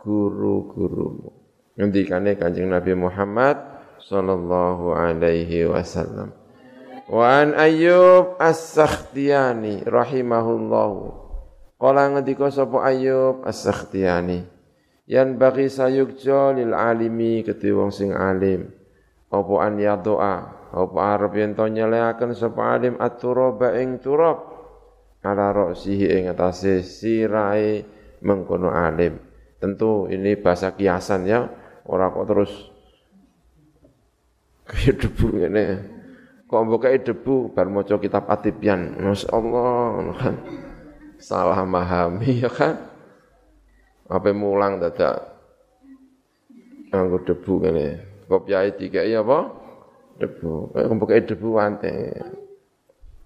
[0.00, 1.30] guru-gurumu.
[1.78, 3.56] Ngendikane Kanjeng Nabi Muhammad
[4.02, 6.34] sallallahu alaihi wasallam.
[7.08, 11.28] Wa an ayyub as-sakhtiyani rahimahullahu.
[11.78, 14.44] Qala ngendika sapa ayyub as-sakhtiyani?
[15.08, 18.68] Yan bagi sayukjo lil alimi keti wong sing alim.
[19.32, 22.98] Apa an ya doa, apa arep yen to nyeleaken sapa alim?
[23.00, 24.57] At-turaba ing turab
[25.28, 27.84] ala roksihi ing atase sirai
[28.24, 29.20] mengkono alim.
[29.58, 31.50] Tentu ini bahasa kiasan ya,
[31.84, 32.52] ora kok terus
[34.68, 35.64] kaya debu ini.
[36.48, 38.96] Kok mbokai debu bar maca kitab Atibian.
[38.96, 40.34] Masyaallah kan.
[41.20, 42.88] Salah memahami ya kan.
[44.08, 45.28] Apa mulang dadak
[46.88, 47.86] nganggo debu ngene.
[48.28, 49.38] Kopiahe dikai apa?
[50.16, 50.72] Debu.
[50.72, 51.92] Kok mbokake debu wante.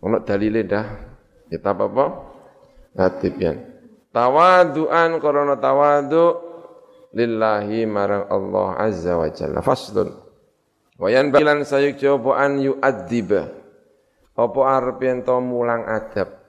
[0.02, 1.11] Ono dalile dah.
[1.52, 2.32] Kitab apa?
[2.96, 3.60] Hatibian.
[4.08, 6.40] Tawaduan karena tawadu
[7.12, 9.60] lillahi marang Allah azza wa jalla.
[9.60, 10.16] Faslun.
[10.96, 13.52] Wayan bilan sayuk coba an yu'adziba.
[14.32, 16.40] Apa arep yen mulang adab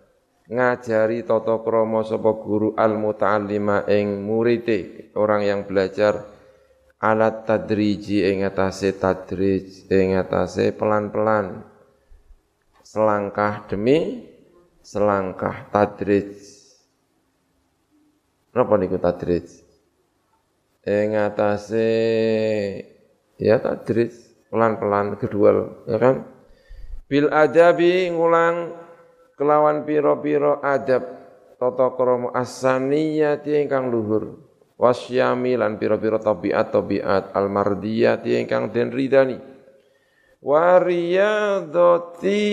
[0.48, 6.20] ngajari tata krama sapa guru al muta'allima ing murite orang yang belajar
[7.00, 11.64] alat tadriji ing atase tadrij ing atase pelan-pelan
[12.84, 14.33] selangkah demi
[14.84, 16.36] selangkah tadrij.
[18.54, 19.48] Napa niku tadrij?
[20.84, 21.88] Ing atase
[23.40, 24.12] ya tadrij
[24.52, 25.50] pelan-pelan kedua
[25.88, 26.28] ya kan?
[27.08, 28.76] Bil adabi ngulang
[29.40, 31.08] kelawan piro-piro adab
[31.56, 34.52] tata krama asaniyati ingkang luhur.
[34.76, 39.40] Wasyami lan piro-piro tabiat tabiat almardiyati ingkang den ridani
[40.44, 42.44] wariyadati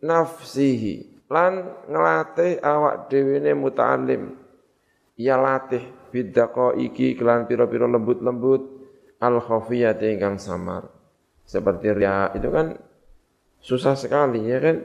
[0.00, 4.34] nafsihi lan ngelatih awak dhewe ne muta'allim.
[5.14, 8.62] Ya latih biddaqa iki kelan piro-piro lembut-lembut
[9.22, 10.90] al khafiyati ingkang samar.
[11.46, 12.74] Seperti ria itu kan
[13.62, 14.76] susah sekali ya kan?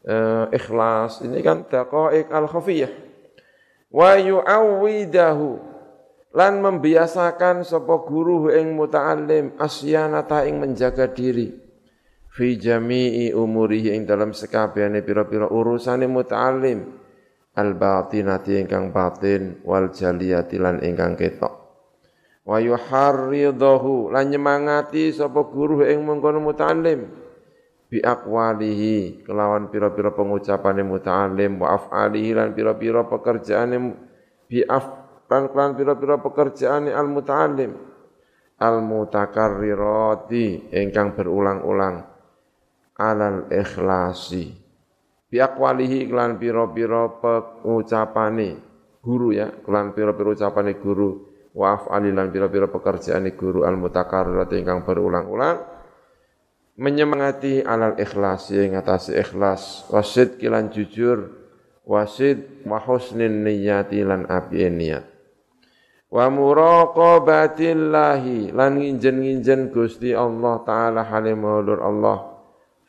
[0.00, 2.88] Uh, ikhlas ini kan daqaiq al khafiyah
[3.92, 5.60] wa yu'awwidahu
[6.32, 11.50] lan membiasakan sapa guru ing muta'allim asyanata ing menjaga diri
[12.30, 17.02] fi jami'i umurihi ing dalam sekabehane pira-pira urusane muta'allim.
[17.58, 21.54] Al batinati ingkang batin wal jaliyati lan ingkang ketok.
[22.46, 27.10] Wa yuharridahu lan nyemangati sapa guru ing mengkono muta'allim.
[27.90, 33.76] Bi aqwalihi kelawan pira-pira pengutapane muta'allim wa af'alihi lan pira-pira pekerjaane
[34.46, 34.86] bi af
[35.26, 37.74] lan kelan pira-pira pekerjaane al muta'allim
[38.62, 42.09] al mutakarrirati ingkang berulang-ulang
[43.00, 44.52] alal ikhlasi.
[45.32, 48.68] Bi aqwalihi kelan pira-pira pengucapane
[49.00, 51.24] guru ya kelan pira-pira ucapane guru
[51.56, 55.58] wa af'ali lan pira-pira pekerjaane guru al mutakarrirati ingkang berulang-ulang
[56.76, 61.26] menyemangati alal ikhlas yang atas ikhlas wasid kilan jujur
[61.88, 65.02] wasid wa husnin niyati lan api niat
[66.12, 72.29] wa muraqabatillahi lan nginjen-nginjen Gusti Allah taala halim Allah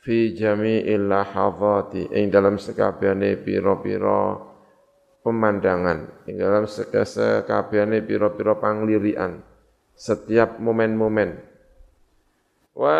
[0.01, 4.41] fi jami'il lahadhati ing dalam sekabehane pira-pira
[5.21, 9.45] pemandangan ing dalam sekabehane pira-pira panglirian
[9.93, 11.37] setiap momen-momen.
[12.73, 12.97] Wa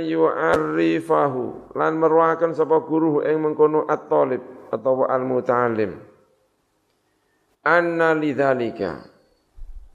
[0.00, 4.40] yu'arrifahu lan merwakan sapa guru ing mengkono at-talib
[4.72, 5.92] atau al-muta'allim.
[7.68, 9.12] Anna lidzalika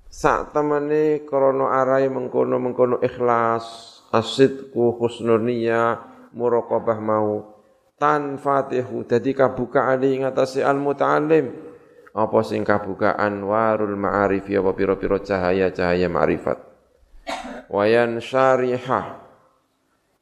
[0.07, 6.01] sak temene krana arai mengkono-mengkono ikhlas asidku husnul niyya
[6.35, 7.57] muraqabah mau.
[7.97, 11.49] Tan fatihu dadi kabukaan ing atase al-muta'allim.
[12.13, 13.41] Apa sing kabukaan?
[13.41, 16.61] Warul ma'arif ya pira-pira cahaya-cahaya ma'rifat.
[17.73, 19.25] Wayan syarihah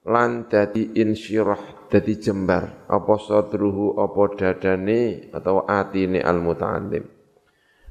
[0.07, 2.87] lan dadi insyirah dadi jembar.
[2.87, 7.15] Apa sadruhu apa dadane atau atine al muta'allim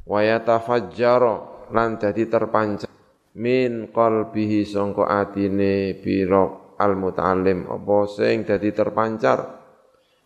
[0.04, 2.88] wa yatafajjara lan dadi terpancar
[3.34, 9.62] min qalbihi sangka atine biro al muta'allim apa sing dadi terpancar?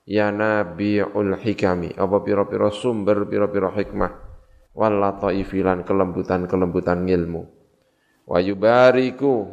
[0.08, 1.92] Ya nabiul hikami.
[1.92, 4.12] Apa pira-pira sumber pira-pira hikmah?
[4.72, 7.44] Wal lataifilan kelembutan-kelembutan ilmu.
[8.24, 9.44] Wa yubariku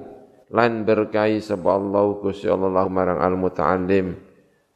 [0.56, 4.16] lan berkahi sapa Allah Gusti Allah marang al muta'allim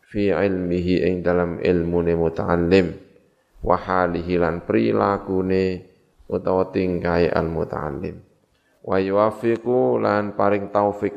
[0.04, 2.88] fi ilmihi ing dalam ilmune muta'allim.
[3.64, 5.88] Wa halihi lan prilakune
[6.28, 8.29] utawa tingkai al muta'allim
[8.90, 11.14] wa yuwafiqu lan paring taufik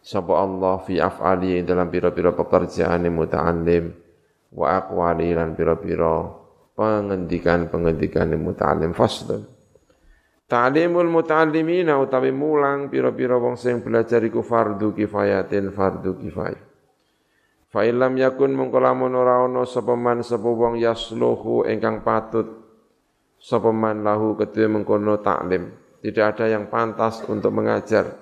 [0.00, 3.92] sapa Allah fi af'ali dalam pira-pira pekerjaan muta'allim
[4.56, 6.24] wa aqwali lan pira-pira
[6.72, 9.44] pengendikan-pengendikan muta'allim fasdun
[10.46, 16.62] Ta'limul muta'allimina utawi mulang pira-pira wong sing belajar iku fardu kifayatin fardu kifayah.
[17.66, 22.46] Fa illam yakun mongko lamun ora ana sapa man sapa wong yasluhu ingkang patut
[23.42, 25.66] sapa man lahu kedue mengkono taklim.
[26.04, 28.16] Tidak ada yang pantas untuk mengajar.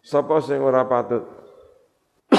[0.00, 1.26] Sapa sing ora patut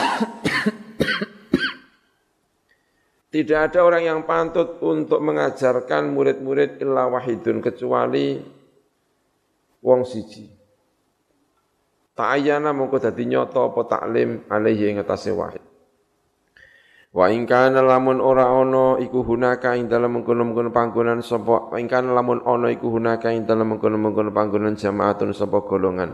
[3.33, 8.39] Tidak ada orang yang pantut untuk mengajarkan murid-murid illa wahidun kecuali
[9.83, 10.47] wong siji.
[12.17, 14.97] Ta'ayyana mongko dadi nyata apa taklim alaihi ing
[15.37, 15.61] wahid.
[17.17, 22.45] Wa kana lamun ora ana iku hunaka ing dalem mengkono-mengkono panggonan sapa ing kana lamun
[22.45, 26.13] ana iku hunaka ing dalem mengkono-mengkono panggonan jamaatun sapa golongan.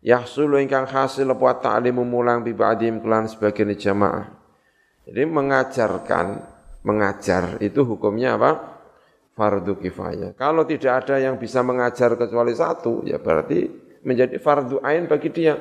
[0.00, 4.32] Yahsulu ingkang hasil apa ta'limu mulang bi ba'dim kelan sebagian jamaah.
[5.04, 6.26] Jadi mengajarkan,
[6.88, 8.80] mengajar itu hukumnya apa?
[9.36, 10.32] fardu kifayah.
[10.40, 13.70] Kalau tidak ada yang bisa mengajar kecuali satu, ya berarti
[14.08, 15.54] menjadi fardu ain bagi dia.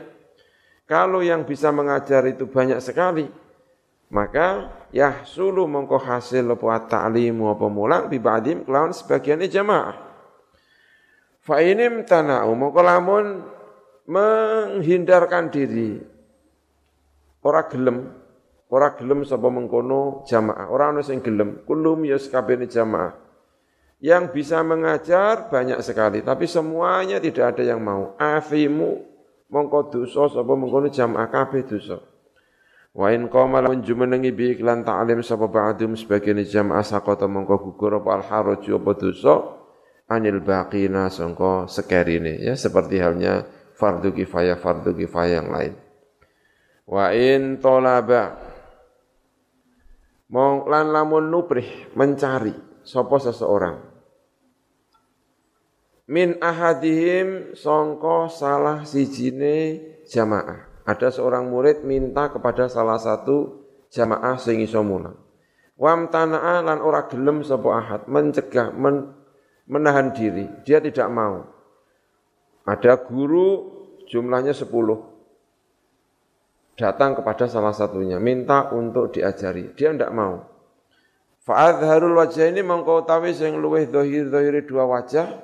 [0.87, 3.27] Kalau yang bisa mengajar itu banyak sekali,
[4.07, 9.95] maka ya sulu mongko hasil apa ta'limu apa mulang bi ba'dim kelawan sebagian jamaah.
[11.43, 13.25] Fa inim tana'u mongko lamun
[14.07, 15.99] menghindarkan diri
[17.43, 18.07] ora gelem
[18.71, 23.27] ora gelem sapa mengkono jamaah ora ana sing gelem kulum ya jamaah
[23.97, 28.13] yang bisa mengajar banyak sekali, tapi semuanya tidak ada yang mau.
[28.21, 29.01] Afimu
[29.49, 31.97] mongko dosa sapa mengkono jamaah kabeh dosa.
[32.97, 38.01] Wa in qama lamun jumenengi bi iklan ta'lim sapa ba'dum sebagian jamaah sakota mongko gugur
[38.01, 39.35] apa al haraju apa dosa
[40.09, 43.45] anil baqina sangka sekerine ya seperti halnya
[43.77, 45.73] fardu kifayah fardu kifayah yang lain.
[46.89, 48.33] Wa in tolaba
[50.33, 53.77] mong lan lamun nuprih mencari sapa seseorang
[56.09, 60.66] min ahadihim songko salah sijine jamaah.
[60.87, 65.19] Ada seorang murid minta kepada salah satu jamaah sing iso mulang.
[65.75, 69.11] Wam tanaa lan ora gelem sapa ahad mencegah men,
[69.67, 70.47] menahan diri.
[70.63, 71.43] Dia tidak mau.
[72.63, 73.67] Ada guru
[74.07, 75.03] jumlahnya sepuluh
[76.79, 79.75] datang kepada salah satunya minta untuk diajari.
[79.75, 80.39] Dia tidak mau.
[81.43, 85.35] Fa'adharul wajah ini mengkau tawi sing luweh dohir-dohiri dua wajah.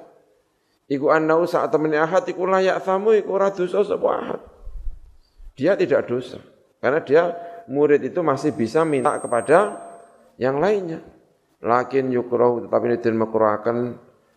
[0.87, 4.52] Iku annau saat temen ahad iku layak tamu iku ora dosa sapa ahad.
[5.53, 6.41] Dia tidak dosa.
[6.81, 7.23] Karena dia
[7.69, 9.77] murid itu masih bisa minta kepada
[10.41, 10.99] yang lainnya.
[11.63, 13.77] Lakin yukrahu tetapi ini makruhaken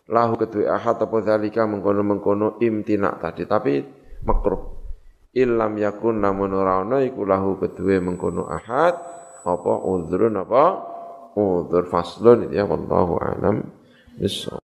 [0.07, 3.83] lahu kedua ahad apa zalika mengkono-mengkono imtina tadi tapi
[4.23, 4.79] makruh.
[5.35, 8.95] Illam yakun namun ora ana iku lahu kedua mengkono ahad
[9.43, 10.63] apa udhrun apa
[11.35, 13.69] udhur faslun ya wallahu alam
[14.17, 14.66] bisawab